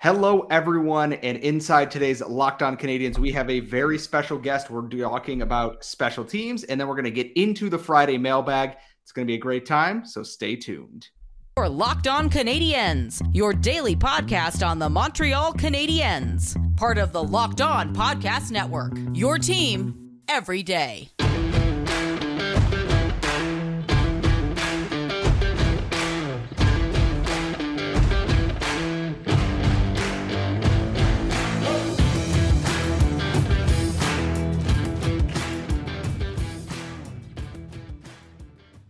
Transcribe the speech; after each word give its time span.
Hello, 0.00 0.46
everyone, 0.48 1.14
and 1.14 1.38
inside 1.38 1.90
today's 1.90 2.20
Locked 2.20 2.62
On 2.62 2.76
Canadiens, 2.76 3.18
we 3.18 3.32
have 3.32 3.50
a 3.50 3.58
very 3.58 3.98
special 3.98 4.38
guest. 4.38 4.70
We're 4.70 4.86
talking 4.88 5.42
about 5.42 5.84
special 5.84 6.24
teams, 6.24 6.62
and 6.62 6.80
then 6.80 6.86
we're 6.86 6.94
going 6.94 7.04
to 7.06 7.10
get 7.10 7.32
into 7.32 7.68
the 7.68 7.80
Friday 7.80 8.16
mailbag. 8.16 8.76
It's 9.02 9.10
going 9.10 9.26
to 9.26 9.28
be 9.28 9.34
a 9.34 9.40
great 9.40 9.66
time, 9.66 10.06
so 10.06 10.22
stay 10.22 10.54
tuned. 10.54 11.08
For 11.56 11.68
Locked 11.68 12.06
On 12.06 12.30
Canadiens, 12.30 13.28
your 13.34 13.52
daily 13.52 13.96
podcast 13.96 14.64
on 14.64 14.78
the 14.78 14.88
Montreal 14.88 15.54
Canadiens, 15.54 16.54
part 16.76 16.98
of 16.98 17.12
the 17.12 17.24
Locked 17.24 17.60
On 17.60 17.92
Podcast 17.92 18.52
Network. 18.52 18.92
Your 19.14 19.36
team 19.36 20.20
every 20.28 20.62
day. 20.62 21.08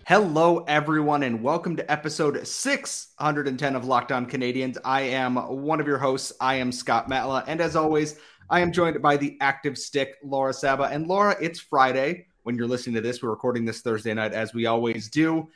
Hello, 0.09 0.65
everyone, 0.67 1.23
and 1.23 1.43
welcome 1.43 1.77
to 1.77 1.93
episode 1.93 2.47
610 2.47 3.77
of 3.77 3.85
Locked 3.85 4.11
On 4.11 4.25
Canadiens. 4.25 4.79
I 4.83 5.03
am 5.03 5.37
one 5.37 5.81
of 5.81 5.87
your 5.87 5.99
hosts. 5.99 6.33
I 6.41 6.55
am 6.55 6.73
Scott 6.73 7.11
Matla, 7.11 7.45
and 7.47 7.61
as 7.61 7.77
always, 7.77 8.19
I 8.49 8.61
am 8.61 8.73
joined 8.73 9.03
by 9.03 9.19
the 9.19 9.37
active 9.43 9.77
stick, 9.77 10.15
Laura 10.25 10.55
Saba. 10.55 10.85
And 10.85 11.07
Laura, 11.09 11.37
it's 11.43 11.61
Friday 11.61 12.25
when 12.45 12.57
you're 12.57 12.67
listening 12.67 12.95
to 12.95 13.03
this. 13.03 13.23
We're 13.23 13.29
recording 13.29 13.67
this 13.67 13.83
Thursday 13.83 14.15
night, 14.15 14.33
as 14.33 14.55
we 14.55 14.65
always 14.65 15.11
do. 15.11 15.47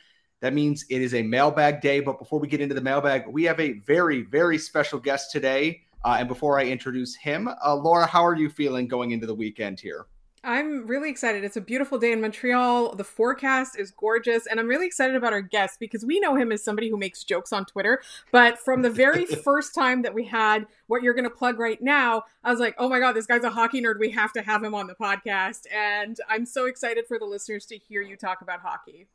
That 0.41 0.53
means 0.53 0.85
it 0.87 1.01
is 1.01 1.15
a 1.15 1.23
mailbag 1.23 1.81
day. 1.81 1.99
But 1.99 2.19
before 2.19 2.37
we 2.37 2.47
get 2.47 2.61
into 2.61 2.75
the 2.75 2.81
mailbag, 2.81 3.23
we 3.27 3.45
have 3.45 3.59
a 3.59 3.79
very, 3.79 4.21
very 4.21 4.59
special 4.59 4.99
guest 4.99 5.31
today. 5.31 5.81
Uh, 6.05 6.17
and 6.19 6.27
before 6.27 6.59
I 6.59 6.65
introduce 6.65 7.15
him, 7.15 7.49
uh, 7.65 7.75
Laura, 7.75 8.05
how 8.05 8.23
are 8.23 8.35
you 8.35 8.51
feeling 8.51 8.87
going 8.87 9.13
into 9.13 9.25
the 9.25 9.33
weekend 9.33 9.79
here? 9.79 10.05
I'm 10.45 10.85
really 10.87 11.09
excited. 11.09 11.45
It's 11.45 11.55
a 11.55 11.61
beautiful 11.61 11.97
day 11.97 12.11
in 12.11 12.19
Montreal. 12.19 12.95
The 12.95 13.03
forecast 13.05 13.79
is 13.79 13.91
gorgeous, 13.91 14.45
and 14.45 14.59
I'm 14.59 14.67
really 14.67 14.85
excited 14.85 15.15
about 15.15 15.31
our 15.31 15.41
guest 15.41 15.79
because 15.79 16.03
we 16.03 16.19
know 16.19 16.35
him 16.35 16.51
as 16.51 16.61
somebody 16.61 16.89
who 16.89 16.97
makes 16.97 17.23
jokes 17.23 17.53
on 17.53 17.63
Twitter. 17.65 18.01
But 18.29 18.59
from 18.59 18.81
the 18.81 18.89
very 18.89 19.25
first 19.43 19.73
time 19.73 20.01
that 20.01 20.13
we 20.13 20.25
had 20.25 20.67
what 20.87 21.01
you're 21.01 21.13
going 21.13 21.23
to 21.23 21.29
plug 21.29 21.59
right 21.59 21.81
now, 21.81 22.23
I 22.43 22.51
was 22.51 22.59
like, 22.59 22.75
oh 22.77 22.89
my 22.89 22.99
God, 22.99 23.13
this 23.13 23.25
guy's 23.25 23.45
a 23.45 23.49
hockey 23.49 23.81
nerd. 23.81 23.99
We 23.99 24.11
have 24.11 24.33
to 24.33 24.41
have 24.41 24.61
him 24.61 24.75
on 24.75 24.87
the 24.87 24.95
podcast. 24.95 25.61
And 25.73 26.17
I'm 26.27 26.45
so 26.45 26.65
excited 26.65 27.07
for 27.07 27.17
the 27.17 27.25
listeners 27.25 27.65
to 27.67 27.77
hear 27.77 28.01
you 28.01 28.17
talk 28.17 28.41
about 28.41 28.59
hockey. 28.59 29.07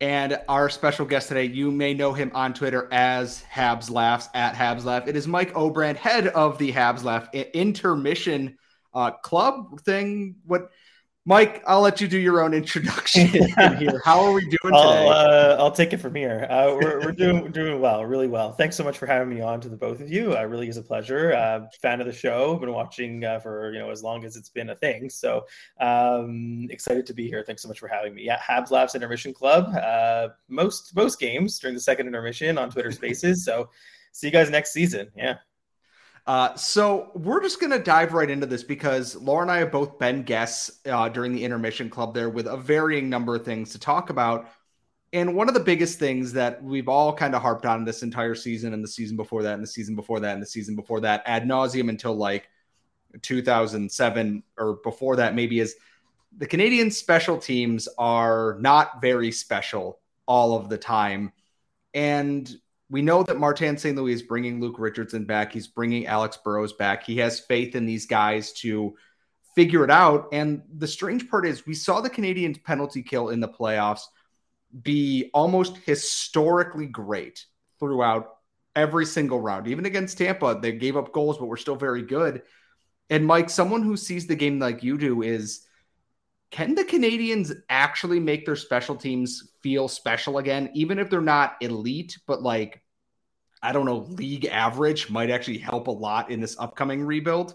And 0.00 0.40
our 0.48 0.68
special 0.68 1.06
guest 1.06 1.28
today, 1.28 1.44
you 1.44 1.70
may 1.70 1.94
know 1.94 2.12
him 2.12 2.32
on 2.34 2.54
Twitter 2.54 2.88
as 2.90 3.44
Habs 3.44 3.88
Laughs 3.88 4.28
at 4.34 4.56
Habs 4.56 4.84
Laugh. 4.84 5.06
It 5.06 5.14
is 5.14 5.28
Mike 5.28 5.54
Obrand, 5.54 5.94
head 5.94 6.26
of 6.26 6.58
the 6.58 6.72
Habs 6.72 7.04
Laugh 7.04 7.32
intermission 7.32 8.58
uh, 8.94 9.10
club 9.10 9.80
thing. 9.80 10.36
What, 10.44 10.70
Mike? 11.24 11.62
I'll 11.68 11.82
let 11.82 12.00
you 12.00 12.08
do 12.08 12.18
your 12.18 12.42
own 12.42 12.52
introduction 12.52 13.26
here. 13.78 14.02
How 14.04 14.24
are 14.24 14.32
we 14.32 14.40
doing 14.40 14.74
I'll, 14.74 14.82
today? 14.82 15.08
Uh, 15.08 15.56
I'll 15.56 15.70
take 15.70 15.92
it 15.92 15.98
from 15.98 16.16
here. 16.16 16.48
Uh, 16.50 16.76
we're, 16.80 17.00
we're 17.00 17.12
doing 17.12 17.50
doing 17.52 17.80
well, 17.80 18.04
really 18.04 18.26
well. 18.26 18.52
Thanks 18.52 18.74
so 18.74 18.82
much 18.82 18.98
for 18.98 19.06
having 19.06 19.32
me 19.32 19.40
on 19.40 19.60
to 19.60 19.68
the 19.68 19.76
both 19.76 20.00
of 20.00 20.10
you. 20.10 20.36
Uh, 20.36 20.42
really 20.44 20.68
is 20.68 20.78
a 20.78 20.82
pleasure. 20.82 21.32
Uh, 21.32 21.66
fan 21.80 22.00
of 22.00 22.06
the 22.08 22.12
show. 22.12 22.56
Been 22.56 22.72
watching 22.72 23.24
uh, 23.24 23.38
for 23.38 23.72
you 23.72 23.78
know 23.78 23.90
as 23.90 24.02
long 24.02 24.24
as 24.24 24.36
it's 24.36 24.48
been 24.48 24.70
a 24.70 24.74
thing. 24.74 25.08
So 25.10 25.46
um, 25.80 26.66
excited 26.70 27.06
to 27.06 27.14
be 27.14 27.28
here. 27.28 27.44
Thanks 27.46 27.62
so 27.62 27.68
much 27.68 27.78
for 27.78 27.86
having 27.86 28.14
me. 28.14 28.24
Yeah, 28.24 28.40
Habs 28.40 28.72
Laughs 28.72 28.96
Intermission 28.96 29.32
Club. 29.32 29.72
Uh, 29.76 30.28
most 30.48 30.96
most 30.96 31.20
games 31.20 31.56
during 31.60 31.76
the 31.76 31.80
second 31.80 32.08
intermission 32.08 32.58
on 32.58 32.68
Twitter 32.68 32.90
Spaces. 32.90 33.44
So 33.44 33.70
see 34.10 34.26
you 34.26 34.32
guys 34.32 34.50
next 34.50 34.72
season. 34.72 35.08
Yeah. 35.16 35.36
Uh, 36.26 36.54
so 36.54 37.10
we're 37.14 37.42
just 37.42 37.60
going 37.60 37.72
to 37.72 37.80
dive 37.80 38.12
right 38.12 38.30
into 38.30 38.46
this 38.46 38.62
because 38.62 39.16
Laura 39.16 39.42
and 39.42 39.50
I 39.50 39.58
have 39.58 39.72
both 39.72 39.98
been 39.98 40.22
guests 40.22 40.80
uh, 40.86 41.08
during 41.08 41.32
the 41.32 41.44
intermission 41.44 41.90
club 41.90 42.14
there 42.14 42.30
with 42.30 42.46
a 42.46 42.56
varying 42.56 43.10
number 43.10 43.34
of 43.34 43.44
things 43.44 43.72
to 43.72 43.78
talk 43.78 44.10
about. 44.10 44.48
And 45.12 45.34
one 45.34 45.48
of 45.48 45.54
the 45.54 45.60
biggest 45.60 45.98
things 45.98 46.32
that 46.34 46.62
we've 46.62 46.88
all 46.88 47.12
kind 47.12 47.34
of 47.34 47.42
harped 47.42 47.66
on 47.66 47.84
this 47.84 48.02
entire 48.02 48.34
season 48.34 48.72
and 48.72 48.82
the 48.82 48.88
season 48.88 49.16
before 49.16 49.42
that 49.42 49.54
and 49.54 49.62
the 49.62 49.66
season 49.66 49.96
before 49.96 50.20
that 50.20 50.34
and 50.34 50.42
the 50.42 50.46
season 50.46 50.76
before 50.76 51.00
that 51.00 51.22
ad 51.26 51.44
nauseum 51.44 51.90
until 51.90 52.14
like 52.14 52.48
2007 53.20 54.42
or 54.56 54.74
before 54.84 55.16
that 55.16 55.34
maybe 55.34 55.60
is 55.60 55.74
the 56.38 56.46
Canadian 56.46 56.90
special 56.90 57.36
teams 57.36 57.88
are 57.98 58.56
not 58.60 59.02
very 59.02 59.30
special 59.30 60.00
all 60.26 60.56
of 60.56 60.68
the 60.68 60.78
time. 60.78 61.32
And 61.92 62.50
we 62.92 63.00
know 63.00 63.22
that 63.22 63.38
Martin 63.38 63.78
St. 63.78 63.96
Louis 63.96 64.12
is 64.12 64.22
bringing 64.22 64.60
Luke 64.60 64.76
Richardson 64.78 65.24
back. 65.24 65.50
He's 65.50 65.66
bringing 65.66 66.06
Alex 66.06 66.38
Burrows 66.44 66.74
back. 66.74 67.04
He 67.04 67.16
has 67.16 67.40
faith 67.40 67.74
in 67.74 67.86
these 67.86 68.04
guys 68.04 68.52
to 68.60 68.94
figure 69.56 69.82
it 69.82 69.90
out. 69.90 70.28
And 70.30 70.60
the 70.76 70.86
strange 70.86 71.30
part 71.30 71.46
is, 71.46 71.64
we 71.64 71.72
saw 71.72 72.02
the 72.02 72.10
Canadiens 72.10 72.62
penalty 72.62 73.02
kill 73.02 73.30
in 73.30 73.40
the 73.40 73.48
playoffs 73.48 74.02
be 74.82 75.30
almost 75.32 75.78
historically 75.78 76.86
great 76.86 77.46
throughout 77.80 78.28
every 78.76 79.06
single 79.06 79.40
round. 79.40 79.68
Even 79.68 79.86
against 79.86 80.18
Tampa, 80.18 80.58
they 80.60 80.72
gave 80.72 80.98
up 80.98 81.14
goals, 81.14 81.38
but 81.38 81.46
were 81.46 81.56
still 81.56 81.76
very 81.76 82.02
good. 82.02 82.42
And 83.08 83.26
Mike, 83.26 83.48
someone 83.48 83.82
who 83.82 83.96
sees 83.96 84.26
the 84.26 84.36
game 84.36 84.58
like 84.58 84.82
you 84.82 84.98
do 84.98 85.22
is 85.22 85.66
can 86.50 86.74
the 86.74 86.84
Canadiens 86.84 87.54
actually 87.70 88.20
make 88.20 88.44
their 88.44 88.56
special 88.56 88.96
teams 88.96 89.50
feel 89.62 89.88
special 89.88 90.36
again, 90.36 90.70
even 90.74 90.98
if 90.98 91.08
they're 91.08 91.22
not 91.22 91.56
elite, 91.62 92.18
but 92.26 92.42
like 92.42 92.81
I 93.62 93.72
don't 93.72 93.86
know, 93.86 93.98
league 93.98 94.46
average 94.46 95.08
might 95.08 95.30
actually 95.30 95.58
help 95.58 95.86
a 95.86 95.92
lot 95.92 96.30
in 96.30 96.40
this 96.40 96.56
upcoming 96.58 97.04
rebuild? 97.04 97.54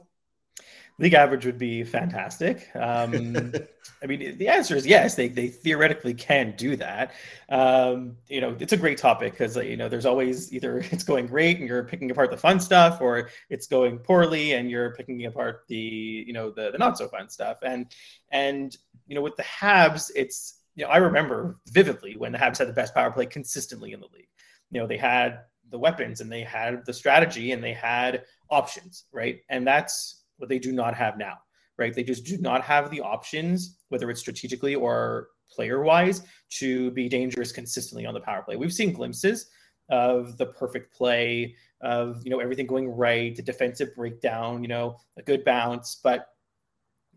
League 0.99 1.13
average 1.13 1.45
would 1.45 1.59
be 1.59 1.83
fantastic. 1.83 2.69
Um, 2.75 3.53
I 4.01 4.05
mean, 4.05 4.37
the 4.37 4.47
answer 4.47 4.75
is 4.75 4.85
yes. 4.85 5.15
They 5.15 5.27
they 5.27 5.47
theoretically 5.47 6.13
can 6.13 6.55
do 6.55 6.75
that. 6.77 7.13
Um, 7.49 8.17
you 8.27 8.41
know, 8.41 8.55
it's 8.59 8.73
a 8.73 8.77
great 8.77 8.97
topic 8.97 9.33
because 9.33 9.55
you 9.57 9.77
know 9.77 9.89
there's 9.89 10.05
always 10.05 10.51
either 10.53 10.79
it's 10.91 11.03
going 11.03 11.27
great 11.27 11.59
and 11.59 11.67
you're 11.67 11.83
picking 11.83 12.09
apart 12.09 12.31
the 12.31 12.37
fun 12.37 12.59
stuff, 12.59 12.99
or 12.99 13.29
it's 13.49 13.67
going 13.67 13.99
poorly 13.99 14.53
and 14.53 14.71
you're 14.71 14.95
picking 14.95 15.25
apart 15.25 15.65
the 15.67 15.75
you 15.75 16.33
know 16.33 16.49
the, 16.49 16.71
the 16.71 16.77
not 16.77 16.97
so 16.97 17.07
fun 17.07 17.29
stuff. 17.29 17.57
And 17.61 17.91
and 18.31 18.75
you 19.07 19.13
know 19.13 19.21
with 19.21 19.35
the 19.35 19.43
Habs, 19.43 20.11
it's 20.15 20.61
you 20.75 20.83
know 20.83 20.89
I 20.89 20.97
remember 20.97 21.59
vividly 21.67 22.15
when 22.17 22.31
the 22.31 22.39
Habs 22.39 22.57
had 22.57 22.67
the 22.67 22.73
best 22.73 22.95
power 22.95 23.11
play 23.11 23.27
consistently 23.27 23.93
in 23.93 23.99
the 23.99 24.07
league. 24.13 24.29
You 24.71 24.81
know 24.81 24.87
they 24.87 24.97
had 24.97 25.41
the 25.69 25.79
weapons 25.79 26.21
and 26.21 26.31
they 26.31 26.41
had 26.41 26.85
the 26.85 26.93
strategy 26.93 27.51
and 27.51 27.63
they 27.63 27.73
had 27.73 28.23
options, 28.49 29.05
right? 29.11 29.39
And 29.49 29.65
that's 29.65 30.23
what 30.37 30.49
they 30.49 30.59
do 30.59 30.71
not 30.71 30.95
have 30.95 31.17
now, 31.17 31.37
right? 31.77 31.93
They 31.93 32.03
just 32.03 32.25
do 32.25 32.37
not 32.37 32.63
have 32.63 32.89
the 32.91 33.01
options, 33.01 33.77
whether 33.89 34.09
it's 34.09 34.19
strategically 34.19 34.75
or 34.75 35.29
player 35.51 35.81
wise, 35.81 36.23
to 36.49 36.91
be 36.91 37.09
dangerous 37.09 37.51
consistently 37.51 38.05
on 38.05 38.13
the 38.13 38.19
power 38.19 38.43
play. 38.43 38.55
We've 38.55 38.73
seen 38.73 38.93
glimpses 38.93 39.49
of 39.89 40.37
the 40.37 40.47
perfect 40.47 40.93
play, 40.93 41.55
of 41.81 42.21
you 42.23 42.31
know 42.31 42.39
everything 42.39 42.67
going 42.67 42.89
right, 42.89 43.35
the 43.35 43.41
defensive 43.41 43.95
breakdown, 43.95 44.61
you 44.61 44.67
know, 44.67 44.97
a 45.17 45.21
good 45.21 45.43
bounce, 45.45 45.99
but 46.03 46.27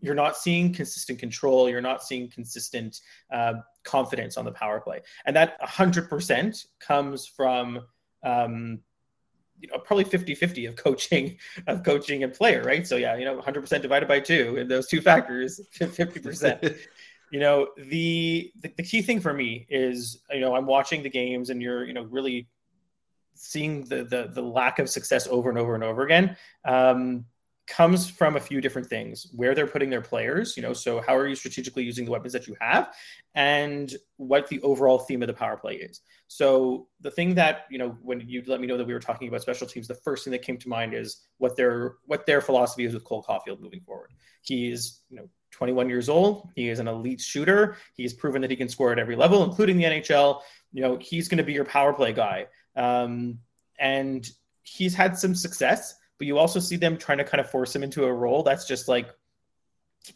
you're 0.01 0.15
not 0.15 0.35
seeing 0.35 0.73
consistent 0.73 1.19
control. 1.19 1.69
You're 1.69 1.81
not 1.81 2.03
seeing 2.03 2.29
consistent 2.29 2.99
uh, 3.31 3.53
confidence 3.83 4.37
on 4.37 4.45
the 4.45 4.51
power 4.51 4.79
play, 4.79 5.01
and 5.25 5.35
that 5.35 5.59
100% 5.61 6.65
comes 6.79 7.25
from 7.25 7.81
um, 8.23 8.79
you 9.59 9.67
know, 9.69 9.77
probably 9.77 10.03
50 10.03 10.35
50 10.35 10.65
of 10.65 10.75
coaching, 10.75 11.37
of 11.67 11.83
coaching 11.83 12.23
and 12.23 12.33
player, 12.33 12.63
right? 12.63 12.85
So, 12.85 12.97
yeah, 12.97 13.15
you 13.15 13.25
know, 13.25 13.39
100% 13.39 13.81
divided 13.81 14.07
by 14.07 14.19
two, 14.19 14.57
and 14.57 14.69
those 14.69 14.87
two 14.87 15.01
factors, 15.01 15.61
50%. 15.79 16.77
you 17.31 17.39
know, 17.39 17.67
the, 17.77 18.51
the, 18.61 18.73
the 18.77 18.83
key 18.83 19.01
thing 19.01 19.21
for 19.21 19.33
me 19.33 19.67
is, 19.69 20.21
you 20.31 20.39
know, 20.41 20.55
I'm 20.55 20.65
watching 20.65 21.03
the 21.03 21.09
games 21.09 21.49
and 21.49 21.61
you're, 21.61 21.85
you 21.85 21.93
know, 21.93 22.03
really 22.03 22.47
seeing 23.35 23.85
the, 23.85 24.03
the, 24.03 24.31
the 24.33 24.41
lack 24.41 24.79
of 24.79 24.89
success 24.89 25.27
over 25.27 25.49
and 25.49 25.57
over 25.57 25.75
and 25.75 25.83
over 25.83 26.03
again. 26.03 26.35
Um, 26.65 27.25
comes 27.71 28.09
from 28.09 28.35
a 28.35 28.39
few 28.39 28.61
different 28.61 28.87
things 28.87 29.27
where 29.33 29.55
they're 29.55 29.73
putting 29.75 29.89
their 29.89 30.01
players 30.01 30.55
you 30.57 30.63
know 30.63 30.73
so 30.73 31.01
how 31.01 31.15
are 31.15 31.27
you 31.27 31.35
strategically 31.35 31.83
using 31.83 32.05
the 32.05 32.11
weapons 32.11 32.33
that 32.33 32.47
you 32.47 32.55
have 32.59 32.93
and 33.35 33.95
what 34.17 34.47
the 34.49 34.61
overall 34.61 34.99
theme 34.99 35.23
of 35.23 35.27
the 35.27 35.33
power 35.33 35.55
play 35.55 35.75
is. 35.75 36.01
So 36.27 36.87
the 36.99 37.11
thing 37.11 37.35
that 37.35 37.65
you 37.69 37.77
know 37.77 37.97
when 38.01 38.21
you 38.21 38.43
let 38.47 38.59
me 38.59 38.67
know 38.67 38.77
that 38.77 38.87
we 38.87 38.93
were 38.93 38.99
talking 38.99 39.27
about 39.27 39.41
special 39.41 39.67
teams 39.67 39.87
the 39.87 39.95
first 39.95 40.23
thing 40.23 40.31
that 40.31 40.41
came 40.41 40.57
to 40.57 40.69
mind 40.69 40.93
is 40.93 41.27
what 41.37 41.55
their 41.55 41.95
what 42.05 42.25
their 42.25 42.41
philosophy 42.41 42.85
is 42.85 42.93
with 42.93 43.03
cole 43.03 43.23
caufield 43.23 43.61
moving 43.61 43.81
forward. 43.81 44.11
He 44.41 44.71
is 44.71 44.99
you 45.09 45.17
know 45.17 45.29
21 45.51 45.89
years 45.89 46.09
old. 46.09 46.49
He 46.55 46.69
is 46.69 46.79
an 46.79 46.87
elite 46.87 47.21
shooter. 47.21 47.77
He's 47.95 48.13
proven 48.13 48.41
that 48.41 48.51
he 48.51 48.57
can 48.57 48.69
score 48.69 48.91
at 48.91 48.99
every 48.99 49.15
level 49.15 49.43
including 49.43 49.77
the 49.77 49.85
nhl 49.85 50.41
you 50.73 50.81
know 50.81 50.97
he's 50.97 51.27
going 51.27 51.37
to 51.37 51.43
be 51.43 51.53
your 51.53 51.65
power 51.65 51.93
play 51.93 52.13
guy. 52.13 52.47
Um, 52.75 53.39
and 53.79 54.29
he's 54.63 54.93
had 54.93 55.17
some 55.17 55.35
success 55.35 55.95
but 56.21 56.27
you 56.27 56.37
also 56.37 56.59
see 56.59 56.75
them 56.75 56.97
trying 56.97 57.17
to 57.17 57.23
kind 57.23 57.41
of 57.41 57.49
force 57.49 57.75
him 57.75 57.81
into 57.81 58.03
a 58.03 58.13
role 58.13 58.43
that's 58.43 58.67
just 58.67 58.87
like, 58.87 59.09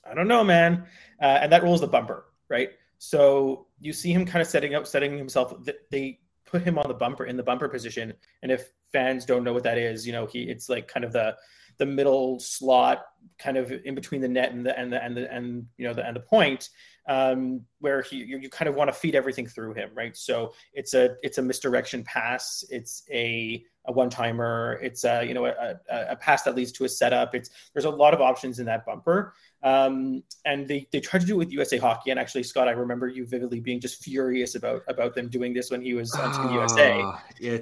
I 0.07 0.13
don't 0.13 0.27
know, 0.27 0.43
man. 0.43 0.85
Uh, 1.19 1.39
and 1.41 1.51
that 1.51 1.63
role 1.63 1.73
is 1.73 1.81
the 1.81 1.87
bumper, 1.87 2.25
right? 2.47 2.69
So 2.99 3.65
you 3.79 3.91
see 3.91 4.13
him 4.13 4.23
kind 4.23 4.39
of 4.39 4.47
setting 4.47 4.75
up, 4.75 4.85
setting 4.85 5.17
himself. 5.17 5.55
They 5.89 6.19
put 6.45 6.61
him 6.61 6.77
on 6.77 6.87
the 6.87 6.93
bumper 6.93 7.25
in 7.25 7.37
the 7.37 7.41
bumper 7.41 7.67
position. 7.67 8.13
And 8.43 8.51
if 8.51 8.69
fans 8.91 9.25
don't 9.25 9.43
know 9.43 9.51
what 9.51 9.63
that 9.63 9.79
is, 9.79 10.05
you 10.05 10.13
know, 10.13 10.27
he 10.27 10.43
it's 10.43 10.69
like 10.69 10.87
kind 10.87 11.03
of 11.03 11.11
the 11.11 11.37
the 11.77 11.85
middle 11.85 12.39
slot, 12.39 13.05
kind 13.37 13.57
of 13.57 13.71
in 13.71 13.95
between 13.95 14.21
the 14.21 14.27
net 14.27 14.51
and 14.51 14.65
the 14.65 14.77
and 14.77 14.91
the 14.91 15.03
and 15.03 15.17
the 15.17 15.33
and 15.33 15.65
you 15.77 15.87
know 15.87 15.93
the 15.93 16.05
and 16.05 16.15
the 16.15 16.21
point 16.21 16.69
um, 17.07 17.61
where 17.79 18.01
he 18.01 18.17
you, 18.17 18.39
you 18.39 18.49
kind 18.49 18.67
of 18.67 18.75
want 18.75 18.87
to 18.89 18.93
feed 18.93 19.15
everything 19.15 19.47
through 19.47 19.73
him, 19.73 19.89
right? 19.93 20.15
So 20.15 20.53
it's 20.73 20.93
a 20.93 21.15
it's 21.21 21.37
a 21.37 21.41
misdirection 21.41 22.03
pass, 22.03 22.63
it's 22.69 23.03
a 23.11 23.63
a 23.87 23.91
one 23.91 24.09
timer, 24.09 24.79
it's 24.81 25.03
a 25.03 25.23
you 25.23 25.33
know 25.35 25.45
a, 25.45 25.75
a, 25.89 26.05
a, 26.09 26.15
pass 26.15 26.41
that 26.43 26.55
leads 26.55 26.71
to 26.73 26.85
a 26.85 26.89
setup. 26.89 27.35
It's 27.35 27.51
there's 27.73 27.85
a 27.85 27.89
lot 27.89 28.15
of 28.15 28.21
options 28.21 28.59
in 28.59 28.65
that 28.65 28.85
bumper, 28.85 29.33
um, 29.61 30.23
and 30.45 30.67
they 30.67 30.87
they 30.91 30.99
tried 30.99 31.19
to 31.19 31.27
do 31.27 31.35
it 31.35 31.37
with 31.37 31.51
USA 31.51 31.77
Hockey. 31.77 32.09
And 32.09 32.19
actually, 32.19 32.43
Scott, 32.43 32.67
I 32.67 32.71
remember 32.71 33.07
you 33.07 33.27
vividly 33.27 33.59
being 33.59 33.79
just 33.79 34.03
furious 34.03 34.55
about 34.55 34.81
about 34.87 35.13
them 35.13 35.29
doing 35.29 35.53
this 35.53 35.69
when 35.69 35.81
he 35.81 35.93
was 35.93 36.11
on 36.15 36.33
Team 36.33 36.53
USA. 36.53 37.01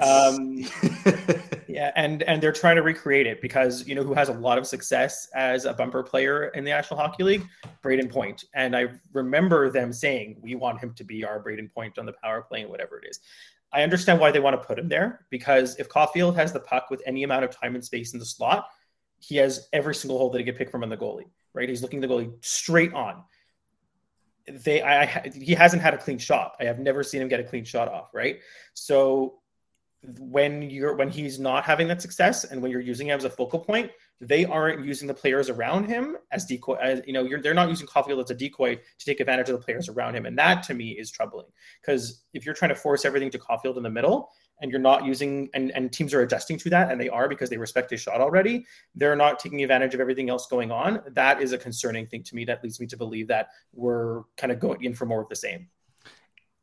Ah, 0.02 0.28
um, 0.30 0.64
yeah, 1.74 1.92
and 1.96 2.22
and 2.24 2.42
they're 2.42 2.52
trying 2.52 2.76
to 2.76 2.84
recreate 2.84 3.26
it 3.26 3.42
because 3.42 3.88
you 3.88 3.96
know 3.96 4.04
who 4.04 4.14
has 4.14 4.30
a 4.30 4.34
lot 4.34 4.60
of 4.60 4.68
success 4.68 5.28
as 5.34 5.66
a 5.66 5.74
bumper 5.74 6.04
player 6.04 6.50
in 6.50 6.64
the 6.64 6.70
National 6.70 7.00
Hockey 7.00 7.24
League, 7.24 7.48
Brayden 7.84 8.12
Point, 8.12 8.46
and 8.54 8.76
I 8.76 8.90
remember 9.12 9.72
them 9.72 9.92
saying 9.92 10.38
we 10.40 10.54
want 10.54 10.80
him 10.80 10.94
to 10.94 11.04
be 11.04 11.26
our 11.26 11.44
Brayden 11.44 11.74
Point 11.74 11.98
on 11.98 12.06
the 12.06 12.14
power 12.24 12.44
play 12.44 12.62
and 12.62 12.70
whatever 12.70 13.00
it 13.00 13.10
is. 13.10 13.20
I 13.72 13.82
understand 13.82 14.20
why 14.20 14.30
they 14.30 14.40
want 14.40 14.62
to 14.62 14.68
put 14.68 14.78
him 14.78 14.88
there 14.88 15.26
because 15.32 15.76
if 15.80 15.90
Caufield 15.90 16.36
has 16.36 16.54
the 16.54 16.60
puck 16.60 16.92
with 16.92 17.02
any 17.08 17.24
amount 17.24 17.44
of 17.44 17.60
time 17.60 17.74
and 17.74 17.84
space 17.84 18.14
in 18.14 18.20
the 18.20 18.26
slot, 18.26 18.68
he 19.18 19.38
has 19.38 19.68
every 19.74 19.96
single 19.96 20.20
hole 20.20 20.30
that 20.30 20.38
he 20.38 20.46
can 20.46 20.54
pick 20.54 20.70
from 20.70 20.84
on 20.84 20.90
the 20.90 20.98
goalie. 20.98 21.26
Right, 21.56 21.68
he's 21.68 21.82
looking 21.82 22.02
the 22.02 22.08
goalie 22.08 22.34
straight 22.46 22.94
on. 22.94 23.24
They, 24.48 24.84
I, 24.84 25.06
he 25.34 25.54
hasn't 25.54 25.82
had 25.82 25.96
a 25.96 25.98
clean 25.98 26.20
shot. 26.20 26.56
I 26.60 26.66
have 26.66 26.78
never 26.78 27.02
seen 27.02 27.22
him 27.22 27.30
get 27.30 27.40
a 27.40 27.44
clean 27.44 27.64
shot 27.64 27.88
off. 27.88 28.14
Right, 28.14 28.42
so 28.76 29.40
when 30.20 30.70
you're 30.70 30.96
when 30.96 31.10
he's 31.10 31.40
not 31.40 31.64
having 31.64 31.88
that 31.88 32.02
success 32.02 32.44
and 32.44 32.62
when 32.62 32.72
you're 32.72 32.82
using 32.82 33.08
him 33.08 33.18
as 33.18 33.24
a 33.24 33.30
focal 33.30 33.60
point, 33.60 33.92
they 34.20 34.46
aren't 34.46 34.86
using 34.86 35.08
the 35.08 35.14
players 35.14 35.50
around 35.50 35.86
him 35.86 36.18
as 36.32 36.46
decoy. 36.46 36.76
As, 36.76 37.02
you 37.06 37.14
know, 37.14 37.28
they're 37.42 37.54
not 37.54 37.70
using 37.70 37.88
Caufield 37.88 38.24
as 38.24 38.30
a 38.30 38.36
decoy 38.36 38.76
to 38.76 39.06
take 39.06 39.20
advantage 39.20 39.50
of 39.50 39.58
the 39.58 39.64
players 39.64 39.90
around 39.90 40.16
him, 40.16 40.26
and 40.26 40.38
that 40.38 40.64
to 40.64 40.74
me 40.74 40.92
is 40.92 41.10
troubling. 41.12 41.48
Because 41.82 42.24
if 42.34 42.46
you're 42.46 42.56
trying 42.56 42.70
to 42.70 42.76
force 42.76 43.06
everything 43.06 43.30
to 43.32 43.40
Caufield 43.40 43.78
in 43.78 43.84
the 43.84 43.90
middle, 43.90 44.30
and 44.62 44.72
you're 44.72 44.80
not 44.80 45.06
using, 45.06 45.50
and, 45.54 45.72
and 45.72 45.92
teams 45.92 46.14
are 46.14 46.22
adjusting 46.22 46.58
to 46.58 46.70
that, 46.70 46.92
and 46.92 47.00
they 47.00 47.10
are 47.10 47.28
because 47.28 47.50
they 47.50 47.58
respect 47.58 47.90
his 47.92 48.02
shot 48.02 48.22
already, 48.22 48.66
they're 48.96 49.16
not 49.16 49.40
taking 49.40 49.62
advantage 49.64 49.94
of 49.94 50.00
everything 50.00 50.30
else 50.30 50.48
going 50.48 50.72
on. 50.72 51.02
That 51.12 51.42
is 51.42 51.54
a 51.54 51.58
concerning 51.58 52.06
thing 52.06 52.24
to 52.24 52.36
me. 52.36 52.46
That 52.46 52.64
leads 52.64 52.80
me 52.80 52.88
to 52.88 52.98
believe 52.98 53.28
that 53.28 53.50
we're 53.74 54.24
kind 54.38 54.52
of 54.52 54.60
going 54.60 54.84
in 54.84 54.94
for 54.94 55.06
more 55.06 55.22
of 55.22 55.30
the 55.30 55.36
same. 55.36 55.68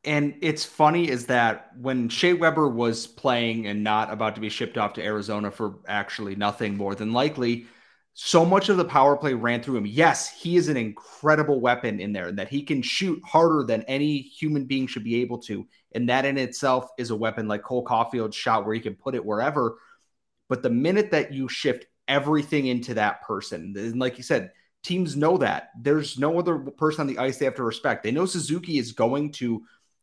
And 0.03 0.35
it's 0.41 0.65
funny 0.65 1.09
is 1.09 1.27
that 1.27 1.71
when 1.77 2.09
Shea 2.09 2.33
Weber 2.33 2.67
was 2.67 3.05
playing 3.05 3.67
and 3.67 3.83
not 3.83 4.11
about 4.11 4.35
to 4.35 4.41
be 4.41 4.49
shipped 4.49 4.77
off 4.77 4.93
to 4.93 5.03
Arizona 5.03 5.51
for 5.51 5.79
actually 5.87 6.35
nothing 6.35 6.75
more 6.75 6.95
than 6.95 7.13
likely, 7.13 7.67
so 8.13 8.43
much 8.43 8.69
of 8.69 8.77
the 8.77 8.85
power 8.85 9.15
play 9.15 9.33
ran 9.33 9.61
through 9.61 9.77
him. 9.77 9.85
Yes, 9.85 10.29
he 10.29 10.57
is 10.57 10.67
an 10.69 10.77
incredible 10.77 11.61
weapon 11.61 11.99
in 11.99 12.13
there 12.13 12.27
and 12.27 12.39
that 12.39 12.49
he 12.49 12.63
can 12.63 12.81
shoot 12.81 13.21
harder 13.23 13.63
than 13.63 13.83
any 13.83 14.17
human 14.17 14.65
being 14.65 14.87
should 14.87 15.03
be 15.03 15.21
able 15.21 15.37
to. 15.43 15.67
And 15.93 16.09
that 16.09 16.25
in 16.25 16.37
itself 16.37 16.89
is 16.97 17.11
a 17.11 17.15
weapon 17.15 17.47
like 17.47 17.63
Cole 17.63 17.85
Caufield's 17.85 18.35
shot 18.35 18.65
where 18.65 18.73
he 18.73 18.81
can 18.81 18.95
put 18.95 19.15
it 19.15 19.23
wherever. 19.23 19.77
But 20.49 20.63
the 20.63 20.69
minute 20.69 21.11
that 21.11 21.31
you 21.31 21.47
shift 21.47 21.85
everything 22.07 22.65
into 22.65 22.95
that 22.95 23.21
person, 23.21 23.73
and 23.77 23.99
like 23.99 24.17
you 24.17 24.23
said, 24.23 24.51
teams 24.83 25.15
know 25.15 25.37
that 25.37 25.69
there's 25.79 26.17
no 26.17 26.39
other 26.39 26.57
person 26.57 27.01
on 27.01 27.07
the 27.07 27.19
ice 27.19 27.37
they 27.37 27.45
have 27.45 27.55
to 27.55 27.63
respect. 27.63 28.03
They 28.03 28.11
know 28.11 28.25
Suzuki 28.25 28.77
is 28.77 28.91
going 28.91 29.31
to 29.33 29.61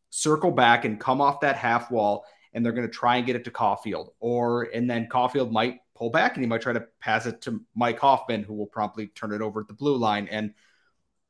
circle 0.09 0.51
back 0.51 0.85
and 0.85 0.99
come 0.99 1.21
off 1.21 1.41
that 1.41 1.55
half 1.55 1.91
wall 1.91 2.25
and 2.53 2.65
they're 2.65 2.73
going 2.73 2.87
to 2.87 2.93
try 2.93 3.17
and 3.17 3.25
get 3.25 3.35
it 3.35 3.43
to 3.45 3.51
Caufield. 3.51 4.09
Or, 4.19 4.63
and 4.63 4.89
then 4.89 5.07
Caufield 5.07 5.51
might 5.51 5.79
pull 5.95 6.09
back 6.09 6.35
and 6.35 6.43
he 6.43 6.47
might 6.47 6.61
try 6.61 6.73
to 6.73 6.85
pass 6.99 7.25
it 7.25 7.41
to 7.41 7.61
Mike 7.75 7.99
Hoffman, 7.99 8.43
who 8.43 8.53
will 8.53 8.67
promptly 8.67 9.07
turn 9.07 9.33
it 9.33 9.41
over 9.41 9.61
at 9.61 9.67
the 9.67 9.73
blue 9.73 9.97
line. 9.97 10.27
And 10.29 10.53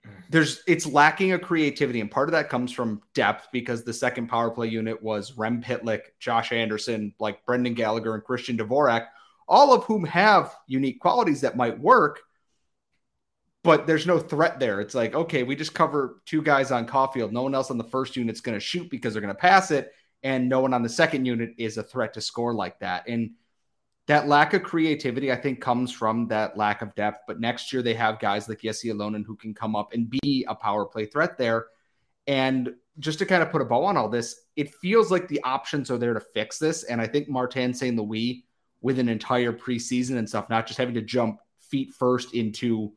mm. 0.06 0.12
there's, 0.30 0.64
it's 0.68 0.86
lacking 0.86 1.34
a 1.34 1.40
creativity. 1.40 2.00
And 2.00 2.10
part 2.10 2.30
of 2.30 2.34
that 2.34 2.50
comes 2.50 2.72
from 2.72 3.02
depth 3.14 3.50
because 3.52 3.84
the 3.84 3.94
second 3.94 4.28
power 4.28 4.50
play 4.50 4.68
unit 4.68 5.02
was 5.02 5.38
Rem 5.38 5.62
Pitlick, 5.62 6.02
Josh 6.20 6.52
Anderson, 6.52 7.14
like 7.20 7.46
Brendan 7.46 7.74
Gallagher 7.74 8.16
and 8.16 8.24
Christian 8.24 8.58
Dvorak, 8.58 9.08
all 9.48 9.74
of 9.74 9.84
whom 9.86 10.06
have 10.06 10.56
unique 10.68 11.00
qualities 11.00 11.42
that 11.42 11.58
might 11.58 11.80
work 11.80 12.22
but 13.64 13.86
there's 13.86 14.08
no 14.08 14.20
threat 14.20 14.60
there. 14.60 14.80
It's 14.80 14.96
like, 14.96 15.16
okay, 15.16 15.44
we 15.44 15.56
just 15.56 15.74
cover 15.74 16.22
two 16.26 16.42
guys 16.42 16.72
on 16.72 16.88
Caufield. 16.88 17.32
No 17.32 17.44
one 17.44 17.56
else 17.56 17.72
on 17.72 17.78
the 17.78 17.84
first 17.84 18.16
unit's 18.16 18.42
going 18.42 18.56
to 18.56 18.60
shoot 18.60 18.90
because 18.90 19.14
they're 19.14 19.22
going 19.22 19.34
to 19.34 19.40
pass 19.40 19.72
it. 19.72 19.92
And 20.24 20.50
no 20.50 20.62
one 20.62 20.74
on 20.74 20.84
the 20.84 20.90
second 20.90 21.26
unit 21.26 21.52
is 21.58 21.78
a 21.78 21.84
threat 21.84 22.14
to 22.14 22.22
score 22.22 22.54
like 22.54 22.80
that. 22.80 23.08
And 23.08 23.32
that 24.08 24.28
lack 24.28 24.54
of 24.54 24.64
creativity, 24.64 25.32
I 25.32 25.36
think, 25.36 25.62
comes 25.62 25.92
from 25.92 26.28
that 26.30 26.58
lack 26.58 26.82
of 26.82 26.96
depth. 26.96 27.22
But 27.28 27.40
next 27.40 27.72
year, 27.72 27.82
they 27.82 27.94
have 27.94 28.20
guys 28.20 28.50
like 28.50 28.62
Jesse 28.62 28.90
Ylönen 28.90 29.26
who 29.26 29.36
can 29.36 29.54
come 29.54 29.76
up 29.76 29.94
and 29.94 30.10
be 30.10 30.46
a 30.48 30.56
power 30.56 30.86
play 30.86 31.06
threat 31.06 31.38
there. 31.38 31.68
And 32.28 32.74
just 33.00 33.20
to 33.20 33.26
kind 33.26 33.44
of 33.44 33.52
put 33.52 33.62
a 33.62 33.66
bow 33.66 33.86
on 33.86 33.98
all 33.98 34.10
this, 34.10 34.42
it 34.56 34.74
feels 34.76 35.12
like 35.12 35.28
the 35.28 35.42
options 35.44 35.92
are 35.92 35.98
there 35.98 36.14
to 36.14 36.20
fix 36.20 36.60
this. 36.60 36.84
And 36.84 37.00
I 37.00 37.08
think 37.08 37.30
Martin 37.30 37.74
St. 37.74 37.96
Louis, 37.96 38.46
with 38.82 39.00
an 39.00 39.10
entire 39.10 39.54
preseason 39.54 40.18
and 40.18 40.28
stuff, 40.28 40.50
not 40.50 40.66
just 40.66 40.80
having 40.80 40.96
to 40.96 41.02
jump 41.02 41.40
feet 41.70 41.92
first 41.94 42.34
into 42.34 42.94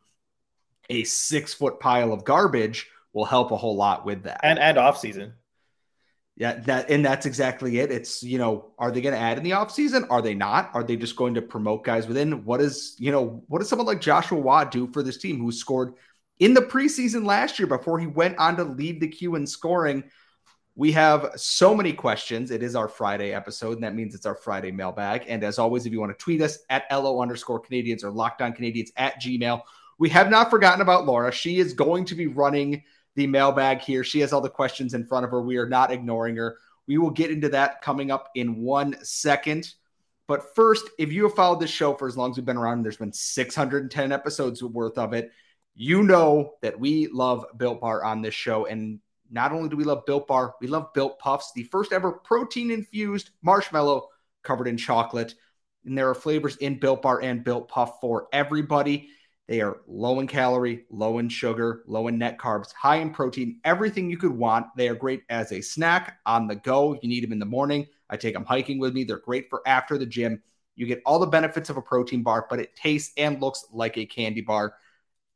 a 0.93 1.05
six 1.05 1.55
foot 1.55 1.81
pile 1.81 2.13
of 2.13 2.25
garbage 2.25 2.89
will 3.13 3.25
help 3.25 3.51
a 3.51 3.57
whole 3.57 3.77
lot 3.77 4.05
with 4.05 4.25
that. 4.25 4.41
And 4.43 4.59
and 4.59 4.79
off 4.79 4.99
season. 4.99 5.35
Yeah, 6.37 6.55
that 6.61 6.91
and 6.91 7.05
that's 7.05 7.27
exactly 7.27 7.79
it. 7.79 7.91
It's 7.91 8.23
you 8.23 8.39
know, 8.39 8.73
are 8.79 8.91
they 8.91 9.01
going 9.01 9.15
to 9.15 9.21
add 9.21 9.37
in 9.39 9.45
the 9.45 9.53
off 9.53 9.71
season? 9.71 10.07
Are 10.11 10.23
they 10.23 10.35
not? 10.35 10.71
Are 10.75 10.83
they 10.83 10.97
just 10.97 11.17
going 11.17 11.35
to 11.35 11.43
promote 11.43 11.85
guys 11.85 12.07
within? 12.07 12.45
What 12.45 12.61
is 12.61 12.95
you 12.99 13.13
know, 13.13 13.43
what 13.49 13.59
does 13.59 13.69
someone 13.69 13.87
like 13.87 14.01
Joshua 14.01 14.39
Watt 14.39 14.71
do 14.71 14.87
for 14.93 15.03
this 15.03 15.19
team 15.19 15.39
who 15.39 15.53
scored 15.53 15.95
in 16.39 16.55
the 16.55 16.63
preseason 16.63 17.27
last 17.27 17.59
year 17.59 17.67
before 17.69 17.99
he 17.99 18.07
went 18.07 18.39
on 18.39 18.57
to 18.57 18.65
lead 18.65 19.01
the 19.01 19.09
Q 19.09 19.35
in 19.35 19.47
scoring? 19.47 20.05
We 20.75 20.93
have 20.93 21.33
so 21.37 21.75
many 21.75 21.93
questions. 21.93 22.51
It 22.51 22.63
is 22.63 22.75
our 22.75 22.89
Friday 22.89 23.35
episode, 23.35 23.75
and 23.75 23.85
that 23.85 23.95
means 23.95 24.15
it's 24.15 24.25
our 24.25 24.35
Friday 24.35 24.73
mailbag. 24.73 25.25
And 25.29 25.45
as 25.45 25.59
always, 25.59 25.85
if 25.85 25.93
you 25.93 26.01
want 26.01 26.19
to 26.19 26.25
tweet 26.25 26.41
us 26.41 26.61
at 26.71 26.85
LO 26.91 27.21
underscore 27.21 27.61
Canadiens 27.61 28.03
or 28.05 28.11
locked 28.11 28.41
on 28.41 28.55
Canadiens 28.55 28.89
at 28.97 29.21
Gmail, 29.21 29.61
we 30.03 30.09
have 30.09 30.31
not 30.31 30.51
forgotten 30.51 30.81
about 30.81 31.07
Laura. 31.07 31.31
She 31.31 31.61
is 31.61 31.75
going 31.75 32.07
to 32.07 32.17
be 32.17 32.27
running 32.27 32.83
the 33.15 33.29
mailbag 33.29 33.83
here. 33.83 34.03
She 34.03 34.19
has 34.19 34.33
all 34.33 34.41
the 34.41 34.51
questions 34.51 34.95
in 34.95 35.07
front 35.07 35.25
of 35.25 35.31
her. 35.31 35.41
We 35.41 35.59
are 35.59 35.69
not 35.69 35.93
ignoring 35.93 36.35
her. 36.35 36.59
We 36.89 36.99
will 36.99 37.11
get 37.11 37.31
into 37.31 37.51
that 37.51 37.83
coming 37.83 38.11
up 38.11 38.29
in 38.35 38.63
one 38.63 38.97
second. 39.05 39.73
But 40.27 40.57
first, 40.57 40.91
if 40.99 41.13
you 41.13 41.23
have 41.23 41.37
followed 41.37 41.61
this 41.61 41.71
show 41.71 41.95
for 41.95 42.09
as 42.09 42.17
long 42.17 42.33
as 42.33 42.37
we've 42.37 42.45
been 42.45 42.57
around, 42.57 42.83
there's 42.83 42.97
been 42.97 43.13
610 43.13 44.11
episodes 44.11 44.61
worth 44.61 44.99
of 44.99 45.13
it. 45.13 45.31
You 45.77 46.03
know 46.03 46.55
that 46.63 46.81
we 46.81 47.07
love 47.07 47.47
Built 47.57 47.81
Bar 47.81 48.03
on 48.03 48.23
this 48.23 48.35
show. 48.35 48.67
And 48.67 48.99
not 49.31 49.53
only 49.53 49.69
do 49.69 49.77
we 49.77 49.85
love 49.85 50.05
Built 50.05 50.27
Bar, 50.27 50.57
we 50.61 50.67
love 50.67 50.93
Built 50.95 51.21
Puffs, 51.21 51.53
the 51.55 51.63
first 51.63 51.93
ever 51.93 52.11
protein 52.11 52.73
infused 52.73 53.31
marshmallow 53.41 54.09
covered 54.43 54.67
in 54.67 54.77
chocolate. 54.77 55.37
And 55.85 55.97
there 55.97 56.11
are 56.11 56.15
flavors 56.17 56.57
in 56.57 56.81
Built 56.81 57.03
Bar 57.03 57.23
and 57.23 57.45
Built 57.45 57.69
Puff 57.69 58.01
for 58.01 58.27
everybody. 58.33 59.09
They 59.53 59.61
are 59.61 59.83
low 59.87 60.21
in 60.21 60.29
calorie, 60.29 60.87
low 60.89 61.19
in 61.19 61.29
sugar, 61.29 61.83
low 61.87 62.09
in 62.09 62.17
net 62.17 62.39
carbs, 62.39 62.73
high 62.73 62.97
in 62.97 63.11
protein, 63.11 63.61
everything 63.67 64.09
you 64.09 64.17
could 64.17 64.31
want. 64.31 64.69
They 64.79 64.89
are 64.89 64.95
great 64.95 65.25
as 65.29 65.53
a 65.53 65.61
snack 65.61 66.21
on 66.25 66.47
the 66.47 66.57
go. 66.57 66.95
You 67.03 67.07
need 67.11 67.23
them 67.23 67.33
in 67.33 67.39
the 67.39 67.45
morning. 67.45 67.87
I 68.09 68.17
take 68.17 68.33
them 68.33 68.47
hiking 68.47 68.79
with 68.79 68.95
me. 68.95 69.05
They're 69.05 69.19
great 69.19 69.51
for 69.51 69.61
after 69.67 69.99
the 69.99 70.07
gym. 70.07 70.43
You 70.75 70.87
get 70.87 71.03
all 71.05 71.19
the 71.19 71.27
benefits 71.27 71.69
of 71.69 71.77
a 71.77 71.83
protein 71.83 72.23
bar, 72.23 72.47
but 72.49 72.61
it 72.61 72.75
tastes 72.75 73.13
and 73.19 73.43
looks 73.43 73.67
like 73.71 73.99
a 73.99 74.07
candy 74.07 74.41
bar. 74.41 74.73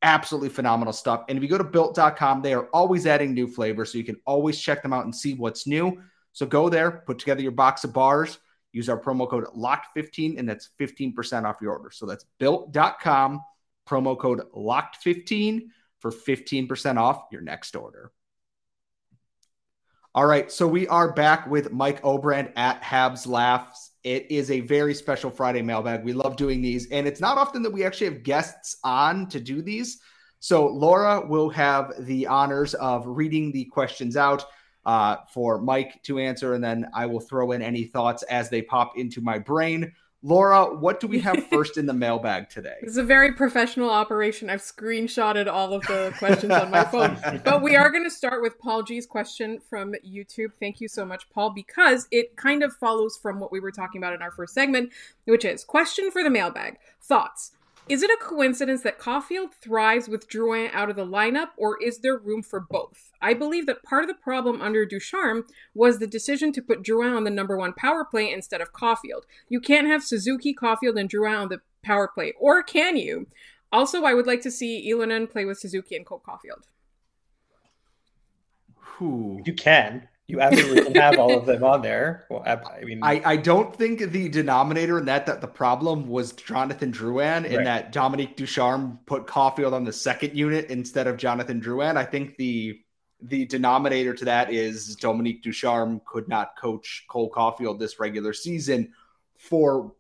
Absolutely 0.00 0.49
phenomenal 0.49 0.94
stuff. 0.94 1.25
And 1.28 1.37
if 1.37 1.42
you 1.42 1.50
go 1.50 1.58
to 1.58 1.64
built.com, 1.64 2.40
they 2.40 2.54
are 2.54 2.68
always 2.73 3.06
adding 3.06 3.35
new 3.35 3.46
flavors. 3.46 3.92
So 3.92 3.99
you 3.99 4.04
can 4.04 4.16
always 4.25 4.58
check 4.58 4.80
them 4.80 4.94
out 4.94 5.04
and 5.04 5.14
see 5.14 5.35
what's 5.35 5.66
new. 5.66 6.00
So 6.32 6.46
go 6.46 6.70
there, 6.70 7.02
put 7.06 7.18
together 7.18 7.42
your 7.42 7.52
box 7.52 7.85
of 7.85 7.92
bars, 7.92 8.38
use 8.73 8.88
our 8.88 8.99
promo 8.99 9.28
code 9.28 9.44
LOCKED15, 9.54 10.38
and 10.38 10.49
that's 10.49 10.70
15% 10.80 11.44
off 11.44 11.58
your 11.61 11.75
order. 11.75 11.90
So 11.90 12.06
that's 12.06 12.25
built.com 12.38 13.42
promo 13.87 14.19
code 14.19 14.43
locked15 14.55 15.69
for 15.99 16.11
15% 16.11 16.99
off 16.99 17.26
your 17.31 17.40
next 17.40 17.76
order. 17.76 18.12
All 20.14 20.26
right, 20.26 20.50
so 20.50 20.66
we 20.66 20.88
are 20.88 21.12
back 21.12 21.47
with 21.47 21.73
Mike 21.73 22.00
Obrand 22.02 22.50
at 22.57 22.83
Habs 22.83 23.26
Laughs. 23.26 23.93
It 24.02 24.31
is 24.31 24.50
a 24.50 24.61
very 24.61 24.95
special 24.95 25.31
Friday 25.31 25.61
mailbag. 25.61 26.05
We 26.05 26.14
love 26.14 26.37
doing 26.37 26.62
these, 26.62 26.90
and 26.90 27.07
it's 27.07 27.21
not 27.21 27.37
often 27.37 27.62
that 27.64 27.73
we 27.73 27.85
actually 27.85 28.07
have 28.07 28.23
guests 28.23 28.78
on 28.83 29.28
to 29.28 29.38
do 29.38 29.61
these. 29.61 30.00
So 30.40 30.69
Laura 30.69 31.26
will 31.26 31.50
have 31.50 31.93
the 31.99 32.26
honors 32.26 32.73
of 32.75 33.07
reading 33.07 33.52
the 33.52 33.66
questions 33.66 34.16
out 34.16 34.47
uh, 34.87 35.16
for 35.35 35.61
Mike 35.61 36.02
to 36.05 36.19
answer, 36.19 36.55
and 36.55 36.64
then 36.64 36.88
I 36.95 37.05
will 37.05 37.21
throw 37.21 37.52
in 37.52 37.61
any 37.61 37.85
thoughts 37.85 38.23
as 38.23 38.49
they 38.49 38.62
pop 38.62 38.97
into 38.97 39.21
my 39.21 39.38
brain. 39.38 39.93
Laura, 40.26 40.75
what 40.75 40.99
do 40.99 41.06
we 41.06 41.21
have 41.21 41.47
first 41.50 41.78
in 41.78 41.87
the 41.87 41.92
mailbag 41.92 42.50
today? 42.50 42.75
This 42.80 42.90
is 42.90 42.97
a 42.97 43.04
very 43.04 43.33
professional 43.33 43.90
operation. 43.90 44.50
I've 44.50 44.61
screenshotted 44.61 45.47
all 45.47 45.73
of 45.73 45.83
the 45.83 46.12
questions 46.18 46.52
on 46.52 46.68
my 46.68 46.83
phone. 46.83 47.16
But 47.45 47.62
we 47.62 47.76
are 47.76 47.90
going 47.90 48.02
to 48.02 48.11
start 48.11 48.42
with 48.42 48.59
Paul 48.59 48.83
G's 48.83 49.06
question 49.06 49.61
from 49.71 49.95
YouTube. 50.04 50.49
Thank 50.59 50.80
you 50.80 50.88
so 50.88 51.04
much, 51.04 51.30
Paul, 51.30 51.50
because 51.50 52.09
it 52.11 52.37
kind 52.37 52.64
of 52.64 52.75
follows 52.75 53.16
from 53.16 53.38
what 53.38 53.52
we 53.52 53.61
were 53.61 53.71
talking 53.71 54.00
about 54.00 54.14
in 54.14 54.23
our 54.23 54.33
first 54.33 54.52
segment, 54.52 54.90
which 55.26 55.45
is 55.45 55.62
question 55.62 56.11
for 56.11 56.25
the 56.25 56.30
mailbag. 56.30 56.78
Thoughts? 57.00 57.52
Is 57.88 58.02
it 58.02 58.11
a 58.11 58.19
coincidence 58.21 58.83
that 58.83 58.99
Caufield 58.99 59.52
thrives 59.52 60.09
with 60.09 60.28
Drouin 60.28 60.71
out 60.73 60.90
of 60.90 60.97
the 60.97 61.07
lineup, 61.07 61.50
or 61.57 61.81
is 61.81 62.00
there 62.00 62.19
room 62.19 62.43
for 62.43 62.59
both? 62.59 63.12
I 63.23 63.33
believe 63.33 63.66
that 63.66 63.85
part 63.85 64.02
of 64.02 64.09
the 64.09 64.14
problem 64.14 64.61
under 64.61 64.85
Ducharme 64.85 65.45
was 65.73 65.99
the 65.99 66.09
decision 66.09 66.52
to 66.52 66.62
put 66.62 66.83
Drouin 66.83 67.16
on 67.16 67.23
the 67.23 67.31
number 67.31 67.57
one 67.57 67.73
power 67.73 68.05
play 68.05 68.33
instead 68.33 68.61
of 68.61 68.73
Caufield. 68.73 69.23
You 69.49 69.61
can't 69.61 69.87
have 69.87 70.02
Suzuki, 70.02 70.52
Caufield, 70.52 70.99
and 70.99 71.09
Drouin 71.09 71.38
on 71.38 71.49
the 71.49 71.61
power 71.85 72.09
play, 72.09 72.33
or 72.40 72.61
can 72.64 72.97
you? 72.97 73.28
Also, 73.71 74.02
I 74.02 74.14
would 74.14 74.26
like 74.26 74.43
to 74.43 74.50
see 74.50 74.90
Ylönen 74.93 75.31
play 75.31 75.45
with 75.45 75.61
Suzuki 75.61 75.95
and 75.95 76.05
Cole 76.05 76.23
Caufield. 76.26 76.64
Who 78.75 79.40
You 79.45 79.52
can. 79.52 80.09
You 80.28 80.40
absolutely 80.40 80.83
can 80.83 80.95
have 80.97 81.18
all 81.21 81.38
of 81.38 81.47
them 81.47 81.62
on 81.62 81.83
there. 81.83 82.26
Well, 82.28 82.42
I, 82.45 82.83
mean, 82.85 82.99
I, 83.00 83.23
I 83.25 83.37
don't 83.37 83.75
think 83.75 84.11
the 84.11 84.28
denominator 84.28 84.99
in 84.99 85.04
that 85.04 85.25
that 85.26 85.40
the 85.40 85.47
problem 85.47 86.09
was 86.09 86.33
Jonathan 86.33 86.90
Drouin 86.90 87.45
and 87.45 87.56
Right. 87.56 87.64
that 87.64 87.92
Dominique 87.92 88.37
Ducharme 88.37 88.99
put 89.06 89.26
Caufield 89.26 89.73
on 89.73 89.85
the 89.85 89.92
second 89.92 90.37
unit 90.37 90.68
instead 90.68 91.06
of 91.06 91.16
Jonathan 91.16 91.61
Drouin. 91.61 91.97
I 91.97 92.04
think 92.04 92.37
the 92.37 92.80
the 93.23 93.47
denominator 93.47 94.12
to 94.14 94.25
that 94.25 94.52
is 94.52 94.97
Dominique 94.97 95.42
Ducharme 95.42 96.00
could 96.04 96.28
not 96.28 96.56
coach 96.59 97.04
Cole 97.09 97.30
Caufield 97.30 97.78
this 97.78 98.00
regular 98.00 98.33
season 98.33 98.92
for 99.37 99.92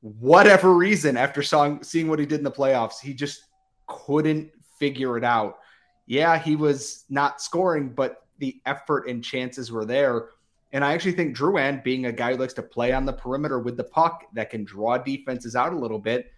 whatever 0.00 0.72
reason 0.74 1.16
after 1.16 1.42
song, 1.42 1.82
seeing 1.82 2.08
what 2.08 2.18
he 2.18 2.26
did 2.26 2.38
in 2.38 2.44
the 2.44 2.50
playoffs. 2.50 3.00
He 3.00 3.12
just 3.12 3.44
couldn't 3.86 4.50
figure 4.78 5.18
it 5.18 5.24
out. 5.24 5.58
Yeah, 6.06 6.38
he 6.38 6.56
was 6.56 7.04
not 7.10 7.40
scoring, 7.40 7.90
but 7.90 8.24
the 8.38 8.60
effort 8.66 9.08
and 9.08 9.22
chances 9.24 9.70
were 9.70 9.84
there. 9.84 10.30
And 10.72 10.84
I 10.84 10.92
actually 10.92 11.12
think 11.12 11.36
Drouin, 11.36 11.82
being 11.82 12.06
a 12.06 12.12
guy 12.12 12.32
who 12.32 12.38
likes 12.38 12.52
to 12.54 12.62
play 12.62 12.92
on 12.92 13.06
the 13.06 13.12
perimeter 13.12 13.58
with 13.58 13.76
the 13.76 13.84
puck 13.84 14.24
that 14.34 14.50
can 14.50 14.64
draw 14.64 14.98
defenses 14.98 15.56
out 15.56 15.72
a 15.72 15.78
little 15.78 15.98
bit, 15.98 16.30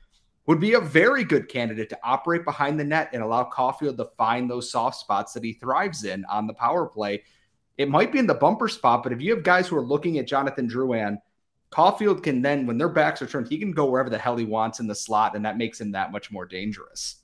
would 0.46 0.60
be 0.60 0.74
a 0.74 0.80
very 0.80 1.24
good 1.24 1.48
candidate 1.48 1.88
to 1.90 1.98
operate 2.02 2.44
behind 2.44 2.78
the 2.78 2.84
net 2.84 3.10
and 3.12 3.22
allow 3.22 3.48
Caufield 3.48 3.96
to 3.96 4.08
find 4.16 4.50
those 4.50 4.70
soft 4.70 4.96
spots 4.96 5.32
that 5.32 5.44
he 5.44 5.52
thrives 5.52 6.04
in 6.04 6.24
on 6.26 6.46
the 6.46 6.54
power 6.54 6.86
play. 6.86 7.22
It 7.76 7.88
might 7.88 8.12
be 8.12 8.18
in 8.18 8.26
the 8.26 8.34
bumper 8.34 8.68
spot, 8.68 9.02
but 9.02 9.12
if 9.12 9.20
you 9.20 9.34
have 9.34 9.42
guys 9.42 9.68
who 9.68 9.76
are 9.76 9.84
looking 9.84 10.18
at 10.18 10.26
Jonathan 10.26 10.68
Drouin, 10.68 11.18
Caufield 11.70 12.22
can 12.22 12.42
then, 12.42 12.66
when 12.66 12.78
their 12.78 12.88
backs 12.88 13.22
are 13.22 13.26
turned, 13.26 13.48
he 13.48 13.58
can 13.58 13.72
go 13.72 13.86
wherever 13.86 14.10
the 14.10 14.18
hell 14.18 14.36
he 14.36 14.44
wants 14.44 14.80
in 14.80 14.86
the 14.86 14.94
slot, 14.94 15.36
and 15.36 15.44
that 15.44 15.56
makes 15.56 15.80
him 15.80 15.92
that 15.92 16.10
much 16.10 16.30
more 16.30 16.44
dangerous. 16.46 17.16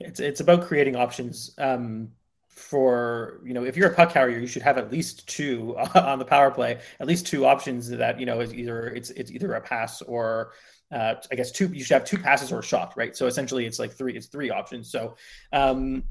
it's 0.00 0.20
it's 0.20 0.40
about 0.40 0.66
creating 0.66 0.96
options 0.96 1.54
um, 1.58 2.08
for 2.48 3.40
you 3.44 3.54
know 3.54 3.64
if 3.64 3.76
you're 3.76 3.90
a 3.90 3.94
puck 3.94 4.12
carrier, 4.12 4.38
you 4.38 4.46
should 4.46 4.62
have 4.62 4.78
at 4.78 4.90
least 4.90 5.28
two 5.28 5.76
on 5.94 6.18
the 6.18 6.24
power 6.24 6.50
play, 6.50 6.80
at 7.00 7.06
least 7.06 7.26
two 7.26 7.46
options 7.46 7.88
that 7.88 8.18
you 8.18 8.26
know 8.26 8.40
is 8.40 8.52
either 8.54 8.88
it's 8.88 9.10
it's 9.10 9.30
either 9.30 9.54
a 9.54 9.60
pass 9.60 10.02
or 10.02 10.52
uh, 10.90 11.14
I 11.30 11.34
guess 11.34 11.50
two. 11.50 11.68
You 11.68 11.84
should 11.84 11.94
have 11.94 12.04
two 12.04 12.18
passes 12.18 12.52
or 12.52 12.60
a 12.60 12.62
shot, 12.62 12.94
right? 12.96 13.16
So 13.16 13.26
essentially, 13.26 13.66
it's 13.66 13.78
like 13.78 13.92
three. 13.92 14.16
It's 14.16 14.26
three 14.26 14.50
options. 14.50 14.90
So. 14.90 15.16
Um, 15.52 16.04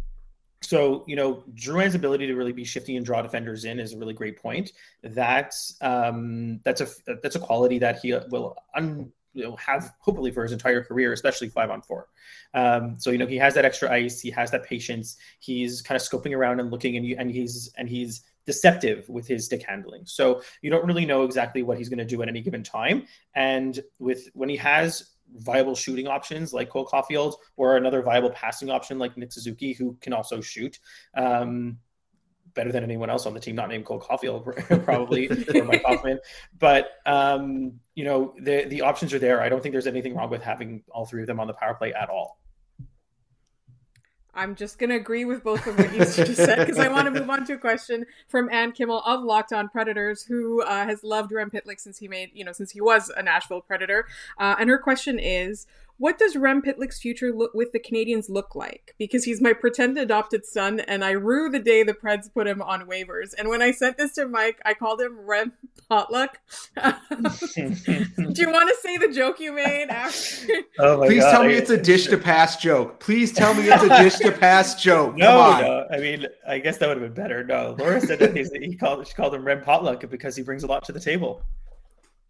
so 0.63 1.03
you 1.07 1.15
know, 1.15 1.43
Drouin's 1.53 1.93
ability 1.93 2.25
to 2.25 2.33
really 2.33 2.51
be 2.51 2.63
shifty 2.63 2.97
and 2.97 3.05
draw 3.05 3.21
defenders 3.21 3.63
in 3.63 3.79
is 3.79 3.93
a 3.93 3.97
really 3.97 4.15
great 4.15 4.41
point. 4.41 4.71
That's 5.03 5.77
um, 5.81 6.59
that's 6.63 6.81
a 6.81 6.87
that's 7.21 7.35
a 7.35 7.39
quality 7.39 7.77
that 7.77 7.99
he 7.99 8.13
will 8.29 8.57
un, 8.75 9.11
you 9.37 9.43
know, 9.43 9.55
have 9.55 9.93
hopefully 9.99 10.31
for 10.31 10.43
his 10.43 10.51
entire 10.51 10.83
career, 10.83 11.13
especially 11.13 11.49
five 11.49 11.69
on 11.69 11.81
four. 11.81 12.07
Um, 12.53 12.95
so 12.97 13.11
you 13.11 13.17
know, 13.17 13.27
he 13.27 13.37
has 13.37 13.53
that 13.53 13.65
extra 13.65 13.91
ice, 13.91 14.19
he 14.19 14.31
has 14.31 14.51
that 14.51 14.63
patience. 14.63 15.17
He's 15.39 15.81
kind 15.81 15.99
of 15.99 16.05
scoping 16.05 16.35
around 16.35 16.59
and 16.59 16.71
looking, 16.71 16.97
and 16.97 17.05
you, 17.05 17.15
and 17.19 17.29
he's 17.29 17.71
and 17.77 17.87
he's 17.87 18.23
deceptive 18.45 19.07
with 19.09 19.27
his 19.27 19.45
stick 19.45 19.63
handling. 19.63 20.03
So 20.05 20.41
you 20.61 20.71
don't 20.71 20.85
really 20.85 21.05
know 21.05 21.23
exactly 21.23 21.63
what 21.63 21.77
he's 21.77 21.89
going 21.89 21.99
to 21.99 22.05
do 22.05 22.21
at 22.23 22.29
any 22.29 22.41
given 22.41 22.63
time. 22.63 23.05
And 23.35 23.79
with 23.99 24.29
when 24.33 24.49
he 24.49 24.55
has 24.57 25.11
viable 25.35 25.75
shooting 25.75 26.07
options 26.07 26.53
like 26.53 26.69
Cole 26.69 26.87
Caufield 26.87 27.35
or 27.57 27.75
another 27.75 28.01
viable 28.01 28.29
passing 28.31 28.69
option 28.69 28.97
like 28.97 29.17
Nick 29.17 29.33
Suzuki, 29.33 29.73
who 29.73 29.97
can 30.01 30.13
also 30.13 30.41
shoot. 30.41 30.79
Um, 31.15 31.77
better 32.57 32.73
than 32.73 32.83
anyone 32.83 33.09
else 33.09 33.25
on 33.25 33.33
the 33.33 33.39
team, 33.39 33.55
not 33.55 33.69
named 33.69 33.85
Cole 33.85 34.01
Caufield, 34.01 34.83
probably, 34.83 35.29
or 35.55 35.63
Mike 35.63 35.83
Hoffman. 35.85 36.19
But 36.59 36.89
um, 37.05 37.79
you 37.95 38.03
know, 38.03 38.33
the 38.37 38.65
the 38.65 38.81
options 38.81 39.13
are 39.13 39.19
there. 39.19 39.41
I 39.41 39.47
don't 39.47 39.63
think 39.63 39.71
there's 39.71 39.87
anything 39.87 40.15
wrong 40.15 40.29
with 40.29 40.43
having 40.43 40.83
all 40.89 41.05
three 41.05 41.21
of 41.21 41.27
them 41.27 41.39
on 41.39 41.47
the 41.47 41.53
power 41.53 41.75
play 41.75 41.93
at 41.93 42.09
all. 42.09 42.37
I'm 44.37 44.53
just 44.53 44.77
going 44.77 44.91
to 44.91 44.95
agree 44.95 45.25
with 45.25 45.43
both 45.43 45.65
of 45.65 45.79
what 45.79 45.91
you 45.91 45.97
just 45.97 46.35
said 46.35 46.59
because 46.59 46.77
I 46.77 46.89
want 46.89 47.05
to 47.05 47.11
move 47.11 47.27
on 47.27 47.43
to 47.47 47.53
a 47.53 47.57
question 47.57 48.05
from 48.27 48.49
Ann 48.51 48.71
Kimmel 48.71 49.01
of 49.01 49.23
Locked 49.23 49.51
On 49.51 49.67
Predators, 49.67 50.21
who 50.21 50.61
uh, 50.61 50.85
has 50.85 51.03
loved 51.03 51.31
Rem 51.31 51.49
Pitlick 51.49 51.79
since 51.79 51.97
he 51.97 52.07
made, 52.07 52.29
you 52.35 52.45
know, 52.45 52.51
since 52.51 52.69
he 52.69 52.79
was 52.79 53.09
a 53.17 53.23
Nashville 53.23 53.61
Predator. 53.61 54.05
Uh, 54.37 54.55
and 54.59 54.69
her 54.69 54.77
question 54.77 55.17
is, 55.17 55.65
what 55.99 56.17
does 56.19 56.35
Rem 56.35 56.61
Pitlick's 56.61 56.99
future 56.99 57.31
look 57.33 57.53
with 57.53 57.71
the 57.71 57.79
Canadiens 57.79 58.29
look 58.29 58.53
like? 58.55 58.93
Because 58.99 59.23
he's 59.23 59.41
my 59.41 59.53
pretend 59.53 59.97
adopted 59.97 60.45
son, 60.45 60.79
and 60.81 61.03
I 61.03 61.11
rue 61.11 61.49
the 61.49 61.59
day 61.59 61.83
the 61.83 61.93
Preds 61.93 62.31
put 62.31 62.47
him 62.47 62.61
on 62.61 62.87
waivers. 62.87 63.33
And 63.37 63.49
when 63.49 63.61
I 63.61 63.71
sent 63.71 63.97
this 63.97 64.13
to 64.13 64.27
Mike, 64.27 64.61
I 64.65 64.73
called 64.73 65.01
him 65.01 65.19
Rem 65.19 65.53
Potluck. 65.89 66.39
Do 66.75 68.41
you 68.41 68.51
want 68.51 68.69
to 68.69 68.75
say 68.81 68.97
the 68.97 69.11
joke 69.13 69.39
you 69.39 69.53
made 69.53 69.87
after? 69.89 70.47
Oh 70.79 70.99
my 70.99 71.07
Please 71.07 71.23
God. 71.23 71.31
tell 71.31 71.43
me 71.43 71.53
it's 71.53 71.69
a 71.71 71.81
dish 71.81 72.05
to 72.07 72.17
pass 72.17 72.57
joke. 72.57 72.99
Please 72.99 73.31
tell 73.33 73.53
me 73.55 73.63
it's 73.67 73.83
a 73.83 73.89
dish 74.03 74.15
to 74.17 74.31
pass 74.31 74.75
joke. 74.81 75.11
Come 75.11 75.17
No, 75.17 75.39
on. 75.39 75.61
no. 75.61 75.87
I 75.91 75.97
mean, 75.97 76.27
I 76.47 76.59
guess 76.59 76.77
that 76.77 76.87
would 76.87 77.01
have 77.01 77.13
been 77.15 77.19
better. 77.23 77.43
No, 77.43 77.75
Laura 77.79 77.99
said 77.99 78.19
that 78.19 78.35
he's, 78.35 78.51
he 78.51 78.75
called 78.75 79.07
she 79.07 79.13
called 79.13 79.33
him 79.33 79.43
Rem 79.43 79.61
Potluck 79.61 80.07
because 80.09 80.35
he 80.35 80.43
brings 80.43 80.63
a 80.63 80.67
lot 80.67 80.83
to 80.85 80.91
the 80.91 80.99
table. 80.99 81.41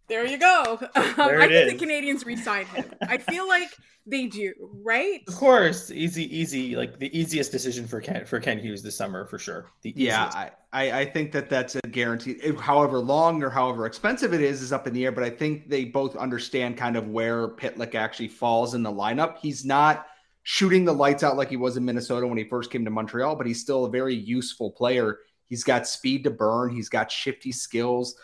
There 0.08 0.26
you 0.26 0.38
go. 0.38 0.78
Um, 0.96 1.12
There 1.16 1.40
I 1.40 1.48
think 1.48 1.72
is. 1.72 1.78
the 1.80 1.86
Canadiens 1.86 2.24
re-signed 2.24 2.68
him. 2.68 2.84
I 3.02 3.18
feel 3.18 3.46
like 3.46 3.68
they 4.06 4.26
do, 4.26 4.52
right? 4.82 5.20
Of 5.28 5.36
course, 5.36 5.90
easy, 5.90 6.34
easy, 6.36 6.76
like 6.76 6.98
the 6.98 7.16
easiest 7.18 7.52
decision 7.52 7.86
for 7.86 8.00
Kent 8.00 8.26
for 8.26 8.40
Kent 8.40 8.60
Hughes 8.62 8.82
this 8.82 8.96
summer 8.96 9.26
for 9.26 9.38
sure. 9.38 9.66
The 9.82 9.92
Yeah. 9.96 10.30
I, 10.32 10.50
I, 10.72 11.00
I 11.00 11.04
think 11.04 11.32
that 11.32 11.50
that's 11.50 11.76
a 11.76 11.80
guarantee. 11.88 12.38
However 12.58 12.98
long 12.98 13.42
or 13.42 13.50
however 13.50 13.84
expensive 13.86 14.32
it 14.32 14.40
is, 14.40 14.62
is 14.62 14.72
up 14.72 14.86
in 14.86 14.94
the 14.94 15.04
air. 15.04 15.12
But 15.12 15.24
I 15.24 15.30
think 15.30 15.68
they 15.68 15.84
both 15.84 16.16
understand 16.16 16.76
kind 16.76 16.96
of 16.96 17.08
where 17.08 17.48
Pitlick 17.48 17.94
actually 17.94 18.28
falls 18.28 18.74
in 18.74 18.82
the 18.82 18.92
lineup. 18.92 19.38
He's 19.38 19.64
not 19.64 20.06
shooting 20.44 20.84
the 20.84 20.94
lights 20.94 21.22
out 21.22 21.36
like 21.36 21.50
he 21.50 21.56
was 21.56 21.76
in 21.76 21.84
Minnesota 21.84 22.26
when 22.26 22.38
he 22.38 22.44
first 22.44 22.70
came 22.70 22.84
to 22.84 22.90
Montreal, 22.90 23.36
but 23.36 23.46
he's 23.46 23.60
still 23.60 23.84
a 23.84 23.90
very 23.90 24.14
useful 24.14 24.70
player. 24.70 25.18
He's 25.46 25.64
got 25.64 25.86
speed 25.86 26.24
to 26.24 26.30
burn. 26.30 26.70
He's 26.74 26.88
got 26.88 27.10
shifty 27.10 27.52
skills. 27.52 28.14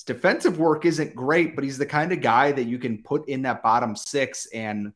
His 0.00 0.04
defensive 0.04 0.58
work 0.58 0.86
isn't 0.86 1.14
great, 1.14 1.54
but 1.54 1.62
he's 1.62 1.76
the 1.76 1.84
kind 1.84 2.10
of 2.10 2.22
guy 2.22 2.52
that 2.52 2.64
you 2.64 2.78
can 2.78 3.02
put 3.02 3.28
in 3.28 3.42
that 3.42 3.62
bottom 3.62 3.94
six 3.94 4.46
and 4.46 4.94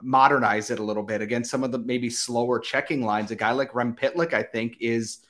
modernize 0.00 0.70
it 0.70 0.78
a 0.78 0.82
little 0.82 1.02
bit 1.02 1.20
against 1.20 1.50
some 1.50 1.64
of 1.64 1.72
the 1.72 1.78
maybe 1.80 2.08
slower 2.08 2.60
checking 2.60 3.04
lines. 3.04 3.32
A 3.32 3.34
guy 3.34 3.50
like 3.50 3.74
Rem 3.74 3.96
Pitlick, 3.96 4.32
I 4.32 4.44
think, 4.44 4.76
is 4.78 5.26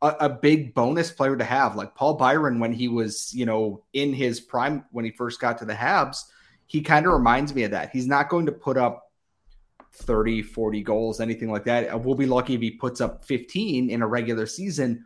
a, 0.00 0.14
a 0.20 0.28
big 0.28 0.74
bonus 0.74 1.10
player 1.10 1.36
to 1.36 1.42
have. 1.42 1.74
Like 1.74 1.96
Paul 1.96 2.14
Byron, 2.14 2.60
when 2.60 2.72
he 2.72 2.86
was, 2.86 3.34
you 3.34 3.46
know, 3.46 3.82
in 3.94 4.12
his 4.12 4.38
prime 4.38 4.84
when 4.92 5.04
he 5.04 5.10
first 5.10 5.40
got 5.40 5.58
to 5.58 5.64
the 5.64 5.74
Habs, 5.74 6.22
he 6.66 6.82
kind 6.82 7.04
of 7.04 7.14
reminds 7.14 7.52
me 7.56 7.64
of 7.64 7.72
that. 7.72 7.90
He's 7.90 8.06
not 8.06 8.28
going 8.28 8.46
to 8.46 8.52
put 8.52 8.76
up 8.76 9.10
30, 9.92 10.40
40 10.40 10.82
goals, 10.82 11.20
anything 11.20 11.50
like 11.50 11.64
that. 11.64 12.00
We'll 12.00 12.14
be 12.14 12.26
lucky 12.26 12.54
if 12.54 12.60
he 12.60 12.70
puts 12.70 13.00
up 13.00 13.24
15 13.24 13.90
in 13.90 14.02
a 14.02 14.06
regular 14.06 14.46
season, 14.46 15.04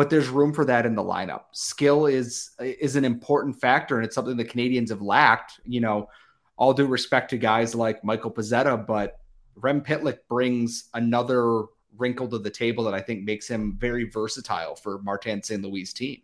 but 0.00 0.08
there's 0.08 0.30
room 0.30 0.54
for 0.54 0.64
that 0.64 0.86
in 0.86 0.94
the 0.94 1.02
lineup. 1.02 1.42
Skill 1.52 2.06
is 2.06 2.52
is 2.58 2.96
an 2.96 3.04
important 3.04 3.60
factor, 3.60 3.96
and 3.96 4.06
it's 4.06 4.14
something 4.14 4.34
the 4.34 4.46
Canadiens 4.46 4.88
have 4.88 5.02
lacked. 5.02 5.60
You 5.66 5.82
know, 5.82 6.08
all 6.56 6.72
due 6.72 6.86
respect 6.86 7.28
to 7.28 7.36
guys 7.36 7.74
like 7.74 8.02
Michael 8.02 8.30
Pezzetta, 8.30 8.86
but 8.86 9.18
Rem 9.56 9.82
Pitlick 9.82 10.20
brings 10.26 10.88
another 10.94 11.64
wrinkle 11.98 12.28
to 12.28 12.38
the 12.38 12.48
table 12.48 12.82
that 12.84 12.94
I 12.94 13.02
think 13.02 13.24
makes 13.24 13.46
him 13.46 13.76
very 13.78 14.04
versatile 14.04 14.74
for 14.74 15.02
Martin 15.02 15.42
St. 15.42 15.62
Louis' 15.62 15.92
team. 15.92 16.22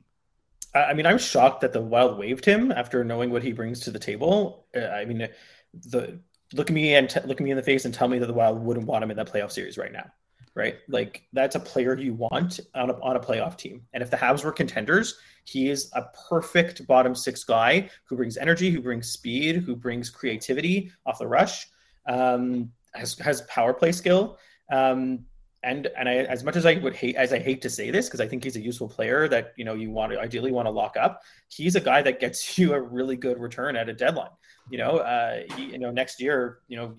I 0.74 0.94
mean, 0.94 1.04
I 1.04 1.12
was 1.12 1.22
shocked 1.22 1.60
that 1.60 1.74
the 1.74 1.82
Wild 1.82 2.16
waived 2.16 2.46
him 2.46 2.72
after 2.72 3.04
knowing 3.04 3.28
what 3.28 3.42
he 3.42 3.52
brings 3.52 3.80
to 3.80 3.90
the 3.90 3.98
table. 3.98 4.64
Uh, 4.74 4.86
I 4.86 5.04
mean, 5.04 5.28
the 5.74 6.18
look 6.54 6.70
at 6.70 6.74
me 6.74 6.94
and 6.94 7.10
t- 7.10 7.20
look 7.26 7.42
at 7.42 7.44
me 7.44 7.50
in 7.50 7.58
the 7.58 7.62
face 7.62 7.84
and 7.84 7.92
tell 7.92 8.08
me 8.08 8.18
that 8.20 8.26
the 8.26 8.32
Wild 8.32 8.58
wouldn't 8.58 8.86
want 8.86 9.04
him 9.04 9.10
in 9.10 9.18
that 9.18 9.30
playoff 9.30 9.52
series 9.52 9.76
right 9.76 9.92
now, 9.92 10.10
right? 10.56 10.78
Like 10.88 11.22
that's 11.34 11.54
a 11.54 11.60
player 11.60 11.96
you 11.96 12.14
want 12.14 12.58
on 12.74 12.90
a 12.90 12.94
on 13.00 13.14
a 13.14 13.20
playoff 13.20 13.56
team. 13.56 13.82
And 13.92 14.02
if 14.02 14.10
the 14.10 14.16
Habs 14.16 14.42
were 14.42 14.50
contenders, 14.50 15.18
he 15.44 15.68
is 15.68 15.90
a 15.92 16.06
perfect 16.28 16.86
bottom 16.86 17.14
six 17.14 17.44
guy 17.44 17.90
who 18.08 18.16
brings 18.16 18.38
energy, 18.38 18.70
who 18.70 18.80
brings 18.80 19.08
speed, 19.08 19.56
who 19.56 19.76
brings 19.76 20.10
creativity 20.10 20.90
off 21.04 21.18
the 21.18 21.28
rush, 21.28 21.68
um, 22.08 22.72
has 22.94 23.16
has 23.18 23.42
power 23.42 23.74
play 23.74 23.92
skill. 23.92 24.38
Um, 24.72 25.26
and 25.62 25.88
and 25.98 26.08
I, 26.08 26.14
as 26.14 26.42
much 26.42 26.56
as 26.56 26.64
I 26.64 26.74
would 26.74 26.94
hate 26.94 27.16
as 27.16 27.32
I 27.32 27.38
hate 27.38 27.60
to 27.62 27.70
say 27.70 27.90
this 27.90 28.06
because 28.06 28.20
I 28.20 28.26
think 28.26 28.42
he's 28.42 28.56
a 28.56 28.60
useful 28.60 28.88
player 28.88 29.28
that 29.28 29.52
you 29.56 29.64
know 29.64 29.74
you 29.74 29.90
want 29.90 30.12
to 30.12 30.18
ideally 30.18 30.52
want 30.52 30.66
to 30.66 30.70
lock 30.70 30.96
up. 30.96 31.22
He's 31.48 31.76
a 31.76 31.80
guy 31.80 32.00
that 32.02 32.18
gets 32.18 32.58
you 32.58 32.72
a 32.72 32.80
really 32.80 33.16
good 33.16 33.38
return 33.38 33.76
at 33.76 33.90
a 33.90 33.92
deadline. 33.92 34.30
You 34.70 34.78
know, 34.78 34.98
uh, 34.98 35.42
he, 35.54 35.72
you 35.72 35.78
know, 35.78 35.90
next 35.90 36.20
year, 36.20 36.60
you 36.66 36.76
know, 36.76 36.94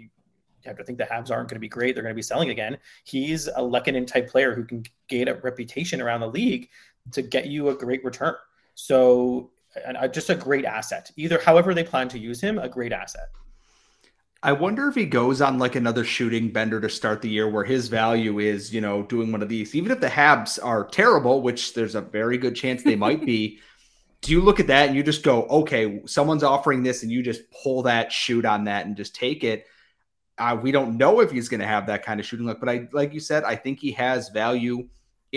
you 0.64 0.70
have 0.70 0.78
to 0.78 0.84
think 0.84 0.98
the 0.98 1.06
Habs 1.06 1.32
aren't 1.32 1.50
going 1.50 1.56
to 1.56 1.60
be 1.60 1.68
great. 1.70 1.96
They're 1.96 2.04
going 2.04 2.14
to 2.14 2.18
be 2.18 2.22
selling 2.22 2.50
again. 2.50 2.78
He's 3.04 3.48
a 3.48 3.62
Lehkonen 3.62 4.08
type 4.08 4.30
player 4.30 4.54
who 4.54 4.64
can 4.64 4.84
gain 5.08 5.28
a 5.28 5.36
reputation 5.36 6.02
around 6.02 6.22
the 6.22 6.30
league 6.30 6.70
to 7.12 7.22
get 7.22 7.48
you 7.48 7.70
a 7.70 7.76
great 7.76 8.04
return. 8.04 8.36
So, 8.76 9.52
and, 9.86 9.98
uh, 9.98 10.08
just 10.08 10.30
a 10.30 10.36
great 10.36 10.66
asset. 10.66 11.12
Either, 11.16 11.40
however, 11.40 11.74
they 11.74 11.84
plan 11.84 12.10
to 12.10 12.20
use 12.20 12.42
him, 12.42 12.58
a 12.58 12.68
great 12.68 12.92
asset. 12.92 13.30
I 14.44 14.52
wonder 14.52 14.88
if 14.88 14.96
he 14.96 15.06
goes 15.06 15.42
on 15.42 15.58
like 15.58 15.76
another 15.76 16.04
shooting 16.04 16.50
bender 16.52 16.80
to 16.80 16.90
start 16.90 17.22
the 17.22 17.30
year 17.30 17.50
where 17.50 17.64
his 17.64 17.88
value 17.88 18.40
is, 18.40 18.74
you 18.74 18.82
know, 18.82 19.04
doing 19.04 19.32
one 19.32 19.42
of 19.42 19.50
these. 19.50 19.74
Even 19.74 19.92
if 19.92 20.00
the 20.00 20.08
Habs 20.08 20.64
are 20.64 20.86
terrible, 20.86 21.42
which 21.42 21.74
there's 21.74 21.96
a 21.96 22.02
very 22.02 22.38
good 22.38 22.56
chance 22.56 22.84
they 22.84 22.96
might 22.96 23.26
be, 23.26 23.60
do 24.22 24.32
you 24.32 24.42
look 24.42 24.60
at 24.60 24.68
that 24.68 24.88
and 24.88 24.96
you 24.96 25.04
just 25.04 25.24
go, 25.24 25.44
okay, 25.44 26.02
someone's 26.06 26.44
offering 26.44 26.84
this 26.84 27.04
and 27.04 27.12
you 27.12 27.24
just 27.24 27.42
pull 27.52 27.84
that 27.84 28.12
shoot 28.12 28.46
on 28.46 28.66
that 28.66 28.86
and 28.86 28.96
just 28.96 29.16
take 29.16 29.44
it? 29.44 29.66
Uh, 30.38 30.58
we 30.62 30.72
don't 30.72 30.98
know 30.98 31.20
if 31.20 31.32
he's 31.32 31.50
going 31.50 31.60
to 31.60 31.68
have 31.68 31.88
that 31.88 32.06
kind 32.06 32.20
of 32.20 32.26
shooting 32.26 32.46
luck, 32.46 32.60
but 32.60 32.70
I, 32.70 32.88
like 32.92 33.14
you 33.14 33.20
said, 33.20 33.44
I 33.44 33.56
think 33.56 33.80
he 33.80 33.92
has 33.94 34.30
value, 34.30 34.88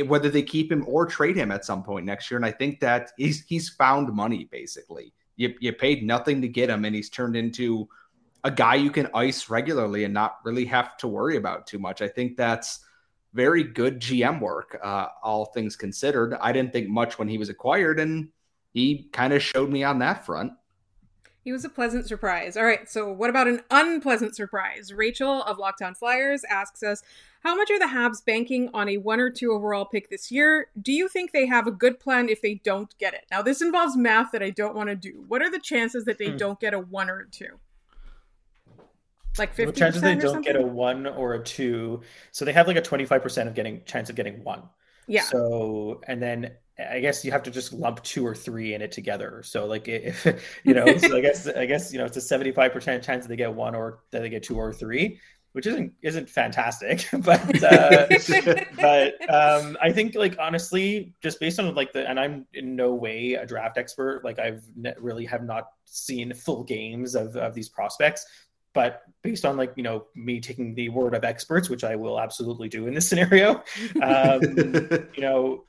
whether 0.06 0.28
they 0.28 0.42
keep 0.42 0.70
him 0.70 0.84
or 0.86 1.06
trade 1.06 1.36
him 1.36 1.50
at 1.50 1.64
some 1.64 1.82
point 1.82 2.04
next 2.04 2.30
year. 2.30 2.36
And 2.36 2.44
I 2.44 2.52
think 2.52 2.80
that 2.80 3.12
he's 3.16 3.44
he's 3.44 3.70
found 3.70 4.12
money 4.12 4.48
basically. 4.50 5.12
You 5.36 5.54
you 5.60 5.72
paid 5.72 6.02
nothing 6.02 6.42
to 6.42 6.48
get 6.48 6.68
him, 6.68 6.84
and 6.84 6.94
he's 6.94 7.08
turned 7.08 7.36
into 7.36 7.88
a 8.44 8.50
guy 8.50 8.74
you 8.74 8.90
can 8.90 9.08
ice 9.14 9.50
regularly 9.50 10.04
and 10.04 10.14
not 10.14 10.38
really 10.44 10.64
have 10.66 10.96
to 10.98 11.08
worry 11.08 11.36
about 11.36 11.66
too 11.66 11.78
much. 11.78 12.02
I 12.02 12.08
think 12.08 12.36
that's 12.36 12.80
very 13.32 13.62
good 13.62 14.00
GM 14.00 14.40
work, 14.40 14.78
uh, 14.82 15.06
all 15.22 15.46
things 15.46 15.76
considered. 15.76 16.34
I 16.40 16.52
didn't 16.52 16.72
think 16.72 16.88
much 16.88 17.18
when 17.18 17.28
he 17.28 17.38
was 17.38 17.48
acquired, 17.48 18.00
and 18.00 18.28
he 18.72 19.08
kind 19.12 19.32
of 19.32 19.42
showed 19.42 19.70
me 19.70 19.84
on 19.84 19.98
that 20.00 20.26
front. 20.26 20.52
He 21.42 21.52
was 21.52 21.64
a 21.64 21.70
pleasant 21.70 22.06
surprise. 22.06 22.56
All 22.56 22.64
right, 22.64 22.88
so 22.88 23.10
what 23.10 23.30
about 23.30 23.48
an 23.48 23.62
unpleasant 23.70 24.36
surprise? 24.36 24.92
Rachel 24.92 25.42
of 25.42 25.58
Locked 25.58 25.80
On 25.82 25.94
Flyers 25.94 26.44
asks 26.44 26.82
us, 26.82 27.02
how 27.42 27.56
much 27.56 27.70
are 27.70 27.78
the 27.78 27.86
Habs 27.86 28.22
banking 28.24 28.68
on 28.74 28.88
a 28.90 28.98
one 28.98 29.18
or 29.18 29.30
two 29.30 29.52
overall 29.52 29.86
pick 29.86 30.10
this 30.10 30.30
year? 30.30 30.68
Do 30.80 30.92
you 30.92 31.08
think 31.08 31.32
they 31.32 31.46
have 31.46 31.66
a 31.66 31.70
good 31.70 31.98
plan 31.98 32.28
if 32.28 32.42
they 32.42 32.56
don't 32.56 32.96
get 32.98 33.14
it? 33.14 33.24
Now, 33.30 33.40
this 33.40 33.62
involves 33.62 33.96
math 33.96 34.32
that 34.32 34.42
I 34.42 34.50
don't 34.50 34.74
want 34.74 34.90
to 34.90 34.96
do. 34.96 35.24
What 35.26 35.40
are 35.40 35.50
the 35.50 35.58
chances 35.58 36.04
that 36.04 36.18
they 36.18 36.28
mm. 36.28 36.38
don't 36.38 36.60
get 36.60 36.74
a 36.74 36.78
one 36.78 37.08
or 37.08 37.20
a 37.20 37.30
two? 37.30 37.58
Like 39.38 39.54
50 39.54 39.78
chances 39.78 40.02
they 40.02 40.16
don't 40.16 40.44
get 40.44 40.56
a 40.56 40.62
one 40.62 41.06
or 41.06 41.34
a 41.34 41.42
two. 41.42 42.02
So 42.30 42.44
they 42.44 42.52
have 42.52 42.66
like 42.66 42.76
a 42.76 42.82
25% 42.82 43.46
of 43.46 43.54
getting 43.54 43.82
chance 43.84 44.10
of 44.10 44.16
getting 44.16 44.44
one. 44.44 44.64
Yeah. 45.06 45.22
So, 45.22 46.02
and 46.06 46.22
then 46.22 46.52
I 46.90 47.00
guess 47.00 47.24
you 47.24 47.32
have 47.32 47.42
to 47.44 47.50
just 47.50 47.72
lump 47.72 48.02
two 48.02 48.26
or 48.26 48.34
three 48.34 48.74
in 48.74 48.82
it 48.82 48.92
together. 48.92 49.42
So 49.44 49.66
like 49.66 49.88
if 49.88 50.24
you 50.64 50.74
know, 50.74 50.96
so 50.96 51.16
I 51.16 51.20
guess 51.20 51.46
I 51.46 51.66
guess 51.66 51.92
you 51.92 51.98
know 51.98 52.04
it's 52.04 52.16
a 52.16 52.20
seventy 52.20 52.52
five 52.52 52.72
percent 52.72 53.02
chance 53.02 53.24
that 53.24 53.28
they 53.28 53.36
get 53.36 53.52
one 53.52 53.74
or 53.74 54.00
that 54.10 54.22
they 54.22 54.28
get 54.28 54.42
two 54.42 54.56
or 54.56 54.72
three, 54.72 55.20
which 55.52 55.66
isn't 55.66 55.92
isn't 56.02 56.30
fantastic, 56.30 57.08
but 57.12 57.62
uh, 57.62 58.06
but 58.76 59.30
um, 59.32 59.76
I 59.82 59.92
think 59.92 60.14
like 60.14 60.36
honestly, 60.38 61.14
just 61.22 61.40
based 61.40 61.58
on 61.58 61.74
like 61.74 61.92
the 61.92 62.08
and 62.08 62.18
I'm 62.18 62.46
in 62.54 62.76
no 62.76 62.94
way 62.94 63.34
a 63.34 63.46
draft 63.46 63.78
expert. 63.78 64.24
Like 64.24 64.38
I've 64.38 64.62
ne- 64.76 64.94
really 64.98 65.26
have 65.26 65.42
not 65.42 65.64
seen 65.86 66.32
full 66.34 66.64
games 66.64 67.14
of 67.14 67.36
of 67.36 67.54
these 67.54 67.68
prospects, 67.68 68.24
but 68.72 69.02
based 69.22 69.44
on 69.44 69.56
like 69.56 69.72
you 69.76 69.82
know 69.82 70.06
me 70.14 70.40
taking 70.40 70.74
the 70.74 70.88
word 70.88 71.14
of 71.14 71.24
experts 71.24 71.68
which 71.68 71.84
i 71.84 71.94
will 71.96 72.20
absolutely 72.20 72.68
do 72.68 72.86
in 72.86 72.94
this 72.94 73.08
scenario 73.08 73.62
um, 74.02 74.40
you 75.14 75.20
know 75.20 75.64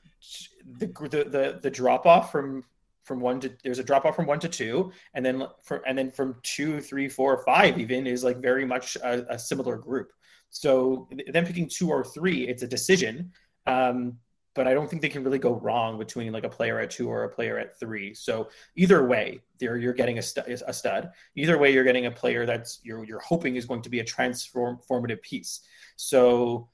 the 0.78 0.86
the 0.86 1.58
the, 1.62 1.70
drop 1.70 2.06
off 2.06 2.30
from 2.30 2.64
from 3.04 3.20
one 3.20 3.40
to 3.40 3.52
there's 3.64 3.78
a 3.78 3.84
drop 3.84 4.04
off 4.04 4.16
from 4.16 4.26
one 4.26 4.40
to 4.40 4.48
two 4.48 4.92
and 5.14 5.24
then 5.24 5.44
from 5.62 5.80
and 5.86 5.98
then 5.98 6.10
from 6.10 6.36
two 6.42 6.80
three 6.80 7.08
four 7.08 7.42
five 7.44 7.78
even 7.78 8.06
is 8.06 8.22
like 8.22 8.38
very 8.38 8.64
much 8.64 8.96
a, 8.96 9.34
a 9.34 9.38
similar 9.38 9.76
group 9.76 10.12
so 10.50 11.08
then 11.28 11.46
picking 11.46 11.68
two 11.68 11.90
or 11.90 12.04
three 12.04 12.46
it's 12.46 12.62
a 12.62 12.68
decision 12.68 13.32
um, 13.66 14.18
but 14.54 14.68
I 14.68 14.74
don't 14.74 14.88
think 14.88 15.00
they 15.00 15.08
can 15.08 15.24
really 15.24 15.38
go 15.38 15.54
wrong 15.54 15.98
between 15.98 16.32
like 16.32 16.44
a 16.44 16.48
player 16.48 16.78
at 16.78 16.90
two 16.90 17.08
or 17.08 17.24
a 17.24 17.28
player 17.28 17.58
at 17.58 17.78
three. 17.78 18.12
So 18.12 18.48
either 18.76 19.06
way, 19.06 19.40
there 19.58 19.76
you're 19.78 19.94
getting 19.94 20.18
a, 20.18 20.22
stu- 20.22 20.42
a 20.66 20.72
stud. 20.72 21.10
Either 21.36 21.58
way, 21.58 21.72
you're 21.72 21.84
getting 21.84 22.06
a 22.06 22.10
player 22.10 22.44
that's 22.44 22.80
you're 22.82 23.04
you're 23.04 23.20
hoping 23.20 23.56
is 23.56 23.64
going 23.64 23.82
to 23.82 23.88
be 23.88 24.00
a 24.00 24.04
transformative 24.04 25.22
piece. 25.22 25.60
So, 25.96 26.68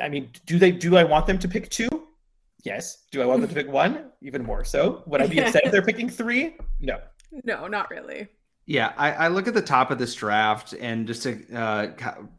I 0.00 0.08
mean, 0.08 0.30
do 0.46 0.58
they 0.58 0.70
do 0.70 0.96
I 0.96 1.04
want 1.04 1.26
them 1.26 1.38
to 1.40 1.48
pick 1.48 1.70
two? 1.70 1.88
Yes. 2.64 3.04
Do 3.12 3.22
I 3.22 3.26
want 3.26 3.42
them 3.42 3.48
to 3.48 3.54
pick 3.54 3.68
one? 3.68 4.10
Even 4.22 4.42
more 4.42 4.64
so. 4.64 5.02
Would 5.06 5.20
I 5.20 5.26
be 5.26 5.38
upset 5.38 5.66
if 5.66 5.72
they're 5.72 5.82
picking 5.82 6.08
three? 6.08 6.56
No. 6.80 6.98
No, 7.44 7.66
not 7.66 7.90
really. 7.90 8.28
Yeah, 8.66 8.92
I, 8.96 9.12
I, 9.12 9.28
look 9.28 9.46
at 9.46 9.52
the 9.52 9.60
top 9.60 9.90
of 9.90 9.98
this 9.98 10.14
draft, 10.14 10.72
and 10.72 11.06
just 11.06 11.24
to 11.24 11.54
uh, 11.54 11.88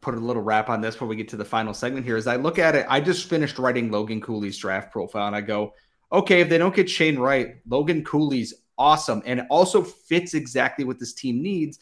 put 0.00 0.14
a 0.14 0.18
little 0.18 0.42
wrap 0.42 0.68
on 0.68 0.80
this 0.80 0.96
before 0.96 1.06
we 1.06 1.14
get 1.14 1.28
to 1.28 1.36
the 1.36 1.44
final 1.44 1.72
segment 1.72 2.04
here, 2.04 2.16
is 2.16 2.26
I 2.26 2.34
look 2.34 2.58
at 2.58 2.74
it. 2.74 2.84
I 2.88 3.00
just 3.00 3.28
finished 3.28 3.60
writing 3.60 3.92
Logan 3.92 4.20
Cooley's 4.20 4.58
draft 4.58 4.90
profile, 4.90 5.28
and 5.28 5.36
I 5.36 5.40
go, 5.40 5.74
okay, 6.12 6.40
if 6.40 6.48
they 6.48 6.58
don't 6.58 6.74
get 6.74 6.90
Shane 6.90 7.16
Wright, 7.16 7.58
Logan 7.68 8.02
Cooley's 8.02 8.54
awesome, 8.76 9.22
and 9.24 9.38
it 9.38 9.46
also 9.50 9.82
fits 9.82 10.34
exactly 10.34 10.84
what 10.84 10.98
this 10.98 11.14
team 11.14 11.40
needs. 11.40 11.78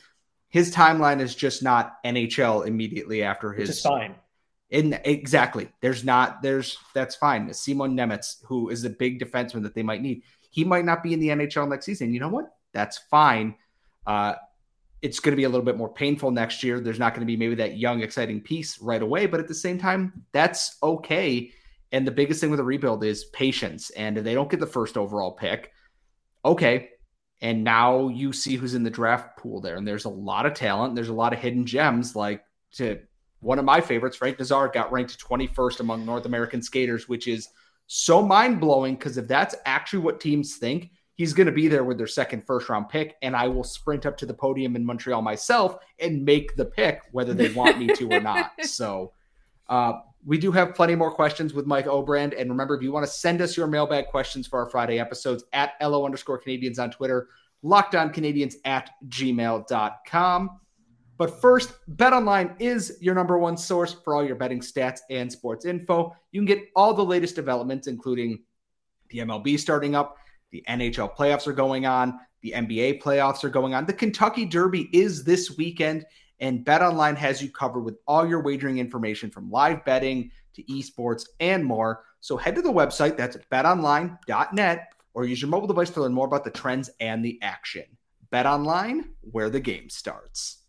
His 0.50 0.74
timeline 0.74 1.20
is 1.20 1.35
just 1.35 1.62
not 1.62 2.04
NHL 2.04 2.66
immediately 2.66 3.22
after 3.22 3.50
his. 3.50 3.68
Which 3.68 3.76
is 3.78 3.83
fine. 3.83 4.14
In 4.70 4.98
exactly, 5.05 5.68
there's 5.81 6.05
not 6.05 6.42
there's 6.42 6.79
that's 6.94 7.14
fine. 7.14 7.53
Simon 7.53 7.96
Nemec, 7.96 8.42
who 8.44 8.70
is 8.70 8.85
a 8.85 8.90
big 8.90 9.20
defenseman 9.20 9.62
that 9.62 9.74
they 9.74 9.83
might 9.83 10.03
need, 10.03 10.22
he 10.50 10.64
might 10.64 10.85
not 10.85 11.03
be 11.03 11.12
in 11.12 11.20
the 11.20 11.29
NHL 11.29 11.68
next 11.68 11.87
season. 11.87 12.12
You 12.12 12.20
know 12.20 12.29
what? 12.29 12.57
That's 12.72 12.98
fine. 12.98 13.55
Uh, 14.07 14.35
it's 15.03 15.20
going 15.20 15.33
to 15.33 15.37
be 15.37 15.44
a 15.44 15.48
little 15.48 15.64
bit 15.64 15.77
more 15.77 15.92
painful 15.92 16.31
next 16.31 16.62
year. 16.62 16.81
There's 16.81 16.98
not 16.98 17.12
going 17.12 17.20
to 17.20 17.27
be 17.27 17.37
maybe 17.37 17.57
that 17.57 17.77
young, 17.77 18.03
exciting 18.03 18.40
piece 18.40 18.81
right 18.81 19.03
away, 19.03 19.27
but 19.27 19.38
at 19.38 19.48
the 19.48 19.55
same 19.55 19.79
time, 19.79 20.24
that's 20.33 20.79
okay. 20.83 21.50
And 21.92 22.07
the 22.07 22.11
biggest 22.11 22.40
thing 22.40 22.50
with 22.50 22.59
a 22.59 22.64
rebuild 22.64 23.05
is 23.05 23.27
patience. 23.27 23.90
And 23.90 24.16
if 24.16 24.24
they 24.24 24.33
don't 24.33 24.50
get 24.50 24.61
the 24.61 24.66
first 24.66 24.96
overall 24.96 25.33
pick, 25.33 25.72
okay. 26.44 26.88
And 27.42 27.64
now 27.64 28.09
you 28.09 28.33
see 28.33 28.57
who's 28.57 28.74
in 28.74 28.83
the 28.83 28.90
draft 28.90 29.37
pool 29.37 29.61
there. 29.61 29.77
And 29.77 29.87
there's 29.87 30.07
a 30.07 30.09
lot 30.11 30.46
of 30.46 30.55
talent. 30.55 30.94
There's 30.94 31.11
a 31.11 31.14
lot 31.14 31.35
of 31.35 31.38
hidden 31.38 31.66
gems. 31.66 32.16
Like 32.16 32.42
to 32.72 33.00
one 33.44 33.59
of 33.59 33.64
my 33.64 33.80
favorites, 33.80 34.16
Frank 34.16 34.38
Nazar 34.38 34.68
got 34.68 34.90
ranked 34.90 35.18
21st 35.18 35.80
among 35.80 36.07
North 36.07 36.26
American 36.26 36.62
skaters, 36.62 37.09
which 37.09 37.28
is 37.28 37.48
so 37.87 38.22
mind 38.22 38.61
blowing 38.61 38.94
because 38.94 39.18
if 39.18 39.28
that's 39.28 39.54
actually 39.66 40.00
what 40.00 40.20
teams 40.20 40.57
think, 40.57 40.90
he's 41.14 41.35
going 41.35 41.46
to 41.46 41.52
be 41.52 41.68
there 41.68 41.85
with 41.85 41.98
their 41.98 42.07
second 42.07 42.46
first 42.46 42.68
round 42.68 42.88
pick, 42.88 43.16
and 43.22 43.37
I 43.37 43.48
will 43.48 43.62
sprint 43.62 44.07
up 44.07 44.16
to 44.18 44.26
the 44.26 44.35
podium 44.35 44.76
in 44.76 44.85
Montreal 44.85 45.22
myself 45.22 45.76
and 45.98 46.24
make 46.24 46.57
the 46.57 46.64
pick, 46.64 47.02
whether 47.12 47.35
they 47.35 47.52
want 47.52 47.78
me 47.78 47.88
to 47.88 48.09
or 48.11 48.20
not. 48.20 48.52
So, 48.64 49.12
uh, 49.68 49.92
we 50.26 50.38
do 50.38 50.50
have 50.52 50.74
plenty 50.74 50.94
more 50.94 51.11
questions 51.11 51.52
with 51.52 51.66
Mike 51.66 51.85
Obrand. 51.85 52.38
And 52.38 52.48
remember, 52.48 52.74
if 52.74 52.83
you 52.83 52.92
want 52.92 53.04
to 53.04 53.12
send 53.12 53.42
us 53.42 53.57
your 53.57 53.66
mailbag 53.66 54.07
questions 54.07 54.46
for 54.46 54.59
our 54.59 54.70
Friday 54.70 54.98
episodes 54.98 55.44
at 55.52 55.72
LO 55.83 56.04
underscore 56.07 56.40
Canadiens 56.40 56.78
on 56.78 56.90
Twitter, 56.90 57.28
lockdowncanadiens 57.62 58.54
at 58.64 58.90
gmail.com. 59.09 60.61
But 61.16 61.40
first, 61.40 61.74
BetOnline 61.96 62.57
is 62.61 62.98
your 63.00 63.14
number 63.14 63.38
one 63.38 63.57
source 63.57 63.92
for 63.92 64.14
all 64.14 64.24
your 64.24 64.37
betting 64.37 64.61
stats 64.61 65.00
and 65.11 65.31
sports 65.31 65.64
info. 65.64 66.16
You 66.33 66.40
can 66.40 66.46
get 66.46 66.70
all 66.74 66.92
the 66.92 67.05
latest 67.05 67.37
developments, 67.37 67.87
including 67.87 68.42
the 69.11 69.18
MLB 69.20 69.59
starting 69.59 69.94
up, 69.94 70.16
the 70.50 70.64
NHL 70.68 71.16
playoffs 71.16 71.46
are 71.46 71.53
going 71.53 71.85
on. 71.87 72.18
The 72.42 72.53
NBA 72.53 73.03
playoffs 73.03 73.42
are 73.42 73.48
going 73.48 73.74
on. 73.74 73.87
The 73.87 73.92
Kentucky 73.92 74.44
Derby 74.44 74.88
is 74.92 75.24
this 75.24 75.57
weekend, 75.57 76.05
and 76.40 76.64
BetOnline 76.64 77.16
has 77.16 77.42
you 77.42 77.50
covered 77.50 77.81
with 77.81 77.96
all 78.07 78.24
your 78.29 78.40
wagering 78.40 78.79
information 78.79 79.31
from 79.31 79.50
live 79.50 79.85
betting 79.85 80.31
to 80.55 80.62
esports 80.64 81.27
and 81.40 81.64
more. 81.64 82.05
So 82.20 82.37
head 82.37 82.55
to 82.55 82.62
the 82.62 82.72
website, 82.72 83.16
that's 83.16 83.37
betonline.net, 83.50 84.92
or 85.14 85.24
use 85.24 85.42
your 85.42 85.50
mobile 85.50 85.66
device 85.66 85.90
to 85.90 86.03
learn 86.03 86.12
more 86.12 86.27
about 86.27 86.44
the 86.44 86.50
trends 86.50 86.90
and 87.00 87.24
the 87.24 87.38
action. 87.42 87.85
BetOnline, 88.33 89.09
where 89.22 89.50
the 89.50 89.61
game 89.61 89.88
starts. 89.88 90.63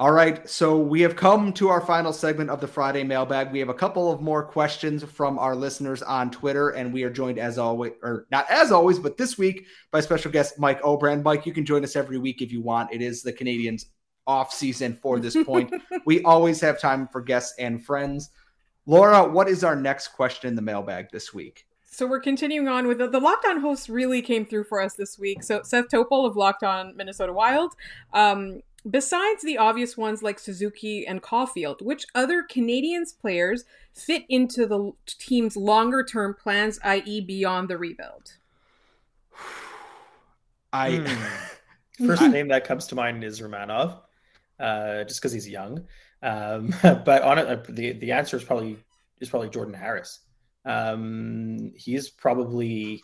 All 0.00 0.12
right, 0.12 0.48
so 0.48 0.78
we 0.78 1.02
have 1.02 1.14
come 1.14 1.52
to 1.52 1.68
our 1.68 1.82
final 1.82 2.14
segment 2.14 2.48
of 2.48 2.58
the 2.58 2.66
Friday 2.66 3.04
mailbag. 3.04 3.52
We 3.52 3.58
have 3.58 3.68
a 3.68 3.74
couple 3.74 4.10
of 4.10 4.22
more 4.22 4.42
questions 4.42 5.04
from 5.04 5.38
our 5.38 5.54
listeners 5.54 6.00
on 6.00 6.30
Twitter, 6.30 6.70
and 6.70 6.90
we 6.90 7.02
are 7.02 7.10
joined 7.10 7.38
as 7.38 7.58
always, 7.58 7.92
or 8.02 8.26
not 8.30 8.50
as 8.50 8.72
always, 8.72 8.98
but 8.98 9.18
this 9.18 9.36
week 9.36 9.66
by 9.90 10.00
special 10.00 10.30
guest 10.30 10.58
Mike 10.58 10.80
Obrand. 10.80 11.22
Mike, 11.22 11.44
you 11.44 11.52
can 11.52 11.66
join 11.66 11.84
us 11.84 11.96
every 11.96 12.16
week 12.16 12.40
if 12.40 12.50
you 12.50 12.62
want. 12.62 12.90
It 12.94 13.02
is 13.02 13.22
the 13.22 13.30
Canadiens' 13.30 13.84
off 14.26 14.54
season 14.54 14.94
for 14.94 15.20
this 15.20 15.36
point. 15.44 15.70
we 16.06 16.22
always 16.22 16.62
have 16.62 16.80
time 16.80 17.06
for 17.06 17.20
guests 17.20 17.54
and 17.58 17.84
friends. 17.84 18.30
Laura, 18.86 19.28
what 19.28 19.50
is 19.50 19.64
our 19.64 19.76
next 19.76 20.14
question 20.14 20.48
in 20.48 20.56
the 20.56 20.62
mailbag 20.62 21.10
this 21.12 21.34
week? 21.34 21.66
So 21.92 22.06
we're 22.06 22.20
continuing 22.20 22.68
on 22.68 22.86
with 22.86 22.98
the, 22.98 23.08
the 23.08 23.18
Locked 23.18 23.44
On 23.44 23.60
hosts 23.60 23.90
really 23.90 24.22
came 24.22 24.46
through 24.46 24.64
for 24.64 24.80
us 24.80 24.94
this 24.94 25.18
week. 25.18 25.42
So 25.42 25.60
Seth 25.64 25.88
Topol 25.88 26.24
of 26.24 26.36
Locked 26.36 26.62
On 26.62 26.96
Minnesota 26.96 27.32
Wild 27.32 27.74
um, 28.14 28.62
Besides 28.88 29.42
the 29.42 29.58
obvious 29.58 29.96
ones 29.96 30.22
like 30.22 30.38
Suzuki 30.38 31.06
and 31.06 31.22
Caufield, 31.22 31.82
which 31.82 32.06
other 32.14 32.42
Canadiens 32.42 33.18
players 33.18 33.64
fit 33.94 34.24
into 34.28 34.66
the 34.66 34.92
team's 35.06 35.56
longer 35.56 36.02
term 36.02 36.34
plans, 36.34 36.78
i.e., 36.84 37.20
beyond 37.20 37.68
the 37.68 37.76
rebuild? 37.76 38.34
I. 40.72 40.90
Mm. 40.90 41.56
first 42.06 42.22
name 42.22 42.48
that 42.48 42.64
comes 42.64 42.86
to 42.88 42.94
mind 42.94 43.24
is 43.24 43.40
Romanov, 43.40 43.98
uh, 44.58 45.04
just 45.04 45.20
because 45.20 45.32
he's 45.32 45.48
young. 45.48 45.84
Um, 46.22 46.74
but 46.82 47.22
on 47.22 47.38
it, 47.38 47.46
uh, 47.46 47.62
the 47.68 47.92
the 47.92 48.12
answer 48.12 48.36
is 48.36 48.44
probably 48.44 48.78
is 49.20 49.28
probably 49.28 49.50
Jordan 49.50 49.74
Harris. 49.74 50.20
Um, 50.64 51.72
he's 51.76 52.10
probably 52.10 53.02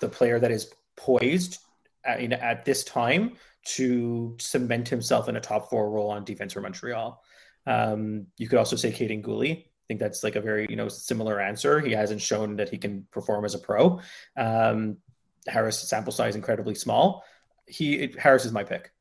the 0.00 0.08
player 0.08 0.38
that 0.38 0.50
is 0.50 0.72
poised 0.96 1.58
at, 2.04 2.32
at 2.32 2.64
this 2.64 2.84
time 2.84 3.36
to 3.76 4.36
cement 4.38 4.88
himself 4.88 5.28
in 5.28 5.36
a 5.36 5.40
top 5.40 5.68
four 5.68 5.90
role 5.90 6.10
on 6.10 6.24
defense 6.24 6.52
for 6.52 6.60
Montreal. 6.60 7.22
Um, 7.66 8.26
you 8.36 8.48
could 8.48 8.58
also 8.58 8.76
say 8.76 8.90
Kaiden 8.90 9.22
Guhle. 9.22 9.58
I 9.58 9.64
think 9.86 10.00
that's 10.00 10.22
like 10.22 10.36
a 10.36 10.40
very 10.40 10.66
you 10.68 10.76
know 10.76 10.88
similar 10.88 11.40
answer. 11.40 11.80
He 11.80 11.92
hasn't 11.92 12.20
shown 12.20 12.56
that 12.56 12.68
he 12.68 12.78
can 12.78 13.06
perform 13.10 13.44
as 13.44 13.54
a 13.54 13.58
pro. 13.58 14.00
Um, 14.36 14.98
Harris 15.46 15.78
sample 15.78 16.12
size 16.12 16.34
incredibly 16.34 16.74
small. 16.74 17.24
He 17.66 18.14
Harris 18.18 18.44
is 18.44 18.52
my 18.52 18.64
pick. 18.64 18.92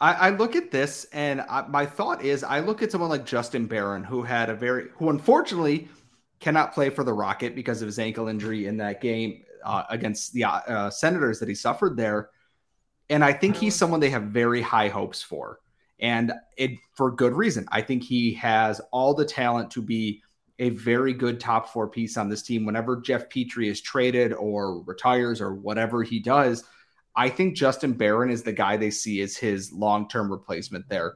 I, 0.00 0.12
I 0.12 0.30
look 0.30 0.56
at 0.56 0.70
this 0.70 1.04
and 1.12 1.42
I, 1.42 1.66
my 1.68 1.84
thought 1.86 2.24
is 2.24 2.42
I 2.42 2.60
look 2.60 2.82
at 2.82 2.90
someone 2.90 3.10
like 3.10 3.26
Justin 3.26 3.66
Barron 3.66 4.02
who 4.02 4.22
had 4.22 4.48
a 4.48 4.54
very 4.54 4.88
who 4.94 5.10
unfortunately 5.10 5.88
cannot 6.40 6.72
play 6.72 6.90
for 6.90 7.04
the 7.04 7.12
Rocket 7.12 7.54
because 7.54 7.82
of 7.82 7.86
his 7.86 7.98
ankle 7.98 8.28
injury 8.28 8.66
in 8.66 8.78
that 8.78 9.00
game 9.00 9.42
uh, 9.64 9.84
against 9.90 10.32
the 10.32 10.44
uh, 10.44 10.90
Senators 10.90 11.38
that 11.38 11.48
he 11.48 11.54
suffered 11.54 11.96
there. 11.96 12.30
And 13.10 13.24
I 13.24 13.32
think 13.32 13.56
he's 13.56 13.74
someone 13.74 14.00
they 14.00 14.10
have 14.10 14.24
very 14.24 14.62
high 14.62 14.88
hopes 14.88 15.20
for. 15.20 15.58
And 15.98 16.32
it 16.56 16.70
for 16.94 17.10
good 17.10 17.34
reason. 17.34 17.66
I 17.70 17.82
think 17.82 18.02
he 18.02 18.32
has 18.34 18.80
all 18.92 19.12
the 19.12 19.24
talent 19.24 19.70
to 19.72 19.82
be 19.82 20.22
a 20.58 20.70
very 20.70 21.12
good 21.12 21.40
top 21.40 21.68
four 21.70 21.88
piece 21.88 22.16
on 22.16 22.28
this 22.28 22.42
team. 22.42 22.64
Whenever 22.64 23.00
Jeff 23.00 23.28
Petry 23.28 23.68
is 23.68 23.80
traded 23.80 24.32
or 24.32 24.82
retires 24.82 25.40
or 25.40 25.54
whatever 25.54 26.02
he 26.02 26.20
does, 26.20 26.64
I 27.16 27.28
think 27.28 27.56
Justin 27.56 27.92
Barron 27.92 28.30
is 28.30 28.42
the 28.42 28.52
guy 28.52 28.76
they 28.76 28.90
see 28.90 29.20
as 29.20 29.36
his 29.36 29.72
long 29.72 30.08
term 30.08 30.30
replacement 30.30 30.88
there. 30.88 31.14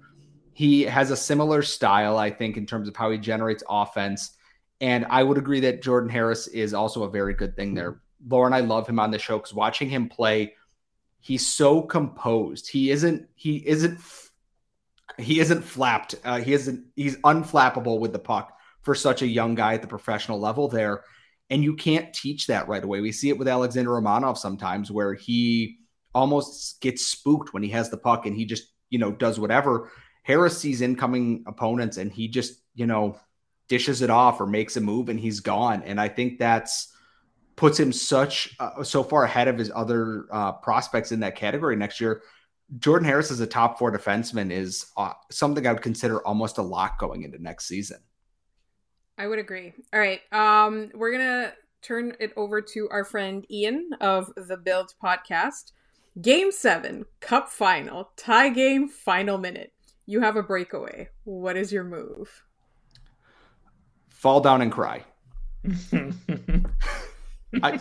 He 0.52 0.82
has 0.82 1.10
a 1.10 1.16
similar 1.16 1.62
style, 1.62 2.16
I 2.18 2.30
think, 2.30 2.56
in 2.56 2.66
terms 2.66 2.88
of 2.88 2.96
how 2.96 3.10
he 3.10 3.18
generates 3.18 3.62
offense. 3.68 4.36
And 4.80 5.06
I 5.08 5.22
would 5.22 5.38
agree 5.38 5.60
that 5.60 5.82
Jordan 5.82 6.10
Harris 6.10 6.46
is 6.48 6.74
also 6.74 7.04
a 7.04 7.10
very 7.10 7.34
good 7.34 7.56
thing 7.56 7.74
there. 7.74 8.00
Lauren, 8.26 8.52
I 8.52 8.60
love 8.60 8.86
him 8.88 8.98
on 8.98 9.10
the 9.10 9.18
show 9.18 9.38
because 9.38 9.54
watching 9.54 9.88
him 9.88 10.08
play, 10.08 10.54
he's 11.24 11.46
so 11.46 11.80
composed. 11.80 12.68
He 12.68 12.90
isn't. 12.90 13.28
He 13.34 13.56
isn't. 13.66 13.98
He 15.18 15.40
isn't 15.40 15.62
flapped. 15.62 16.14
Uh, 16.22 16.40
he 16.40 16.52
isn't. 16.52 16.84
He's 16.94 17.16
unflappable 17.18 17.98
with 17.98 18.12
the 18.12 18.18
puck 18.18 18.52
for 18.82 18.94
such 18.94 19.22
a 19.22 19.26
young 19.26 19.54
guy 19.54 19.74
at 19.74 19.80
the 19.80 19.88
professional 19.88 20.38
level 20.38 20.68
there, 20.68 21.02
and 21.48 21.64
you 21.64 21.74
can't 21.76 22.12
teach 22.12 22.46
that 22.48 22.68
right 22.68 22.84
away. 22.84 23.00
We 23.00 23.10
see 23.10 23.30
it 23.30 23.38
with 23.38 23.48
Alexander 23.48 23.90
Romanov 23.90 24.36
sometimes, 24.36 24.90
where 24.90 25.14
he 25.14 25.78
almost 26.14 26.80
gets 26.80 27.06
spooked 27.06 27.54
when 27.54 27.62
he 27.62 27.70
has 27.70 27.90
the 27.90 27.96
puck 27.96 28.26
and 28.26 28.36
he 28.36 28.44
just 28.44 28.68
you 28.90 28.98
know 28.98 29.10
does 29.10 29.40
whatever. 29.40 29.90
Harris 30.22 30.58
sees 30.58 30.82
incoming 30.82 31.44
opponents 31.46 31.96
and 31.96 32.12
he 32.12 32.28
just 32.28 32.60
you 32.74 32.86
know 32.86 33.18
dishes 33.68 34.02
it 34.02 34.10
off 34.10 34.42
or 34.42 34.46
makes 34.46 34.76
a 34.76 34.80
move 34.80 35.08
and 35.08 35.18
he's 35.18 35.40
gone. 35.40 35.82
And 35.84 35.98
I 35.98 36.08
think 36.08 36.38
that's 36.38 36.93
puts 37.56 37.78
him 37.78 37.92
such 37.92 38.54
uh, 38.58 38.82
so 38.82 39.02
far 39.02 39.24
ahead 39.24 39.48
of 39.48 39.58
his 39.58 39.70
other 39.74 40.26
uh, 40.30 40.52
prospects 40.52 41.12
in 41.12 41.20
that 41.20 41.36
category 41.36 41.76
next 41.76 42.00
year. 42.00 42.22
Jordan 42.78 43.06
Harris 43.06 43.30
as 43.30 43.40
a 43.40 43.46
top 43.46 43.78
four 43.78 43.92
defenseman 43.92 44.50
is 44.50 44.86
uh, 44.96 45.12
something 45.30 45.66
I 45.66 45.72
would 45.72 45.82
consider 45.82 46.26
almost 46.26 46.58
a 46.58 46.62
lock 46.62 46.98
going 46.98 47.22
into 47.22 47.40
next 47.42 47.66
season. 47.66 47.98
I 49.16 49.26
would 49.26 49.38
agree. 49.38 49.72
All 49.92 50.00
right, 50.00 50.20
um, 50.32 50.90
we're 50.94 51.12
gonna 51.12 51.52
turn 51.82 52.16
it 52.18 52.32
over 52.36 52.60
to 52.60 52.88
our 52.90 53.04
friend 53.04 53.46
Ian 53.50 53.90
of 54.00 54.32
the 54.36 54.56
Build 54.56 54.94
podcast. 55.02 55.72
Game 56.20 56.50
seven, 56.50 57.04
Cup 57.20 57.48
final, 57.48 58.10
tie 58.16 58.48
game, 58.48 58.88
final 58.88 59.38
minute. 59.38 59.72
You 60.06 60.20
have 60.20 60.36
a 60.36 60.42
breakaway. 60.42 61.08
What 61.24 61.56
is 61.56 61.72
your 61.72 61.84
move? 61.84 62.42
Fall 64.08 64.40
down 64.40 64.62
and 64.62 64.72
cry. 64.72 65.04
I 67.62 67.80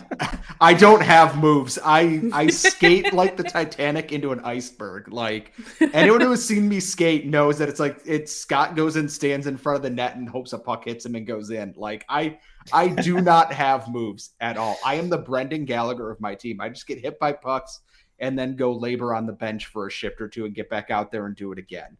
I 0.60 0.74
don't 0.74 1.02
have 1.02 1.38
moves. 1.38 1.78
I 1.84 2.22
I 2.32 2.46
skate 2.48 3.12
like 3.12 3.36
the 3.36 3.42
Titanic 3.42 4.12
into 4.12 4.32
an 4.32 4.40
iceberg. 4.40 5.12
Like 5.12 5.52
anyone 5.92 6.20
who 6.20 6.30
has 6.30 6.44
seen 6.44 6.68
me 6.68 6.80
skate 6.80 7.26
knows 7.26 7.58
that 7.58 7.68
it's 7.68 7.80
like 7.80 8.00
it's 8.04 8.34
Scott 8.34 8.76
goes 8.76 8.96
and 8.96 9.10
stands 9.10 9.46
in 9.46 9.56
front 9.56 9.76
of 9.76 9.82
the 9.82 9.90
net 9.90 10.16
and 10.16 10.28
hopes 10.28 10.52
a 10.52 10.58
puck 10.58 10.84
hits 10.84 11.04
him 11.04 11.14
and 11.14 11.26
goes 11.26 11.50
in. 11.50 11.74
Like 11.76 12.04
I 12.08 12.38
I 12.72 12.88
do 12.88 13.20
not 13.20 13.52
have 13.52 13.88
moves 13.88 14.30
at 14.40 14.56
all. 14.56 14.78
I 14.84 14.94
am 14.94 15.08
the 15.08 15.18
Brendan 15.18 15.64
Gallagher 15.64 16.10
of 16.10 16.20
my 16.20 16.34
team. 16.34 16.60
I 16.60 16.68
just 16.68 16.86
get 16.86 16.98
hit 16.98 17.18
by 17.18 17.32
pucks 17.32 17.80
and 18.18 18.38
then 18.38 18.56
go 18.56 18.72
labor 18.72 19.14
on 19.14 19.26
the 19.26 19.32
bench 19.32 19.66
for 19.66 19.86
a 19.86 19.90
shift 19.90 20.20
or 20.20 20.28
two 20.28 20.44
and 20.44 20.54
get 20.54 20.70
back 20.70 20.90
out 20.90 21.10
there 21.10 21.26
and 21.26 21.34
do 21.34 21.52
it 21.52 21.58
again. 21.58 21.96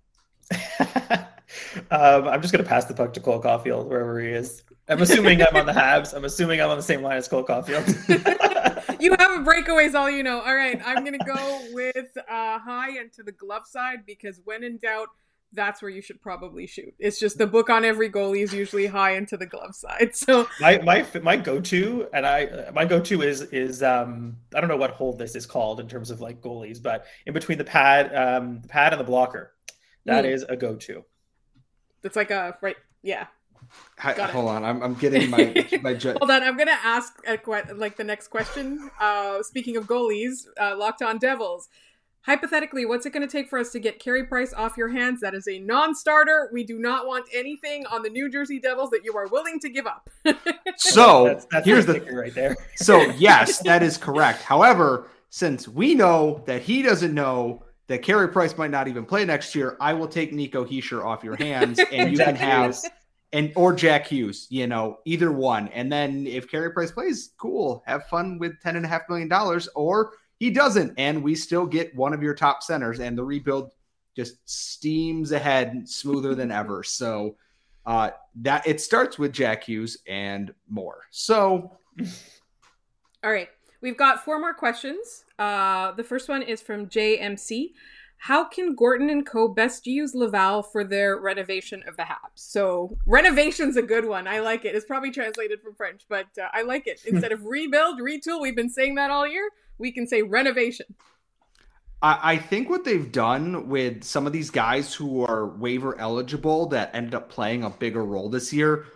um, 1.91 2.29
I'm 2.29 2.41
just 2.41 2.53
going 2.53 2.63
to 2.65 2.69
pass 2.69 2.85
the 2.85 2.95
puck 2.95 3.13
to 3.15 3.21
Cole 3.21 3.43
Caufield 3.43 3.87
wherever 3.87 4.21
he 4.21 4.29
is. 4.29 4.63
I'm 4.89 5.01
assuming 5.01 5.43
I'm 5.43 5.57
on 5.57 5.67
the 5.67 5.73
Habs. 5.73 6.15
I'm 6.15 6.25
assuming 6.25 6.61
I'm 6.61 6.71
on 6.71 6.77
the 6.77 6.83
same 6.83 7.03
line 7.03 7.17
as 7.17 7.27
Cole 7.27 7.45
Caufield. 7.45 7.87
you 9.01 9.15
have 9.19 9.41
a 9.41 9.45
breakaways, 9.45 9.95
all 9.95 10.11
you 10.11 10.23
know. 10.23 10.41
All 10.41 10.55
right, 10.55 10.81
I'm 10.85 11.05
going 11.05 11.19
to 11.19 11.25
go 11.25 11.61
with 11.73 12.17
uh, 12.17 12.59
high 12.59 12.99
and 12.99 13.13
to 13.15 13.23
the 13.23 13.33
glove 13.33 13.67
side 13.67 14.01
because 14.07 14.41
when 14.45 14.63
in 14.63 14.77
doubt, 14.79 15.09
that's 15.55 15.81
where 15.81 15.91
you 15.91 16.03
should 16.03 16.21
probably 16.21 16.67
shoot. 16.67 16.93
It's 16.99 17.19
just 17.19 17.39
the 17.39 17.47
book 17.47 17.71
on 17.71 17.85
every 17.85 18.11
goalie 18.11 18.43
is 18.43 18.53
usually 18.53 18.87
high 18.87 19.13
into 19.13 19.37
the 19.37 19.47
glove 19.47 19.75
side. 19.75 20.15
So 20.15 20.49
my 20.61 20.79
my 20.79 21.07
my 21.23 21.37
go 21.37 21.61
to 21.61 22.09
and 22.13 22.27
I 22.27 22.71
my 22.75 22.85
go 22.85 23.01
to 23.01 23.23
is 23.23 23.43
is 23.43 23.83
um 23.83 24.37
I 24.55 24.61
don't 24.61 24.69
know 24.69 24.77
what 24.77 24.91
hold 24.91 25.19
this 25.19 25.35
is 25.37 25.47
called 25.47 25.81
in 25.81 25.89
terms 25.89 26.11
of 26.11 26.21
like 26.21 26.41
goalies, 26.41 26.83
but 26.83 27.07
in 27.27 27.33
between 27.33 27.59
the 27.59 27.65
pad 27.65 28.15
um 28.15 28.61
the 28.63 28.69
pad 28.69 28.93
and 28.93 29.01
the 29.01 29.05
blocker, 29.05 29.55
that 30.07 30.25
mm. 30.25 30.33
is 30.33 30.43
a 30.49 30.57
go 30.57 30.77
to. 30.77 31.05
That's 32.03 32.17
like 32.17 32.31
a 32.31 32.59
right, 32.61 32.77
yeah. 33.03 33.27
Hi, 33.99 34.13
hold 34.27 34.49
on, 34.49 34.65
I'm, 34.65 34.83
I'm 34.83 34.95
getting 34.95 35.31
my 35.31 35.67
my. 35.83 35.95
Jet. 36.05 36.19
hold 36.19 36.31
on, 36.31 36.43
I'm 36.43 36.57
gonna 36.57 36.79
ask 36.83 37.15
a, 37.27 37.39
like 37.75 37.97
the 37.97 38.05
next 38.05 38.29
question. 38.29 38.91
Uh, 39.01 39.43
speaking 39.43 39.77
of 39.77 39.87
goalies, 39.87 40.47
uh, 40.61 40.77
locked 40.77 41.03
on 41.03 41.19
Devils. 41.19 41.69
Hypothetically, 42.23 42.87
what's 42.87 43.05
it 43.05 43.11
going 43.13 43.27
to 43.27 43.31
take 43.31 43.51
for 43.51 43.59
us 43.59 43.71
to 43.73 43.79
get 43.79 43.99
Carey 43.99 44.25
Price 44.25 44.55
off 44.55 44.79
your 44.79 44.89
hands? 44.89 45.21
That 45.21 45.35
is 45.35 45.47
a 45.47 45.59
non-starter. 45.59 46.49
We 46.55 46.65
do 46.65 46.79
not 46.79 47.07
want 47.07 47.27
anything 47.35 47.85
on 47.89 48.03
the 48.03 48.09
New 48.09 48.31
Jersey 48.31 48.59
Devils 48.59 48.89
that 48.91 49.05
you 49.05 49.15
are 49.15 49.27
willing 49.27 49.61
to 49.61 49.69
give 49.69 49.87
up. 49.87 50.09
so 50.77 51.25
that's, 51.27 51.47
that's 51.51 51.67
here's 51.67 51.85
the 51.85 52.01
thing 52.01 52.15
right 52.15 52.35
there. 52.35 52.57
so 52.77 52.99
yes, 53.19 53.59
that 53.59 53.83
is 53.83 53.99
correct. 53.99 54.41
However, 54.41 55.11
since 55.29 55.69
we 55.69 55.95
know 55.95 56.43
that 56.47 56.63
he 56.63 56.81
doesn't 56.81 57.13
know 57.13 57.63
that 57.89 58.03
Carey 58.03 58.29
Price 58.29 58.57
might 58.57 58.71
not 58.71 58.89
even 58.89 59.05
play 59.05 59.27
next 59.27 59.55
year, 59.55 59.77
I 59.79 59.93
will 59.93 60.09
take 60.09 60.33
Nico 60.33 60.65
Hischier 60.65 61.05
off 61.05 61.23
your 61.23 61.37
hands, 61.37 61.79
and 61.93 62.11
you 62.11 62.17
can 62.17 62.37
have 62.37 62.75
and 63.35 63.53
or 63.57 63.75
Jack 63.75 64.07
Hughes, 64.07 64.47
you 64.49 64.69
know, 64.69 65.01
either 65.05 65.33
one. 65.33 65.67
And 65.69 65.91
then 65.93 66.25
if 66.25 66.49
Carey 66.49 66.71
Price 66.71 66.93
plays, 66.93 67.33
cool, 67.37 67.83
have 67.85 68.07
fun 68.07 68.39
with 68.39 68.61
ten 68.63 68.77
and 68.77 68.87
a 68.87 68.89
half 68.89 69.03
million 69.09 69.29
dollars, 69.29 69.69
or 69.75 70.13
he 70.39 70.51
doesn't, 70.51 70.95
and 70.99 71.23
we 71.23 71.35
still 71.35 71.67
get 71.67 71.95
one 71.97 72.15
of 72.15 72.23
your 72.23 72.35
top 72.35 72.63
centers, 72.63 73.01
and 73.01 73.19
the 73.19 73.25
rebuild 73.25 73.73
just 74.15 74.37
steams 74.49 75.33
ahead 75.33 75.87
smoother 75.89 76.37
than 76.37 76.53
ever. 76.53 76.85
So 76.85 77.35
uh, 77.85 78.11
that 78.37 78.67
it 78.69 78.81
starts 78.81 79.19
with 79.19 79.33
Jack 79.33 79.65
Hughes 79.65 79.99
and 80.07 80.55
more. 80.69 81.01
So, 81.11 81.73
all 83.25 83.33
right, 83.33 83.49
we've 83.81 83.99
got 83.99 84.25
four 84.25 84.39
more 84.39 84.55
questions. 84.55 85.25
Uh, 85.41 85.91
the 85.93 86.05
first 86.05 86.29
one 86.29 86.43
is 86.43 86.63
from 86.63 86.87
JMC. 86.87 87.73
How 88.25 88.43
can 88.43 88.75
Gorton 88.75 89.11
and 89.11 89.27
Co. 89.27 89.49
best 89.49 89.87
use 89.87 90.15
Laval 90.15 90.63
for 90.63 90.83
their 90.83 91.19
renovation 91.19 91.85
of 91.87 91.99
the 91.99 92.05
Habs? 92.05 92.37
So 92.37 92.97
renovation's 93.05 93.77
a 93.77 93.83
good 93.83 94.07
one. 94.07 94.27
I 94.27 94.39
like 94.39 94.65
it. 94.65 94.75
It's 94.75 94.87
probably 94.87 95.11
translated 95.11 95.61
from 95.61 95.75
French, 95.75 96.07
but 96.09 96.29
uh, 96.41 96.49
I 96.55 96.63
like 96.63 96.87
it. 96.87 97.03
Instead 97.05 97.33
of 97.33 97.45
rebuild, 97.45 98.01
retool, 98.01 98.41
we've 98.41 98.57
been 98.57 98.71
saying 98.71 98.95
that 98.95 99.11
all 99.11 99.29
year. 99.29 99.51
We 99.77 99.93
can 99.93 100.07
say 100.07 100.23
renovation. 100.23 100.87
I, 102.01 102.19
I 102.23 102.39
think 102.39 102.71
what 102.71 102.85
they've 102.85 103.13
done 103.13 103.69
with 103.69 104.05
some 104.05 104.27
of 104.27 104.33
these 104.33 104.49
guys 104.49 104.95
who 104.95 105.23
are 105.27 105.47
waiver 105.59 106.01
eligible 106.01 106.65
that 106.69 106.95
ended 106.95 107.15
up 107.15 107.29
playing 107.29 107.63
a 107.63 107.69
bigger 107.69 108.07
role 108.07 108.31
this 108.31 108.55
year 108.55 108.87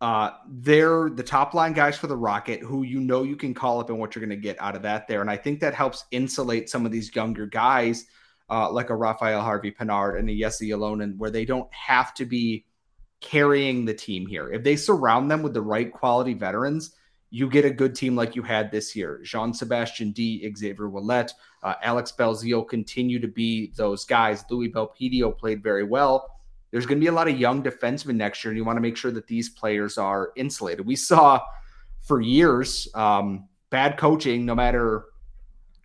uh, 0.00 0.30
they're 0.48 1.10
the 1.10 1.22
top 1.22 1.54
line 1.54 1.72
guys 1.72 1.98
for 1.98 2.06
the 2.06 2.16
Rocket 2.16 2.60
who 2.60 2.84
you 2.84 3.00
know 3.00 3.24
you 3.24 3.34
can 3.34 3.52
call 3.52 3.80
up 3.80 3.90
and 3.90 3.98
what 3.98 4.14
you're 4.14 4.24
going 4.24 4.38
to 4.38 4.40
get 4.40 4.60
out 4.60 4.76
of 4.76 4.82
that 4.82 5.08
there. 5.08 5.20
And 5.20 5.30
I 5.30 5.36
think 5.36 5.58
that 5.60 5.74
helps 5.74 6.04
insulate 6.12 6.70
some 6.70 6.86
of 6.86 6.92
these 6.92 7.14
younger 7.16 7.46
guys, 7.46 8.06
uh, 8.50 8.70
like 8.70 8.90
a 8.90 8.96
Raphael 8.96 9.42
Harvey 9.42 9.70
Pinard 9.70 10.18
and 10.18 10.28
a 10.28 10.38
Jesse 10.38 10.70
Ylönen, 10.70 11.16
where 11.16 11.30
they 11.30 11.44
don't 11.44 11.72
have 11.72 12.14
to 12.14 12.24
be 12.24 12.64
carrying 13.20 13.84
the 13.84 13.94
team 13.94 14.26
here. 14.26 14.52
If 14.52 14.62
they 14.62 14.76
surround 14.76 15.30
them 15.30 15.42
with 15.42 15.54
the 15.54 15.62
right 15.62 15.92
quality 15.92 16.34
veterans, 16.34 16.94
you 17.30 17.50
get 17.50 17.64
a 17.64 17.70
good 17.70 17.94
team 17.94 18.16
like 18.16 18.36
you 18.36 18.42
had 18.42 18.70
this 18.70 18.96
year. 18.96 19.20
Jean 19.22 19.52
Sebastian 19.52 20.12
D, 20.12 20.50
Xavier 20.56 20.88
Ouellet, 20.88 21.30
uh, 21.62 21.74
Alex 21.82 22.12
Belzile 22.16 22.66
continue 22.66 23.18
to 23.18 23.28
be 23.28 23.72
those 23.76 24.04
guys. 24.04 24.44
Louis 24.50 24.72
Belpedio 24.72 25.36
played 25.36 25.62
very 25.62 25.84
well 25.84 26.38
there's 26.70 26.86
going 26.86 26.98
to 26.98 27.04
be 27.04 27.08
a 27.08 27.12
lot 27.12 27.28
of 27.28 27.38
young 27.38 27.62
defensemen 27.62 28.16
next 28.16 28.44
year, 28.44 28.50
and 28.50 28.58
you 28.58 28.64
want 28.64 28.76
to 28.76 28.82
make 28.82 28.96
sure 28.96 29.10
that 29.10 29.26
these 29.26 29.48
players 29.48 29.96
are 29.96 30.32
insulated. 30.36 30.86
We 30.86 30.96
saw 30.96 31.40
for 32.02 32.20
years 32.20 32.88
um, 32.94 33.48
bad 33.70 33.96
coaching, 33.96 34.44
no 34.44 34.54
matter 34.54 35.06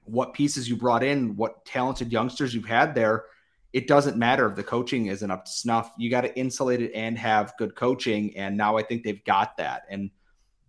what 0.05 0.33
pieces 0.33 0.69
you 0.69 0.75
brought 0.75 1.03
in, 1.03 1.35
what 1.35 1.65
talented 1.65 2.11
youngsters 2.11 2.53
you've 2.53 2.65
had 2.65 2.95
there, 2.95 3.25
it 3.73 3.87
doesn't 3.87 4.17
matter 4.17 4.47
if 4.47 4.55
the 4.55 4.63
coaching 4.63 5.07
isn't 5.07 5.31
up 5.31 5.45
to 5.45 5.51
snuff. 5.51 5.91
You 5.97 6.09
got 6.09 6.21
to 6.21 6.37
insulate 6.37 6.81
it 6.81 6.91
and 6.93 7.17
have 7.17 7.53
good 7.57 7.75
coaching. 7.75 8.37
And 8.37 8.55
now 8.55 8.77
I 8.77 8.83
think 8.83 9.03
they've 9.03 9.23
got 9.23 9.57
that. 9.57 9.83
And 9.89 10.11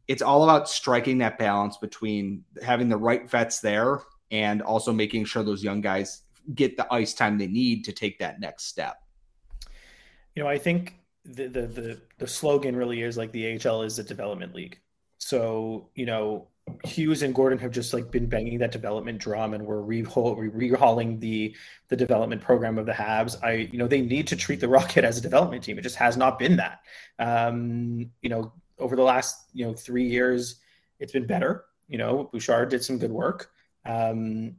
it's 0.09 0.23
all 0.23 0.45
about 0.45 0.69
striking 0.69 1.19
that 1.19 1.39
balance 1.39 1.77
between 1.77 2.45
having 2.63 2.89
the 2.89 2.97
right 2.97 3.29
vets 3.29 3.61
there 3.61 4.01
and 4.31 4.63
also 4.63 4.93
making 4.93 5.27
sure 5.27 5.43
those 5.43 5.63
young 5.63 5.81
guys 5.81 6.23
get 6.55 6.77
the 6.77 6.93
ice 6.93 7.15
time 7.15 7.39
they 7.39 7.47
need 7.47 7.85
to 7.85 7.93
take 7.93 8.19
that 8.19 8.41
next 8.41 8.65
step. 8.65 8.97
You 10.35 10.43
know, 10.43 10.49
I 10.49 10.59
think 10.59 10.97
the 11.25 11.47
the 11.47 11.67
the, 11.67 12.01
the 12.19 12.27
slogan 12.27 12.75
really 12.77 13.03
is 13.03 13.17
like 13.17 13.33
the 13.33 13.59
AHL 13.59 13.83
is 13.83 13.99
a 13.99 14.05
development 14.05 14.55
league. 14.55 14.79
So, 15.19 15.89
you 15.95 16.07
know, 16.07 16.49
Hughes 16.83 17.23
and 17.23 17.35
Gorton 17.35 17.59
have 17.59 17.71
just 17.71 17.93
like 17.93 18.11
been 18.11 18.27
banging 18.27 18.59
that 18.59 18.73
development 18.73 19.19
drum, 19.19 19.55
and 19.55 19.67
we're 19.67 19.83
rehauling 19.83 21.21
the 21.21 21.55
the 21.89 21.97
development 21.97 22.41
program 22.41 22.79
of 22.79 22.87
the 22.87 22.93
Habs. 22.93 23.37
I, 23.43 23.69
you 23.71 23.79
know, 23.79 23.87
they 23.87 24.01
need 24.01 24.27
to 24.29 24.37
treat 24.37 24.61
the 24.61 24.69
Rocket 24.69 25.05
as 25.05 25.19
a 25.19 25.21
development 25.21 25.63
team. 25.63 25.79
It 25.79 25.83
just 25.83 25.97
has 25.97 26.17
not 26.17 26.39
been 26.39 26.57
that. 26.57 26.81
Um, 27.19 28.11
you 28.23 28.31
know, 28.31 28.53
over 28.79 28.97
the 28.97 29.03
last 29.03 29.51
you 29.53 29.67
know 29.67 29.75
three 29.75 30.07
years, 30.07 30.61
it's 31.01 31.13
been 31.13 31.27
better. 31.27 31.65
You 31.89 31.99
know, 31.99 32.31
Bouchard 32.33 32.71
did 32.71 32.83
some 32.83 32.99
good 32.99 33.13
work, 33.13 33.51
um, 33.85 34.57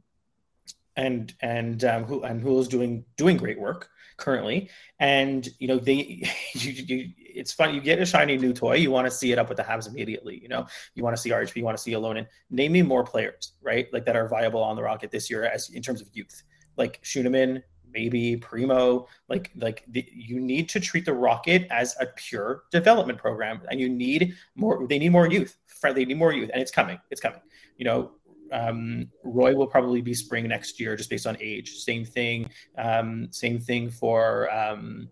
and 0.96 1.34
and 1.40 1.84
um, 1.84 2.04
who 2.04 2.22
and 2.22 2.46
is 2.46 2.68
doing 2.68 3.04
doing 3.16 3.36
great 3.36 3.58
work 3.58 3.90
currently. 4.16 4.70
And 4.98 5.48
you 5.58 5.68
know, 5.68 5.78
they 5.78 6.22
you, 6.54 6.72
you, 6.72 7.10
it's 7.18 7.52
fun. 7.52 7.74
You 7.74 7.80
get 7.80 8.00
a 8.00 8.06
shiny 8.06 8.36
new 8.36 8.52
toy, 8.52 8.76
you 8.76 8.90
want 8.90 9.06
to 9.06 9.10
see 9.10 9.32
it 9.32 9.38
up 9.38 9.48
with 9.48 9.58
the 9.58 9.62
Habs 9.62 9.88
immediately. 9.88 10.38
You 10.42 10.48
know, 10.48 10.66
you 10.94 11.02
want 11.02 11.16
to 11.16 11.22
see 11.22 11.30
RHP, 11.30 11.56
you 11.56 11.64
want 11.64 11.76
to 11.76 11.82
see 11.82 11.92
Ylönen. 11.92 12.26
Name 12.50 12.72
me 12.72 12.82
more 12.82 13.04
players, 13.04 13.52
right? 13.62 13.86
Like 13.92 14.04
that 14.06 14.16
are 14.16 14.28
viable 14.28 14.62
on 14.62 14.76
the 14.76 14.82
Rocket 14.82 15.10
this 15.10 15.30
year 15.30 15.44
as 15.44 15.70
in 15.70 15.82
terms 15.82 16.00
of 16.00 16.08
youth, 16.12 16.42
like 16.76 17.02
Schueneman, 17.02 17.62
maybe 17.92 18.36
Primeau. 18.36 19.06
Like 19.28 19.50
like 19.56 19.84
the, 19.88 20.06
you 20.12 20.40
need 20.40 20.68
to 20.70 20.80
treat 20.80 21.04
the 21.04 21.14
Rocket 21.14 21.66
as 21.70 21.96
a 22.00 22.06
pure 22.06 22.64
development 22.70 23.18
program, 23.18 23.60
and 23.70 23.80
you 23.80 23.88
need 23.88 24.34
more. 24.54 24.86
They 24.86 24.98
need 24.98 25.10
more 25.10 25.28
youth. 25.28 25.56
They 25.82 26.04
need 26.04 26.18
more 26.18 26.32
youth, 26.32 26.50
and 26.52 26.60
it's 26.60 26.70
coming. 26.70 26.98
It's 27.10 27.20
coming. 27.20 27.40
You 27.76 27.84
know, 27.84 28.12
um, 28.52 29.08
Roy 29.24 29.54
will 29.54 29.66
probably 29.66 30.00
be 30.00 30.14
spring 30.14 30.48
next 30.48 30.80
year, 30.80 30.96
just 30.96 31.10
based 31.10 31.26
on 31.26 31.36
age. 31.40 31.76
Same 31.76 32.04
thing. 32.04 32.50
Um, 32.78 33.28
same 33.30 33.58
thing 33.58 33.90
for 33.90 34.52
um, 34.52 35.08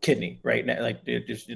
Kidney, 0.00 0.40
right? 0.42 0.66
Like 0.66 1.04
just 1.04 1.50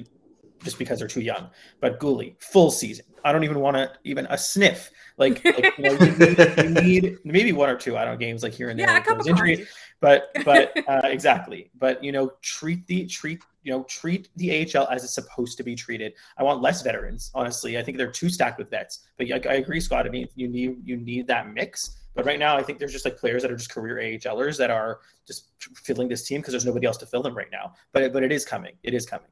just 0.63 0.79
because 0.79 0.99
they're 0.99 1.07
too 1.07 1.21
young. 1.21 1.49
But 1.79 1.99
Guhle, 1.99 2.41
full 2.41 2.71
season. 2.71 3.05
I 3.23 3.31
don't 3.31 3.43
even 3.43 3.59
want 3.59 3.77
to 3.77 3.91
even 4.03 4.25
a 4.29 4.37
sniff. 4.37 4.89
Like, 5.17 5.43
like 5.43 5.77
you, 5.77 5.83
know, 5.83 5.91
you, 5.93 6.17
need, 6.17 6.57
you, 6.57 6.69
need, 6.69 7.17
maybe 7.23 7.51
one 7.51 7.69
or 7.69 7.75
two. 7.75 7.97
I 7.97 8.05
don't 8.05 8.13
know 8.13 8.17
games 8.19 8.43
like 8.43 8.53
here 8.53 8.69
and 8.69 8.79
there. 8.79 8.87
Yeah, 8.87 8.97
a 8.97 9.01
couple 9.01 9.27
injuries. 9.27 9.67
But 9.99 10.29
but 10.45 10.77
uh, 10.87 11.01
exactly. 11.05 11.71
But 11.77 12.03
you 12.03 12.11
know, 12.11 12.31
treat 12.41 12.85
the 12.87 13.05
treat 13.07 13.41
you 13.67 13.73
know 13.73 13.83
treat 13.83 14.29
the 14.37 14.49
AHL 14.49 14.87
as 14.87 15.03
it's 15.03 15.13
supposed 15.13 15.57
to 15.57 15.63
be 15.63 15.75
treated. 15.75 16.13
I 16.37 16.43
want 16.43 16.61
less 16.61 16.81
veterans. 16.81 17.31
Honestly, 17.35 17.77
I 17.77 17.83
think 17.83 17.97
they're 17.97 18.09
too 18.09 18.29
stacked 18.29 18.57
with 18.57 18.69
vets. 18.69 18.99
But 19.17 19.27
I, 19.29 19.41
I 19.49 19.55
agree, 19.55 19.81
Scott. 19.81 20.05
I 20.05 20.09
mean, 20.09 20.29
you 20.35 20.47
need 20.47 20.77
you 20.85 20.95
need 20.95 21.27
that 21.27 21.53
mix. 21.53 21.97
But 22.15 22.25
right 22.25 22.39
now, 22.39 22.55
I 22.55 22.63
think 22.63 22.79
there's 22.79 22.93
just 22.93 23.03
like 23.03 23.17
players 23.17 23.41
that 23.41 23.51
are 23.51 23.57
just 23.57 23.69
career 23.69 23.97
AHLers 23.97 24.57
that 24.59 24.71
are 24.71 25.01
just 25.27 25.49
filling 25.75 26.07
this 26.07 26.25
team 26.25 26.39
because 26.39 26.53
there's 26.53 26.65
nobody 26.65 26.87
else 26.87 26.95
to 26.97 27.05
fill 27.05 27.21
them 27.21 27.35
right 27.35 27.51
now. 27.51 27.73
But 27.91 28.13
but 28.13 28.23
it 28.23 28.31
is 28.31 28.45
coming. 28.45 28.71
It 28.83 28.93
is 28.93 29.05
coming. 29.05 29.27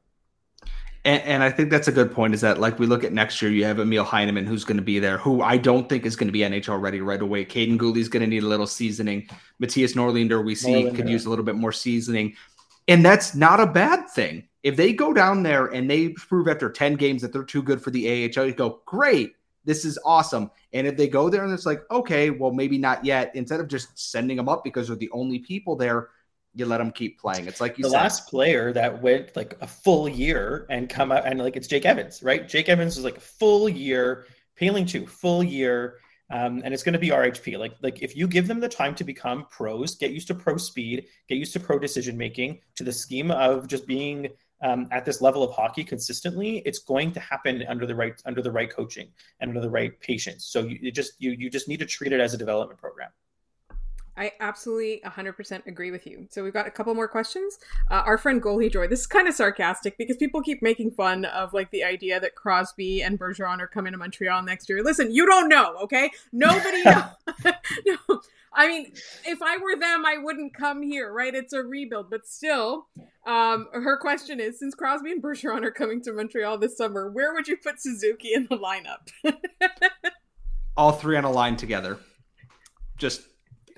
And, 1.06 1.22
and, 1.22 1.42
I 1.44 1.50
think 1.50 1.70
that's 1.70 1.86
a 1.86 1.92
good 1.92 2.10
point. 2.10 2.34
Is 2.34 2.40
that 2.40 2.58
like 2.58 2.80
we 2.80 2.86
look 2.86 3.04
at 3.04 3.12
next 3.12 3.40
year, 3.40 3.48
you 3.50 3.64
have 3.64 3.78
Emil 3.78 4.02
Heineman 4.02 4.44
who's 4.44 4.64
going 4.64 4.76
to 4.76 4.82
be 4.82 4.98
there, 4.98 5.18
who 5.18 5.40
I 5.40 5.56
don't 5.56 5.88
think 5.88 6.04
is 6.04 6.16
going 6.16 6.26
to 6.26 6.32
be 6.32 6.40
NHL 6.40 6.80
ready 6.80 7.00
right 7.00 7.22
away. 7.22 7.44
Kaiden 7.44 7.78
Guhle's 7.78 8.08
going 8.08 8.22
to 8.22 8.26
need 8.26 8.42
a 8.42 8.48
little 8.48 8.66
seasoning. 8.66 9.28
Matthias 9.60 9.92
Norlander, 9.92 10.44
we 10.44 10.56
see, 10.56 10.72
Norlinder. 10.72 10.96
could 10.96 11.08
use 11.08 11.24
a 11.24 11.30
little 11.30 11.44
bit 11.44 11.54
more 11.54 11.70
seasoning, 11.70 12.34
and 12.88 13.04
that's 13.04 13.34
not 13.34 13.60
a 13.60 13.66
bad 13.66 14.08
thing. 14.10 14.48
If 14.62 14.76
they 14.76 14.92
go 14.92 15.12
down 15.12 15.42
there 15.42 15.66
and 15.66 15.88
they 15.88 16.10
prove 16.10 16.48
after 16.48 16.70
ten 16.70 16.94
games 16.94 17.22
that 17.22 17.32
they're 17.32 17.44
too 17.44 17.62
good 17.62 17.80
for 17.80 17.90
the 17.90 18.08
AHL, 18.36 18.46
you 18.46 18.52
go 18.54 18.80
great. 18.86 19.34
This 19.64 19.84
is 19.84 19.98
awesome. 20.04 20.50
And 20.72 20.86
if 20.86 20.96
they 20.96 21.08
go 21.08 21.28
there 21.28 21.44
and 21.44 21.52
it's 21.52 21.66
like, 21.66 21.82
okay, 21.90 22.30
well, 22.30 22.52
maybe 22.52 22.78
not 22.78 23.04
yet, 23.04 23.32
instead 23.34 23.60
of 23.60 23.68
just 23.68 23.98
sending 23.98 24.36
them 24.36 24.48
up 24.48 24.62
because 24.62 24.86
they're 24.86 24.96
the 24.96 25.10
only 25.10 25.40
people 25.40 25.74
there, 25.74 26.08
you 26.54 26.66
let 26.66 26.78
them 26.78 26.90
keep 26.90 27.20
playing. 27.20 27.46
It's 27.46 27.60
like 27.60 27.76
you 27.76 27.84
the 27.84 27.90
said. 27.90 27.96
last 27.96 28.28
player 28.28 28.72
that 28.72 29.02
went 29.02 29.36
like 29.36 29.56
a 29.60 29.66
full 29.66 30.08
year 30.08 30.66
and 30.70 30.88
come 30.88 31.12
out 31.12 31.26
and 31.26 31.38
like 31.38 31.56
it's 31.56 31.66
Jake 31.68 31.84
Evans, 31.84 32.22
right? 32.22 32.48
Jake 32.48 32.68
Evans 32.68 32.96
was 32.96 33.04
like 33.04 33.18
a 33.18 33.20
full 33.20 33.68
year, 33.68 34.26
Poehling 34.58 34.88
too, 34.88 35.06
full 35.06 35.44
year. 35.44 35.98
Um, 36.30 36.62
and 36.64 36.74
it's 36.74 36.82
going 36.82 36.94
to 36.94 36.98
be 36.98 37.10
RHP. 37.10 37.58
Like, 37.58 37.74
like 37.82 38.02
if 38.02 38.16
you 38.16 38.26
give 38.26 38.48
them 38.48 38.58
the 38.58 38.68
time 38.68 38.94
to 38.96 39.04
become 39.04 39.46
pros, 39.50 39.94
get 39.94 40.10
used 40.10 40.26
to 40.28 40.34
pro 40.34 40.56
speed, 40.56 41.06
get 41.28 41.36
used 41.36 41.52
to 41.52 41.60
pro 41.60 41.78
decision 41.78 42.16
making, 42.16 42.60
to 42.74 42.84
the 42.84 42.92
scheme 42.92 43.30
of 43.30 43.68
just 43.68 43.86
being 43.86 44.28
um, 44.62 44.88
at 44.90 45.04
this 45.04 45.20
level 45.20 45.42
of 45.42 45.54
hockey 45.54 45.84
consistently, 45.84 46.62
it's 46.64 46.78
going 46.78 47.12
to 47.12 47.20
happen 47.20 47.62
under 47.68 47.86
the 47.86 47.94
right 47.94 48.20
under 48.24 48.42
the 48.42 48.50
right 48.50 48.70
coaching 48.70 49.08
and 49.40 49.50
under 49.50 49.60
the 49.60 49.70
right 49.70 49.98
patience. 50.00 50.46
So 50.46 50.60
you, 50.60 50.78
you 50.80 50.92
just 50.92 51.12
you 51.18 51.32
you 51.32 51.50
just 51.50 51.68
need 51.68 51.78
to 51.80 51.86
treat 51.86 52.12
it 52.12 52.20
as 52.20 52.34
a 52.34 52.38
development 52.38 52.80
program. 52.80 53.10
I 54.16 54.32
absolutely 54.40 55.02
100% 55.04 55.66
agree 55.66 55.90
with 55.90 56.06
you. 56.06 56.26
So 56.30 56.42
we've 56.42 56.52
got 56.52 56.66
a 56.66 56.70
couple 56.70 56.94
more 56.94 57.08
questions. 57.08 57.58
Uh, 57.90 58.02
our 58.06 58.16
friend 58.16 58.42
Goalie 58.42 58.72
Joy, 58.72 58.88
this 58.88 59.00
is 59.00 59.06
kind 59.06 59.28
of 59.28 59.34
sarcastic 59.34 59.98
because 59.98 60.16
people 60.16 60.40
keep 60.40 60.62
making 60.62 60.92
fun 60.92 61.26
of 61.26 61.52
like 61.52 61.70
the 61.70 61.84
idea 61.84 62.18
that 62.20 62.34
Crosby 62.34 63.02
and 63.02 63.18
Bergeron 63.18 63.60
are 63.60 63.66
coming 63.66 63.92
to 63.92 63.98
Montreal 63.98 64.42
next 64.42 64.68
year. 64.68 64.82
Listen, 64.82 65.12
you 65.12 65.26
don't 65.26 65.48
know, 65.48 65.76
okay? 65.82 66.10
Nobody 66.32 66.82
knows. 66.84 67.04
no. 67.86 68.20
I 68.56 68.68
mean, 68.68 68.92
if 69.26 69.42
I 69.42 69.58
were 69.58 69.78
them, 69.78 70.06
I 70.06 70.16
wouldn't 70.16 70.54
come 70.54 70.82
here, 70.82 71.12
right? 71.12 71.34
It's 71.34 71.52
a 71.52 71.62
rebuild, 71.62 72.08
but 72.08 72.26
still, 72.26 72.86
um, 73.26 73.68
her 73.72 73.98
question 73.98 74.40
is: 74.40 74.58
Since 74.58 74.74
Crosby 74.74 75.12
and 75.12 75.22
Bergeron 75.22 75.62
are 75.62 75.70
coming 75.70 76.00
to 76.04 76.12
Montreal 76.14 76.56
this 76.56 76.76
summer, 76.76 77.10
where 77.10 77.34
would 77.34 77.48
you 77.48 77.58
put 77.58 77.82
Suzuki 77.82 78.32
in 78.32 78.46
the 78.48 78.56
lineup? 78.56 79.10
All 80.76 80.92
three 80.92 81.18
on 81.18 81.24
a 81.24 81.30
line 81.30 81.56
together. 81.56 81.98
Just 82.96 83.22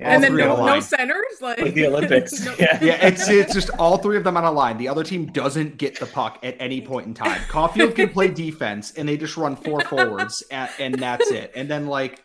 and 0.00 0.22
then 0.22 0.37
no, 0.37 0.64
no 0.64 0.80
centers, 0.80 1.40
like, 1.40 1.61
like 1.61 1.74
the 1.74 1.87
Olympics. 1.87 2.44
no. 2.44 2.54
Yeah, 2.58 2.78
yeah. 2.82 3.06
It's 3.06 3.28
it's 3.28 3.54
just 3.54 3.70
all 3.78 3.98
three 3.98 4.16
of 4.16 4.24
them 4.24 4.37
on 4.37 4.44
a 4.44 4.52
line. 4.52 4.78
The 4.78 4.88
other 4.88 5.02
team 5.02 5.26
doesn't 5.26 5.76
get 5.78 5.98
the 5.98 6.06
puck 6.06 6.38
at 6.42 6.56
any 6.61 6.80
point 6.80 7.06
in 7.06 7.14
time. 7.14 7.40
Caufield 7.48 7.94
can 7.94 8.08
play 8.11 8.28
defense, 8.28 8.92
and 8.92 9.08
they 9.08 9.16
just 9.16 9.37
run 9.37 9.56
four 9.56 9.80
forwards, 9.80 10.42
and, 10.50 10.70
and 10.78 10.94
that's 10.94 11.30
it. 11.30 11.52
And 11.56 11.68
then 11.68 11.87
like 11.87 12.24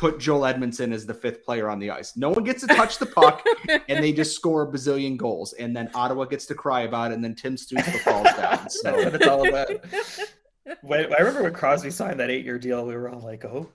put 0.00 0.18
Joel 0.18 0.40
Edmundson 0.40 0.92
as 0.92 1.04
the 1.04 1.14
fifth 1.14 1.44
player 1.44 1.68
on 1.68 1.78
the 1.78 1.90
ice. 1.90 2.16
No 2.16 2.30
one 2.30 2.42
gets 2.42 2.62
to 2.62 2.66
touch 2.66 2.98
the 2.98 3.06
puck, 3.06 3.44
and 3.68 4.02
they 4.02 4.12
just 4.12 4.34
score 4.34 4.62
a 4.62 4.66
bazillion 4.66 5.16
goals. 5.16 5.52
And 5.52 5.76
then 5.76 5.90
Ottawa 5.94 6.24
gets 6.24 6.46
to 6.46 6.54
cry 6.54 6.82
about 6.82 7.12
it, 7.12 7.14
and 7.14 7.22
then 7.22 7.34
Tim 7.34 7.56
Stützle 7.56 8.00
falls 8.00 8.34
down. 8.36 8.70
So 8.70 8.80
that's 8.84 9.04
what 9.04 9.14
it's 9.14 9.26
all 9.26 9.46
about. 9.46 9.70
When, 10.82 11.12
I 11.12 11.18
remember 11.18 11.42
when 11.42 11.52
Crosby 11.52 11.90
signed 11.90 12.18
that 12.20 12.30
eight-year 12.30 12.58
deal, 12.58 12.86
we 12.86 12.96
were 12.96 13.10
all 13.10 13.20
like, 13.20 13.44
"Oh, 13.44 13.68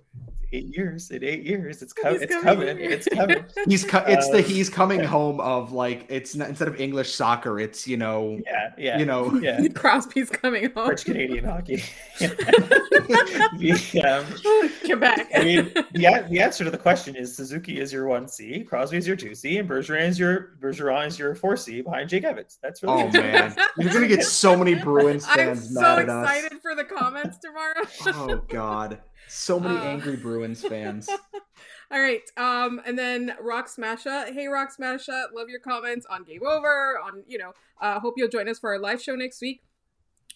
eight 0.55 0.75
years 0.75 1.11
in 1.11 1.23
eight 1.23 1.43
years 1.43 1.81
it's, 1.81 1.93
co- 1.93 2.09
it's 2.09 2.31
coming, 2.33 2.67
coming. 2.67 2.77
it's 2.79 3.07
coming. 3.07 3.43
He's 3.67 3.83
co- 3.83 4.03
it's 4.07 4.29
the 4.29 4.39
uh, 4.39 4.41
he's 4.41 4.69
coming 4.69 5.03
home 5.03 5.39
of 5.39 5.71
like 5.71 6.05
it's 6.09 6.35
not, 6.35 6.49
instead 6.49 6.67
of 6.67 6.79
english 6.79 7.13
soccer 7.13 7.59
it's 7.59 7.87
you 7.87 7.97
know 7.97 8.39
yeah 8.45 8.71
yeah 8.77 8.97
you 8.97 9.05
know. 9.05 9.33
yeah. 9.41 9.67
Crosby's 9.69 10.29
coming 10.29 10.71
home. 10.71 10.85
French 10.87 11.05
canadian 11.05 11.45
hockey. 11.45 11.83
The, 13.57 14.01
um, 14.01 14.25
quebec. 14.85 15.29
I 15.35 15.43
mean 15.43 15.73
yeah 15.93 16.23
the 16.23 16.39
answer 16.39 16.63
to 16.63 16.71
the 16.71 16.77
question 16.77 17.15
is 17.15 17.35
suzuki 17.35 17.79
is 17.79 17.93
your 17.93 18.05
1c 18.05 18.67
crosby 18.67 18.97
is 18.97 19.07
your 19.07 19.15
2c 19.15 19.59
and 19.59 19.69
bergeron 19.69 20.07
is 20.07 20.19
your 20.19 20.55
bergeron 20.59 21.07
is 21.07 21.19
your 21.19 21.35
4c 21.35 21.83
behind 21.83 22.09
jake 22.09 22.23
evans. 22.23 22.57
That's 22.61 22.81
really 22.83 23.03
oh 23.03 23.11
man. 23.11 23.55
You're 23.77 23.93
gonna 23.93 24.07
get 24.07 24.23
so 24.23 24.57
many 24.57 24.75
bruins 24.75 25.25
fans 25.25 25.67
i'm 25.77 25.83
so 25.83 25.97
excited 25.97 26.61
for 26.61 26.75
the 26.75 26.83
comments 26.83 27.37
tomorrow. 27.37 27.83
Oh 28.07 28.41
god 28.47 28.99
so 29.27 29.59
many 29.59 29.77
uh, 29.77 29.83
angry 29.83 30.15
Bruins 30.15 30.61
fans. 30.65 31.09
All 31.91 31.99
right. 31.99 32.21
Um, 32.37 32.81
and 32.85 32.97
then 32.97 33.35
Rock 33.39 33.67
Smasha. 33.67 34.33
Hey 34.33 34.47
Rock 34.47 34.69
Smasha, 34.75 35.25
love 35.33 35.49
your 35.49 35.59
comments 35.59 36.05
on 36.09 36.23
Game 36.23 36.41
Over, 36.45 36.99
on 37.03 37.23
you 37.27 37.37
know, 37.37 37.53
uh 37.79 37.99
hope 37.99 38.15
you'll 38.17 38.29
join 38.29 38.49
us 38.49 38.59
for 38.59 38.71
our 38.71 38.79
live 38.79 39.01
show 39.01 39.15
next 39.15 39.41
week. 39.41 39.61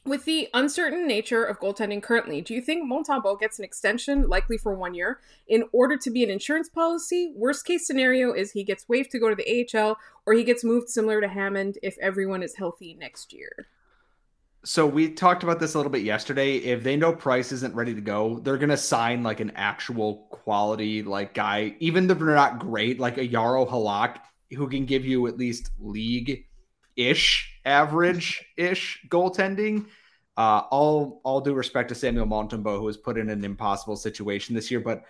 With 0.06 0.24
the 0.26 0.48
uncertain 0.54 1.08
nature 1.08 1.44
of 1.44 1.60
goaltending 1.60 2.02
currently, 2.02 2.42
do 2.42 2.54
you 2.54 2.62
think 2.62 2.90
Montembeault 2.90 3.40
gets 3.40 3.60
an 3.60 3.66
extension, 3.66 4.30
likely 4.30 4.58
for 4.58 4.74
one 4.74 4.94
year, 4.94 5.20
in 5.48 5.66
order 5.74 5.98
to 5.98 6.10
be 6.10 6.24
an 6.24 6.30
insurance 6.30 6.70
policy? 6.70 7.34
Worst 7.36 7.66
case 7.66 7.86
scenario 7.86 8.32
is 8.32 8.52
he 8.52 8.64
gets 8.64 8.88
waived 8.88 9.12
to 9.12 9.20
go 9.20 9.30
to 9.30 9.36
the 9.36 9.68
AHL, 9.78 9.98
or 10.26 10.34
he 10.34 10.46
gets 10.46 10.64
moved 10.64 10.90
similar 10.90 11.20
to 11.20 11.28
Hammond 11.28 11.78
if 11.84 11.98
everyone 12.00 12.42
is 12.42 12.56
healthy 12.56 12.96
next 12.98 13.34
year. 13.34 13.68
So 14.66 14.86
we 14.86 15.12
talked 15.12 15.44
about 15.44 15.60
this 15.60 15.74
a 15.74 15.78
little 15.78 15.92
bit 15.92 16.04
yesterday. 16.04 16.58
If 16.58 16.84
they 16.84 16.98
know 16.98 17.14
Price 17.14 17.52
isn't 17.54 17.74
ready 17.76 17.94
to 17.94 18.02
go, 18.02 18.40
they're 18.40 18.58
gonna 18.58 18.78
sign 18.78 19.24
like 19.24 19.40
an 19.40 19.54
actual 19.56 20.28
quality 20.32 21.02
like 21.02 21.34
guy, 21.34 21.76
even 21.80 22.10
if 22.10 22.20
they're 22.20 22.36
not 22.36 22.60
great, 22.60 23.00
like 23.00 23.18
a 23.18 23.28
Jaro 23.28 23.70
Halak, 23.70 24.18
who 24.52 24.68
can 24.68 24.86
give 24.86 25.06
you 25.06 25.28
at 25.28 25.38
least 25.38 25.72
league 25.80 26.46
ish, 26.98 27.58
average 27.64 28.46
ish 28.58 29.06
goaltending. 29.08 29.86
Uh, 30.36 30.64
all 30.72 31.22
all 31.24 31.42
due 31.42 31.54
respect 31.54 31.90
to 31.90 31.96
Samuel 31.96 32.26
Montembeault, 32.26 32.80
who 32.80 32.84
was 32.84 32.98
put 32.98 33.18
in 33.18 33.30
an 33.30 33.44
impossible 33.44 33.96
situation 33.96 34.56
this 34.56 34.70
year, 34.70 34.80
but 34.80 35.04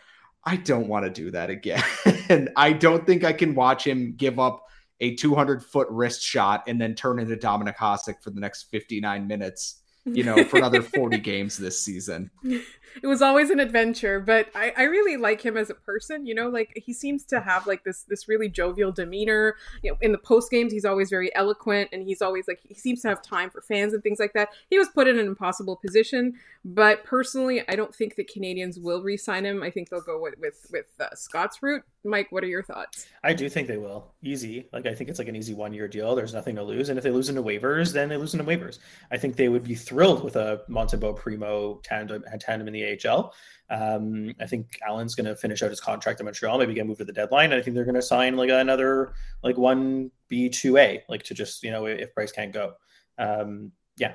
I 0.44 0.56
don't 0.58 0.88
want 0.88 1.06
to 1.06 1.12
do 1.12 1.32
that 1.32 1.50
again. 1.50 1.84
and 2.30 2.50
I 2.56 2.74
don't 2.74 3.06
think 3.06 3.24
I 3.24 3.34
can 3.34 3.56
watch 3.56 3.86
him 3.86 4.14
give 4.16 4.40
up 4.40 4.66
a 5.02 5.16
200 5.16 5.64
foot 5.64 5.88
wrist 5.90 6.22
shot 6.22 6.64
and 6.68 6.80
then 6.80 6.96
turn 6.96 7.20
into 7.20 7.36
Dominik 7.36 7.78
Hasek 7.78 8.22
for 8.22 8.32
the 8.32 8.40
next 8.40 8.64
59 8.72 9.28
minutes 9.28 9.80
you 10.06 10.24
know, 10.24 10.44
for 10.44 10.58
another 10.58 10.82
40 10.82 11.18
games 11.20 11.58
this 11.58 11.82
season. 11.82 12.32
It 13.02 13.08
was 13.08 13.22
always 13.22 13.50
an 13.50 13.60
adventure, 13.60 14.20
but 14.20 14.50
I, 14.56 14.74
I 14.78 14.84
really 14.84 15.18
like 15.18 15.42
him 15.42 15.58
as 15.58 15.70
a 15.70 15.74
person, 15.74 16.26
you 16.26 16.36
know, 16.36 16.50
like 16.50 16.72
he 16.76 16.94
seems 16.94 17.24
to 17.26 17.42
have 17.42 17.68
like 17.68 17.84
this 17.84 18.04
this 18.04 18.28
really 18.28 18.50
jovial 18.50 18.92
demeanor. 18.92 19.56
You 19.84 19.92
know, 19.92 19.98
in 20.02 20.12
the 20.12 20.18
post 20.18 20.52
games 20.52 20.72
he's 20.72 20.86
always 20.86 21.10
very 21.10 21.34
eloquent 21.36 21.90
and 21.92 22.04
he's 22.04 22.22
always 22.22 22.48
like 22.48 22.60
he 22.68 22.74
seems 22.74 23.02
to 23.02 23.10
have 23.10 23.22
time 23.22 23.50
for 23.50 23.62
fans 23.62 23.94
and 23.94 24.04
things 24.04 24.20
like 24.20 24.34
that. 24.34 24.50
He 24.70 24.78
was 24.78 24.90
put 24.90 25.08
in 25.08 25.18
an 25.18 25.28
impossible 25.28 25.76
position, 25.76 26.34
but 26.64 27.04
personally 27.04 27.64
I 27.68 27.76
don't 27.76 27.94
think 27.94 28.16
the 28.16 28.26
canadiens 28.26 28.82
will 28.82 29.02
re-sign 29.02 29.46
him. 29.46 29.64
I 29.64 29.72
think 29.72 29.90
they'll 29.90 30.02
go 30.02 30.20
with 30.20 30.36
with, 30.40 30.68
with 30.72 30.86
uh, 31.00 31.16
Scott's 31.16 31.62
route. 31.62 31.84
Mike, 32.06 32.32
what 32.32 32.44
are 32.44 32.48
your 32.48 32.64
thoughts? 32.64 33.08
I 33.24 33.34
do 33.34 33.50
think 33.50 33.68
they 33.68 33.78
will. 33.78 34.14
Easy. 34.24 34.70
Like 34.72 34.86
I 34.86 34.96
think 34.96 35.10
it's 35.10 35.20
like 35.20 35.28
an 35.28 35.36
easy 35.36 35.54
one 35.54 35.74
year 35.74 35.88
deal. 35.88 36.16
There's 36.16 36.34
nothing 36.34 36.56
to 36.56 36.64
lose. 36.64 36.90
And 36.90 36.98
if 36.98 37.04
they 37.04 37.12
lose 37.12 37.28
into 37.28 37.44
waivers, 37.44 37.92
then 37.92 38.08
they 38.08 38.18
lose 38.18 38.34
into 38.34 38.46
waivers. 38.46 38.80
I 39.12 39.18
think 39.18 39.36
they 39.36 39.50
would 39.50 39.64
be 39.64 39.76
thrilled 39.76 40.24
with 40.24 40.36
a 40.36 40.62
Montembeault 40.70 41.18
Primeau 41.18 41.82
tandem, 41.84 42.24
tandem 42.40 42.68
in 42.68 42.74
the 42.74 42.79
AHL. 42.84 43.34
Um, 43.70 44.34
I 44.40 44.48
think 44.48 44.80
Allen's 44.88 45.14
going 45.14 45.28
to 45.28 45.36
finish 45.36 45.62
out 45.62 45.70
his 45.70 45.80
contract 45.80 46.20
in 46.20 46.26
Montreal, 46.26 46.58
maybe 46.58 46.74
get 46.74 46.88
moved 46.88 47.00
to 47.00 47.06
the 47.06 47.14
deadline. 47.14 47.52
And 47.52 47.60
I 47.60 47.64
think 47.64 47.76
they're 47.76 47.86
going 47.86 47.96
to 47.96 48.02
sign 48.02 48.36
like 48.36 48.50
another 48.50 49.14
like 49.44 49.58
one 49.58 50.12
B 50.28 50.50
two 50.50 50.78
A, 50.78 51.04
like 51.08 51.24
to 51.24 51.34
just 51.34 51.64
you 51.64 51.72
know 51.72 51.86
if 51.86 52.14
Price 52.14 52.32
can't 52.32 52.52
go. 52.52 52.74
Um, 53.18 53.72
yeah, 53.98 54.14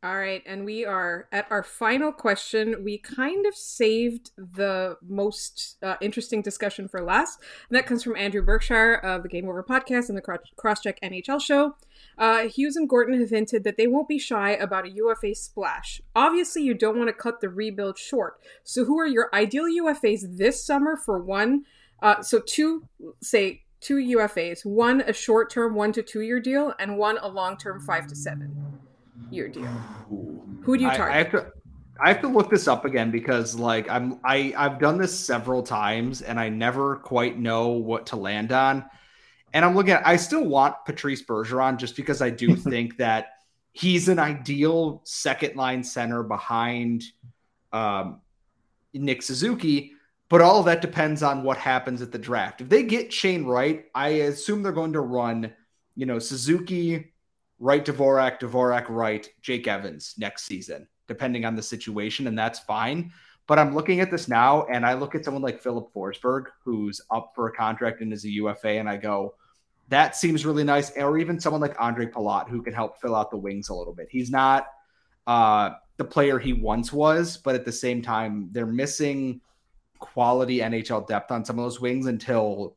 all 0.00 0.16
right, 0.16 0.44
and 0.46 0.64
we 0.64 0.84
are 0.84 1.26
at 1.32 1.50
our 1.50 1.64
final 1.64 2.12
question. 2.12 2.84
We 2.84 2.98
kind 2.98 3.46
of 3.46 3.56
saved 3.56 4.30
the 4.36 4.96
most 5.04 5.76
uh, 5.82 5.96
interesting 6.00 6.40
discussion 6.40 6.86
for 6.86 7.02
last. 7.02 7.40
And 7.68 7.76
that 7.76 7.86
comes 7.86 8.04
from 8.04 8.14
Andrew 8.14 8.40
Berkshire 8.40 8.94
of 8.94 9.24
the 9.24 9.28
Game 9.28 9.48
Over 9.48 9.64
podcast 9.64 10.08
and 10.08 10.16
the 10.16 10.22
Crosscheck 10.22 10.98
NHL 11.02 11.40
show. 11.40 11.74
Uh, 12.18 12.48
Hughes 12.48 12.76
and 12.76 12.88
Gorton 12.88 13.20
have 13.20 13.30
hinted 13.30 13.64
that 13.64 13.76
they 13.76 13.86
won't 13.86 14.08
be 14.08 14.18
shy 14.18 14.50
about 14.50 14.86
a 14.86 14.90
UFA 14.90 15.34
splash. 15.34 16.02
Obviously, 16.16 16.62
you 16.62 16.74
don't 16.74 16.98
want 16.98 17.08
to 17.08 17.12
cut 17.12 17.40
the 17.40 17.48
rebuild 17.48 17.96
short. 17.96 18.40
So, 18.64 18.84
who 18.84 18.98
are 18.98 19.06
your 19.06 19.30
ideal 19.32 19.64
UFAs 19.64 20.36
this 20.36 20.64
summer 20.64 20.96
for 20.96 21.18
one? 21.18 21.64
Uh, 22.02 22.20
so, 22.22 22.40
two, 22.40 22.88
say, 23.22 23.62
two 23.80 23.96
UFAs, 23.96 24.64
one 24.64 25.00
a 25.02 25.12
short 25.12 25.50
term 25.50 25.74
one 25.74 25.92
to 25.92 26.02
two 26.02 26.22
year 26.22 26.40
deal, 26.40 26.74
and 26.78 26.98
one 26.98 27.18
a 27.18 27.28
long 27.28 27.56
term 27.56 27.80
five 27.80 28.06
to 28.08 28.16
seven 28.16 28.54
year 29.30 29.48
deal? 29.48 29.70
Who 30.62 30.76
do 30.76 30.84
you 30.84 30.90
target? 30.90 31.08
I, 31.08 31.14
I, 31.14 31.18
have 31.18 31.30
to 31.30 31.52
I 32.00 32.08
have 32.08 32.20
to 32.22 32.28
look 32.28 32.50
this 32.50 32.68
up 32.68 32.84
again 32.84 33.10
because 33.10 33.54
like 33.54 33.88
I'm 33.88 34.20
I 34.24 34.52
I've 34.56 34.78
done 34.78 34.98
this 34.98 35.18
several 35.18 35.62
times 35.62 36.22
and 36.22 36.38
I 36.38 36.48
never 36.48 36.96
quite 36.96 37.38
know 37.38 37.68
what 37.68 38.06
to 38.06 38.16
land 38.16 38.52
on. 38.52 38.84
And 39.52 39.64
I'm 39.64 39.74
looking 39.74 39.92
at 39.92 40.06
I 40.06 40.16
still 40.16 40.44
want 40.44 40.76
Patrice 40.84 41.24
Bergeron 41.24 41.76
just 41.76 41.96
because 41.96 42.22
I 42.22 42.30
do 42.30 42.56
think 42.70 42.98
that 42.98 43.28
he's 43.72 44.08
an 44.08 44.18
ideal 44.18 45.02
second 45.04 45.56
line 45.56 45.84
center 45.84 46.22
behind 46.22 47.04
um, 47.72 48.20
Nick 48.92 49.22
Suzuki. 49.22 49.92
But 50.28 50.42
all 50.42 50.62
that 50.64 50.82
depends 50.82 51.22
on 51.22 51.42
what 51.42 51.56
happens 51.56 52.02
at 52.02 52.12
the 52.12 52.18
draft. 52.18 52.60
If 52.60 52.68
they 52.68 52.82
get 52.82 53.12
Shane 53.12 53.46
Wright, 53.46 53.86
I 53.94 54.08
assume 54.08 54.62
they're 54.62 54.72
going 54.72 54.92
to 54.92 55.00
run, 55.00 55.54
you 55.94 56.04
know, 56.04 56.18
Suzuki, 56.18 57.12
Wright 57.58 57.84
Dvorak, 57.84 58.38
Dvorak 58.40 58.90
Wright, 58.90 59.26
Jake 59.40 59.66
Evans 59.66 60.14
next 60.18 60.44
season, 60.44 60.86
depending 61.06 61.46
on 61.46 61.56
the 61.56 61.62
situation, 61.62 62.26
and 62.26 62.38
that's 62.38 62.58
fine. 62.58 63.10
But 63.48 63.58
I'm 63.58 63.74
looking 63.74 64.00
at 64.00 64.10
this 64.10 64.28
now, 64.28 64.66
and 64.66 64.84
I 64.84 64.92
look 64.92 65.14
at 65.14 65.24
someone 65.24 65.42
like 65.42 65.60
Filip 65.60 65.92
Forsberg, 65.92 66.44
who's 66.62 67.00
up 67.10 67.32
for 67.34 67.48
a 67.48 67.52
contract 67.52 68.02
and 68.02 68.12
is 68.12 68.24
a 68.26 68.30
UFA, 68.30 68.72
and 68.72 68.88
I 68.88 68.98
go, 68.98 69.34
that 69.88 70.14
seems 70.14 70.44
really 70.44 70.64
nice. 70.64 70.94
Or 70.98 71.16
even 71.16 71.40
someone 71.40 71.62
like 71.62 71.74
Ondrej 71.78 72.12
Palat, 72.12 72.50
who 72.50 72.62
can 72.62 72.74
help 72.74 73.00
fill 73.00 73.16
out 73.16 73.30
the 73.30 73.38
wings 73.38 73.70
a 73.70 73.74
little 73.74 73.94
bit. 73.94 74.08
He's 74.10 74.30
not 74.30 74.68
uh, 75.26 75.70
the 75.96 76.04
player 76.04 76.38
he 76.38 76.52
once 76.52 76.92
was, 76.92 77.38
but 77.38 77.54
at 77.54 77.64
the 77.64 77.72
same 77.72 78.02
time, 78.02 78.50
they're 78.52 78.66
missing 78.66 79.40
quality 79.98 80.58
NHL 80.58 81.08
depth 81.08 81.32
on 81.32 81.42
some 81.42 81.58
of 81.58 81.64
those 81.64 81.80
wings 81.80 82.06
until 82.06 82.76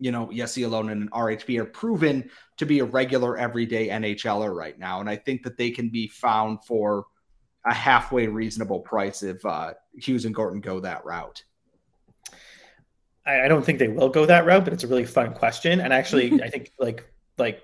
you 0.00 0.10
know, 0.10 0.32
Jesse 0.32 0.62
Ylönen 0.62 0.92
and 0.92 1.10
RHP 1.12 1.58
are 1.58 1.66
proven 1.66 2.30
to 2.56 2.64
be 2.64 2.78
a 2.78 2.84
regular 2.84 3.36
everyday 3.36 3.88
NHLer 3.88 4.52
right 4.52 4.78
now. 4.78 5.00
And 5.00 5.10
I 5.10 5.16
think 5.16 5.42
that 5.42 5.58
they 5.58 5.70
can 5.70 5.90
be 5.90 6.08
found 6.08 6.64
for 6.64 7.04
a 7.64 7.74
halfway 7.74 8.26
reasonable 8.26 8.80
price 8.80 9.22
if 9.22 9.44
uh, 9.44 9.74
Hughes 9.94 10.24
and 10.24 10.34
Gorton 10.34 10.60
go 10.60 10.80
that 10.80 11.04
route. 11.04 11.44
I, 13.26 13.42
I 13.42 13.48
don't 13.48 13.64
think 13.64 13.78
they 13.78 13.88
will 13.88 14.08
go 14.08 14.26
that 14.26 14.46
route, 14.46 14.64
but 14.64 14.72
it's 14.72 14.84
a 14.84 14.88
really 14.88 15.04
fun 15.04 15.34
question. 15.34 15.80
And 15.80 15.92
actually, 15.92 16.42
I 16.42 16.48
think 16.48 16.72
like 16.78 17.10
like 17.38 17.62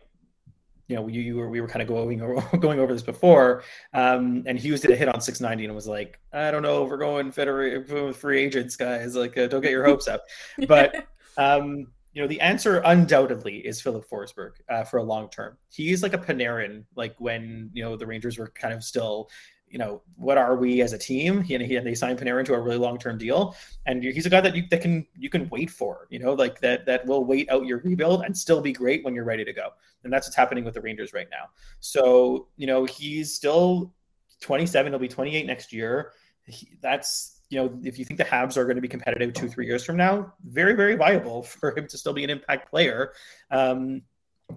you 0.88 0.94
know, 0.94 1.08
you, 1.08 1.20
you 1.20 1.36
were 1.36 1.48
we 1.48 1.60
were 1.60 1.68
kind 1.68 1.82
of 1.82 1.88
going 1.88 2.18
going 2.60 2.78
over 2.78 2.92
this 2.92 3.02
before, 3.02 3.62
um, 3.92 4.44
and 4.46 4.58
Hughes 4.58 4.80
did 4.80 4.90
a 4.90 4.96
hit 4.96 5.08
on 5.08 5.20
690 5.20 5.64
and 5.64 5.74
was 5.74 5.88
like, 5.88 6.20
I 6.32 6.50
don't 6.50 6.62
know, 6.62 6.84
if 6.84 6.90
we're 6.90 6.98
going 6.98 7.32
federate 7.32 8.16
free 8.16 8.40
agents, 8.40 8.76
guys. 8.76 9.16
Like, 9.16 9.36
uh, 9.36 9.48
don't 9.48 9.62
get 9.62 9.72
your 9.72 9.84
hopes 9.84 10.08
up. 10.08 10.24
But 10.68 11.06
um, 11.36 11.88
you 12.12 12.22
know, 12.22 12.28
the 12.28 12.40
answer 12.40 12.80
undoubtedly 12.84 13.58
is 13.58 13.80
Filip 13.80 14.08
Forsberg 14.08 14.52
uh, 14.70 14.84
for 14.84 14.98
a 14.98 15.02
long 15.02 15.28
term. 15.28 15.58
He's 15.68 16.02
like 16.02 16.14
a 16.14 16.18
Panarin, 16.18 16.84
like 16.94 17.14
when 17.18 17.70
you 17.74 17.82
know 17.82 17.96
the 17.96 18.06
Rangers 18.06 18.38
were 18.38 18.52
kind 18.54 18.72
of 18.72 18.84
still, 18.84 19.28
you 19.68 19.78
know, 19.78 20.02
what 20.16 20.38
are 20.38 20.56
we 20.56 20.80
as 20.80 20.92
a 20.92 20.98
team? 20.98 21.42
He, 21.42 21.54
and, 21.54 21.64
he, 21.64 21.76
and 21.76 21.86
they 21.86 21.94
signed 21.94 22.18
Panarin 22.18 22.44
to 22.46 22.54
a 22.54 22.60
really 22.60 22.78
long 22.78 22.98
term 22.98 23.18
deal, 23.18 23.56
and 23.84 24.02
he's 24.02 24.26
a 24.26 24.30
guy 24.30 24.40
that 24.40 24.54
you 24.54 24.64
that 24.70 24.80
can 24.80 25.06
you 25.18 25.28
can 25.28 25.48
wait 25.48 25.70
for, 25.70 26.06
you 26.10 26.18
know, 26.18 26.34
like 26.34 26.60
that 26.60 26.86
that 26.86 27.04
will 27.06 27.24
wait 27.24 27.50
out 27.50 27.66
your 27.66 27.78
rebuild 27.78 28.22
and 28.22 28.36
still 28.36 28.60
be 28.60 28.72
great 28.72 29.04
when 29.04 29.14
you're 29.14 29.24
ready 29.24 29.44
to 29.44 29.52
go. 29.52 29.70
And 30.04 30.12
that's 30.12 30.26
what's 30.26 30.36
happening 30.36 30.64
with 30.64 30.74
the 30.74 30.80
Rangers 30.80 31.12
right 31.12 31.28
now. 31.30 31.50
So 31.80 32.48
you 32.56 32.66
know, 32.66 32.84
he's 32.84 33.34
still 33.34 33.92
27. 34.40 34.92
He'll 34.92 34.98
be 34.98 35.08
28 35.08 35.46
next 35.46 35.72
year. 35.72 36.12
He, 36.44 36.78
that's 36.80 37.40
you 37.48 37.58
know, 37.58 37.78
if 37.82 37.98
you 37.98 38.04
think 38.04 38.18
the 38.18 38.24
Habs 38.24 38.56
are 38.56 38.64
going 38.64 38.76
to 38.76 38.82
be 38.82 38.88
competitive 38.88 39.32
two, 39.32 39.48
three 39.48 39.66
years 39.66 39.84
from 39.84 39.96
now, 39.96 40.32
very, 40.44 40.74
very 40.74 40.96
viable 40.96 41.42
for 41.42 41.76
him 41.76 41.86
to 41.88 41.98
still 41.98 42.12
be 42.12 42.24
an 42.24 42.30
impact 42.30 42.70
player, 42.70 43.12
um, 43.50 44.02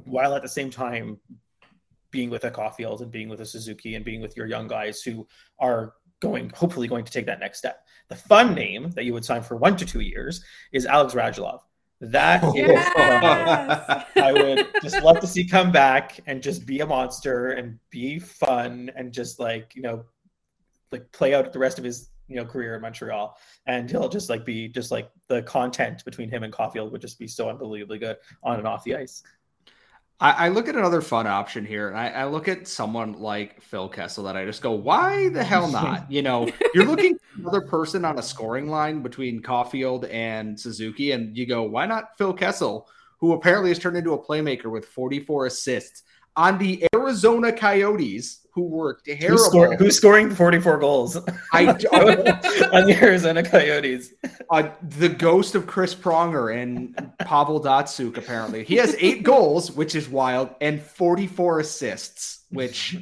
while 0.05 0.35
at 0.35 0.41
the 0.41 0.49
same 0.49 0.69
time 0.69 1.19
being 2.11 2.29
with 2.29 2.43
a 2.43 2.51
Caufield 2.51 3.01
and 3.01 3.11
being 3.11 3.29
with 3.29 3.41
a 3.41 3.45
Suzuki 3.45 3.95
and 3.95 4.05
being 4.05 4.21
with 4.21 4.35
your 4.35 4.45
young 4.45 4.67
guys 4.67 5.01
who 5.01 5.27
are 5.59 5.93
going, 6.21 6.49
hopefully, 6.55 6.87
going 6.87 7.05
to 7.05 7.11
take 7.11 7.25
that 7.25 7.39
next 7.39 7.59
step. 7.59 7.85
The 8.09 8.15
fun 8.15 8.53
name 8.53 8.91
that 8.91 9.05
you 9.05 9.13
would 9.13 9.25
sign 9.25 9.41
for 9.41 9.55
one 9.55 9.77
to 9.77 9.85
two 9.85 10.01
years 10.01 10.43
is 10.71 10.85
Alex 10.85 11.13
Radulov. 11.13 11.59
That 12.01 12.41
oh. 12.43 12.53
yes! 12.55 14.05
I 14.15 14.31
would 14.31 14.67
just 14.81 15.03
love 15.03 15.19
to 15.19 15.27
see 15.27 15.45
come 15.45 15.71
back 15.71 16.19
and 16.27 16.41
just 16.41 16.65
be 16.65 16.79
a 16.79 16.85
monster 16.85 17.51
and 17.51 17.77
be 17.89 18.19
fun 18.19 18.89
and 18.95 19.11
just 19.11 19.39
like 19.39 19.73
you 19.75 19.81
know, 19.81 20.05
like 20.91 21.11
play 21.11 21.33
out 21.33 21.51
the 21.51 21.59
rest 21.59 21.77
of 21.77 21.83
his 21.83 22.09
you 22.29 22.37
know 22.37 22.45
career 22.45 22.75
in 22.75 22.81
Montreal, 22.81 23.37
and 23.65 23.89
he'll 23.89 24.07
just 24.07 24.29
like 24.29 24.45
be 24.45 24.69
just 24.69 24.91
like 24.91 25.09
the 25.27 25.41
content 25.41 26.05
between 26.05 26.29
him 26.29 26.43
and 26.43 26.53
Caufield 26.53 26.89
would 26.91 27.01
just 27.01 27.19
be 27.19 27.27
so 27.27 27.49
unbelievably 27.49 27.99
good 27.99 28.15
on 28.43 28.59
and 28.59 28.67
off 28.67 28.85
the 28.85 28.95
ice. 28.95 29.21
I, 30.21 30.31
I 30.31 30.47
look 30.49 30.67
at 30.67 30.75
another 30.75 31.01
fun 31.01 31.27
option 31.27 31.65
here, 31.65 31.87
and 31.87 31.97
I, 31.97 32.09
I, 32.09 32.25
look 32.25 32.49
at 32.49 32.67
someone 32.67 33.13
like 33.13 33.61
Phil 33.61 33.87
Kessel 33.87 34.25
that 34.25 34.35
I 34.35 34.45
just 34.45 34.61
go, 34.61 34.71
why 34.71 35.29
the 35.29 35.43
hell 35.43 35.67
not? 35.71 36.11
You 36.11 36.21
know, 36.21 36.49
you're 36.73 36.85
looking 36.85 37.17
another 37.37 37.61
person 37.61 38.03
on 38.03 38.19
a 38.19 38.21
scoring 38.21 38.67
line 38.67 39.01
between 39.01 39.41
Caufield 39.41 40.11
and 40.11 40.59
Suzuki, 40.59 41.11
and 41.11 41.37
you 41.37 41.45
go, 41.45 41.63
why 41.63 41.85
not 41.85 42.17
Phil 42.17 42.33
Kessel, 42.33 42.89
who 43.19 43.31
apparently 43.33 43.69
has 43.69 43.79
turned 43.79 43.97
into 43.97 44.13
a 44.13 44.23
playmaker 44.23 44.69
with 44.69 44.85
44 44.85 45.45
assists 45.45 46.03
on 46.39 46.57
the 46.57 46.87
Arizona 46.95 47.51
Coyotes, 47.51 48.47
who 48.53 48.63
were 48.63 49.01
terrible. 49.05 49.27
Who's, 49.27 49.45
score, 49.45 49.75
who's 49.75 49.97
scoring 49.97 50.33
44 50.33 50.77
goals? 50.77 51.17
I 51.51 51.67
on 51.67 52.85
the 52.85 52.97
Arizona 53.01 53.43
Coyotes. 53.43 54.13
Uh, 54.49 54.69
the 54.81 55.09
ghost 55.09 55.55
of 55.55 55.67
Chris 55.67 55.93
Pronger 55.93 56.55
and 56.55 57.11
Pavel 57.19 57.61
Datsyuk, 57.61 58.15
apparently. 58.15 58.63
He 58.63 58.77
has 58.77 58.95
eight 58.99 59.23
goals, 59.23 59.73
which 59.73 59.95
is 59.95 60.07
wild, 60.07 60.55
and 60.61 60.81
44 60.81 61.59
assists, 61.59 62.45
which, 62.51 62.97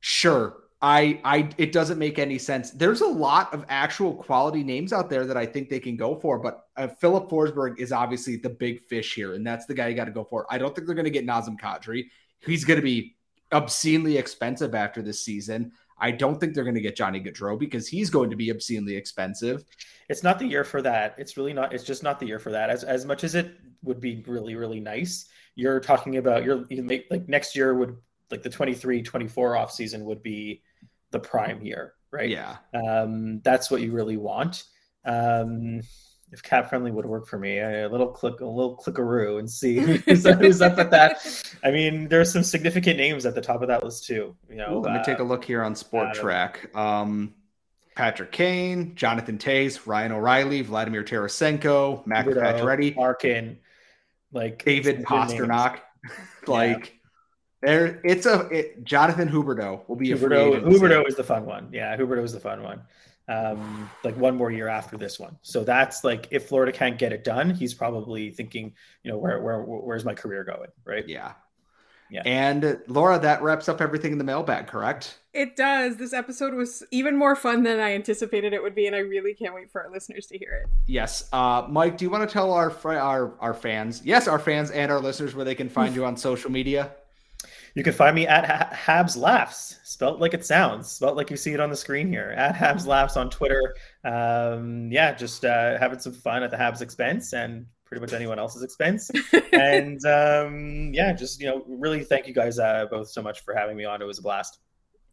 sure. 0.00 0.56
I, 0.82 1.20
I, 1.24 1.48
it 1.56 1.72
doesn't 1.72 1.98
make 1.98 2.18
any 2.18 2.36
sense. 2.36 2.72
There's 2.72 3.00
a 3.00 3.06
lot 3.06 3.54
of 3.54 3.64
actual 3.68 4.12
quality 4.12 4.62
names 4.62 4.92
out 4.92 5.08
there 5.08 5.24
that 5.24 5.36
I 5.36 5.46
think 5.46 5.70
they 5.70 5.80
can 5.80 5.96
go 5.96 6.14
for, 6.16 6.38
but 6.38 6.66
uh, 6.76 6.88
Filip 6.88 7.30
Forsberg 7.30 7.78
is 7.78 7.90
obviously 7.90 8.36
the 8.36 8.50
big 8.50 8.82
fish 8.82 9.14
here, 9.14 9.34
and 9.34 9.46
that's 9.46 9.64
the 9.64 9.72
guy 9.72 9.88
you 9.88 9.94
got 9.94 10.06
to 10.06 10.10
go 10.10 10.24
for. 10.24 10.46
I 10.50 10.58
don't 10.58 10.74
think 10.74 10.86
they're 10.86 10.96
going 10.96 11.06
to 11.06 11.10
get 11.10 11.26
Nazem 11.26 11.58
Kadri. 11.58 12.04
He's 12.46 12.64
going 12.64 12.78
to 12.78 12.84
be 12.84 13.16
obscenely 13.52 14.16
expensive 14.16 14.74
after 14.74 15.02
this 15.02 15.24
season. 15.24 15.72
I 15.98 16.10
don't 16.10 16.40
think 16.40 16.54
they're 16.54 16.64
going 16.64 16.74
to 16.74 16.80
get 16.80 16.96
Johnny 16.96 17.20
Gaudreau 17.20 17.58
because 17.58 17.86
he's 17.86 18.10
going 18.10 18.30
to 18.30 18.36
be 18.36 18.50
obscenely 18.50 18.96
expensive. 18.96 19.64
It's 20.08 20.22
not 20.22 20.38
the 20.38 20.46
year 20.46 20.64
for 20.64 20.82
that. 20.82 21.14
It's 21.18 21.36
really 21.36 21.52
not. 21.52 21.72
It's 21.72 21.84
just 21.84 22.02
not 22.02 22.18
the 22.18 22.26
year 22.26 22.38
for 22.38 22.50
that. 22.50 22.68
As 22.68 22.84
as 22.84 23.06
much 23.06 23.24
as 23.24 23.34
it 23.34 23.54
would 23.82 24.00
be 24.00 24.22
really 24.26 24.56
really 24.56 24.80
nice, 24.80 25.26
you're 25.54 25.80
talking 25.80 26.16
about 26.16 26.44
you're 26.44 26.64
you 26.68 26.82
make 26.82 27.06
like 27.10 27.28
next 27.28 27.54
year 27.54 27.74
would 27.74 27.96
like 28.30 28.42
the 28.42 28.50
23 28.50 29.02
24 29.02 29.56
off 29.56 29.70
season 29.70 30.04
would 30.04 30.22
be 30.22 30.62
the 31.10 31.20
prime 31.20 31.64
year, 31.64 31.94
right? 32.10 32.28
Yeah. 32.28 32.56
Um, 32.74 33.40
that's 33.40 33.70
what 33.70 33.80
you 33.80 33.92
really 33.92 34.16
want. 34.16 34.64
Um, 35.04 35.80
if 36.34 36.42
CapFriendly 36.42 36.92
would 36.92 37.06
work 37.06 37.28
for 37.28 37.38
me, 37.38 37.60
a 37.60 37.88
little 37.88 38.08
click, 38.08 38.40
a 38.40 38.44
little 38.44 38.76
clickaroo, 38.76 39.38
and 39.38 39.48
see 39.48 39.76
who's, 39.78 40.26
who's 40.26 40.60
up 40.60 40.78
at 40.78 40.90
that. 40.90 41.54
I 41.62 41.70
mean, 41.70 42.08
there's 42.08 42.32
some 42.32 42.42
significant 42.42 42.98
names 42.98 43.24
at 43.24 43.34
the 43.34 43.40
top 43.40 43.62
of 43.62 43.68
that 43.68 43.84
list 43.84 44.04
too. 44.04 44.34
You 44.50 44.56
know, 44.56 44.78
Ooh, 44.78 44.80
let 44.80 44.92
me 44.92 44.98
uh, 44.98 45.04
take 45.04 45.20
a 45.20 45.22
look 45.22 45.44
here 45.44 45.62
on 45.62 45.74
Sport 45.76 46.08
uh, 46.08 46.14
Track. 46.14 46.76
Um, 46.76 47.34
Patrick 47.94 48.32
Kane, 48.32 48.96
Jonathan 48.96 49.38
Toews, 49.38 49.86
Ryan 49.86 50.12
O'Reilly, 50.12 50.62
Vladimir 50.62 51.04
Tarasenko, 51.04 52.04
Matt 52.04 52.26
Pacioretty, 52.26 52.96
Larkin, 52.96 53.58
like 54.32 54.64
David 54.64 55.04
Pastrnak, 55.04 55.78
like. 56.46 56.98
There, 57.62 57.98
it's 58.04 58.26
a 58.26 58.46
it, 58.48 58.84
Jonathan 58.84 59.26
Huberdeau 59.26 59.88
will 59.88 59.96
be 59.96 60.08
Huberdeau. 60.08 60.62
Huberdeau 60.64 61.08
is 61.08 61.14
the 61.14 61.24
fun 61.24 61.46
one. 61.46 61.70
Yeah, 61.72 61.96
Huberdeau 61.96 62.22
is 62.22 62.34
the 62.34 62.40
fun 62.40 62.62
one. 62.62 62.82
Um, 63.26 63.90
like 64.02 64.16
one 64.18 64.36
more 64.36 64.50
year 64.50 64.68
after 64.68 64.98
this 64.98 65.18
one. 65.18 65.38
So 65.40 65.64
that's 65.64 66.04
like 66.04 66.28
if 66.30 66.48
Florida 66.48 66.72
can't 66.72 66.98
get 66.98 67.12
it 67.12 67.24
done, 67.24 67.50
he's 67.50 67.72
probably 67.72 68.30
thinking, 68.30 68.74
you 69.02 69.10
know, 69.10 69.16
where 69.16 69.40
where 69.40 69.62
where's 69.62 70.04
my 70.04 70.12
career 70.12 70.44
going, 70.44 70.68
right? 70.84 71.08
Yeah. 71.08 71.32
Yeah. 72.10 72.22
And 72.26 72.80
Laura, 72.86 73.18
that 73.18 73.42
wraps 73.42 73.68
up 73.68 73.80
everything 73.80 74.12
in 74.12 74.18
the 74.18 74.24
mailbag, 74.24 74.66
correct? 74.66 75.18
It 75.32 75.56
does. 75.56 75.96
This 75.96 76.12
episode 76.12 76.54
was 76.54 76.84
even 76.90 77.16
more 77.16 77.34
fun 77.34 77.62
than 77.62 77.80
I 77.80 77.94
anticipated 77.94 78.52
it 78.52 78.62
would 78.62 78.74
be, 78.74 78.86
and 78.86 78.94
I 78.94 79.00
really 79.00 79.34
can't 79.34 79.54
wait 79.54 79.70
for 79.72 79.82
our 79.82 79.90
listeners 79.90 80.26
to 80.26 80.38
hear 80.38 80.62
it. 80.62 80.70
Yes, 80.86 81.28
uh, 81.32 81.66
Mike, 81.68 81.96
do 81.96 82.04
you 82.04 82.10
want 82.10 82.28
to 82.28 82.32
tell 82.32 82.52
our 82.52 82.72
our 82.86 83.34
our 83.40 83.54
fans, 83.54 84.02
yes, 84.04 84.28
our 84.28 84.38
fans 84.38 84.70
and 84.70 84.92
our 84.92 85.00
listeners, 85.00 85.34
where 85.34 85.44
they 85.44 85.54
can 85.54 85.68
find 85.68 85.94
you 85.96 86.04
on 86.04 86.16
social 86.16 86.50
media? 86.50 86.92
You 87.74 87.82
can 87.82 87.92
find 87.92 88.14
me 88.14 88.26
at 88.26 88.72
Habs 88.72 89.16
Laughs, 89.16 89.80
spelt 89.82 90.20
like 90.20 90.32
it 90.32 90.46
sounds, 90.46 90.90
spelt 90.90 91.16
like 91.16 91.28
you 91.30 91.36
see 91.36 91.52
it 91.54 91.60
on 91.60 91.70
the 91.70 91.76
screen 91.76 92.08
here. 92.08 92.32
At 92.36 92.54
Habs 92.54 92.86
Laughs 92.86 93.16
on 93.16 93.30
Twitter. 93.30 93.74
Um, 94.04 94.92
yeah, 94.92 95.12
just 95.12 95.44
uh, 95.44 95.76
having 95.78 95.98
some 95.98 96.12
fun 96.12 96.44
at 96.44 96.52
the 96.52 96.56
Habs 96.56 96.82
expense 96.82 97.32
and 97.32 97.66
pretty 97.84 98.00
much 98.00 98.12
anyone 98.12 98.38
else's 98.38 98.62
expense. 98.62 99.10
and 99.52 100.04
um, 100.06 100.92
yeah, 100.94 101.12
just 101.12 101.40
you 101.40 101.46
know, 101.46 101.64
really 101.66 102.04
thank 102.04 102.28
you 102.28 102.34
guys 102.34 102.60
uh, 102.60 102.86
both 102.88 103.08
so 103.08 103.20
much 103.20 103.40
for 103.40 103.54
having 103.54 103.76
me 103.76 103.84
on. 103.84 104.00
It 104.00 104.04
was 104.04 104.20
a 104.20 104.22
blast. 104.22 104.60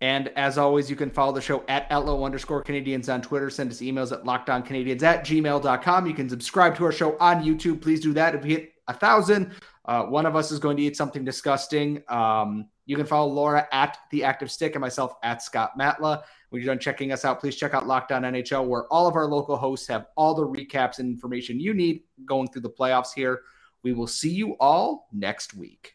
And 0.01 0.30
as 0.30 0.57
always, 0.57 0.89
you 0.89 0.95
can 0.95 1.12
follow 1.12 1.32
the 1.32 1.41
show 1.41 1.64
at 1.68 1.89
LO 1.91 2.24
underscore 2.24 2.64
Canadiens 2.64 3.12
on 3.12 3.22
Twitter. 3.22 3.49
Send 3.49 3.72
us 3.72 3.82
emails 3.82 4.12
at 4.12 4.24
lockedoncanadiens 4.24 5.03
at 5.03 5.26
gmail.com. 5.26 6.07
You 6.07 6.14
can 6.14 6.28
subscribe 6.28 6.76
to 6.78 6.86
our 6.86 6.91
show 6.91 7.18
on 7.20 7.43
YouTube. 7.43 7.82
Please 7.82 8.01
do 8.01 8.14
that. 8.14 8.34
If 8.34 8.43
we 8.43 8.51
hit 8.51 8.74
a 8.88 8.93
thousand, 8.93 9.51
uh, 9.86 10.04
one 10.04 10.26
of 10.26 10.36
us 10.36 10.52
is 10.52 10.60
going 10.60 10.78
to 10.78 10.84
eat 10.84 10.96
something 10.96 11.26
disgusting. 11.26 12.04
Um, 12.08 12.68
you 12.86 12.96
can 12.96 13.06
follow 13.06 13.32
Laura 13.32 13.68
at 13.72 13.98
the 14.12 14.24
Active 14.24 14.52
Stick 14.52 14.76
and 14.76 14.82
myself 14.82 15.14
at 15.24 15.42
Scott 15.42 15.72
Matla. 15.80 16.24
When 16.50 16.62
you're 16.62 16.74
done 16.74 16.80
checking 16.80 17.12
us 17.12 17.26
out, 17.26 17.40
please 17.40 17.56
check 17.56 17.74
out 17.74 17.88
Locked 17.88 18.12
On 18.12 18.24
NHL, 18.24 18.68
where 18.68 18.86
all 18.88 19.08
of 19.08 19.16
our 19.16 19.26
local 19.26 19.56
hosts 19.56 19.88
have 19.88 20.08
all 20.16 20.36
the 20.36 20.46
recaps 20.46 21.00
and 21.00 21.10
information 21.10 21.60
you 21.60 21.74
need 21.74 22.04
going 22.26 22.50
through 22.50 22.62
the 22.62 22.70
playoffs 22.70 23.14
here. 23.16 23.42
We 23.84 23.94
will 23.94 24.08
see 24.08 24.30
you 24.30 24.56
all 24.60 25.08
next 25.12 25.56
week. 25.56 25.90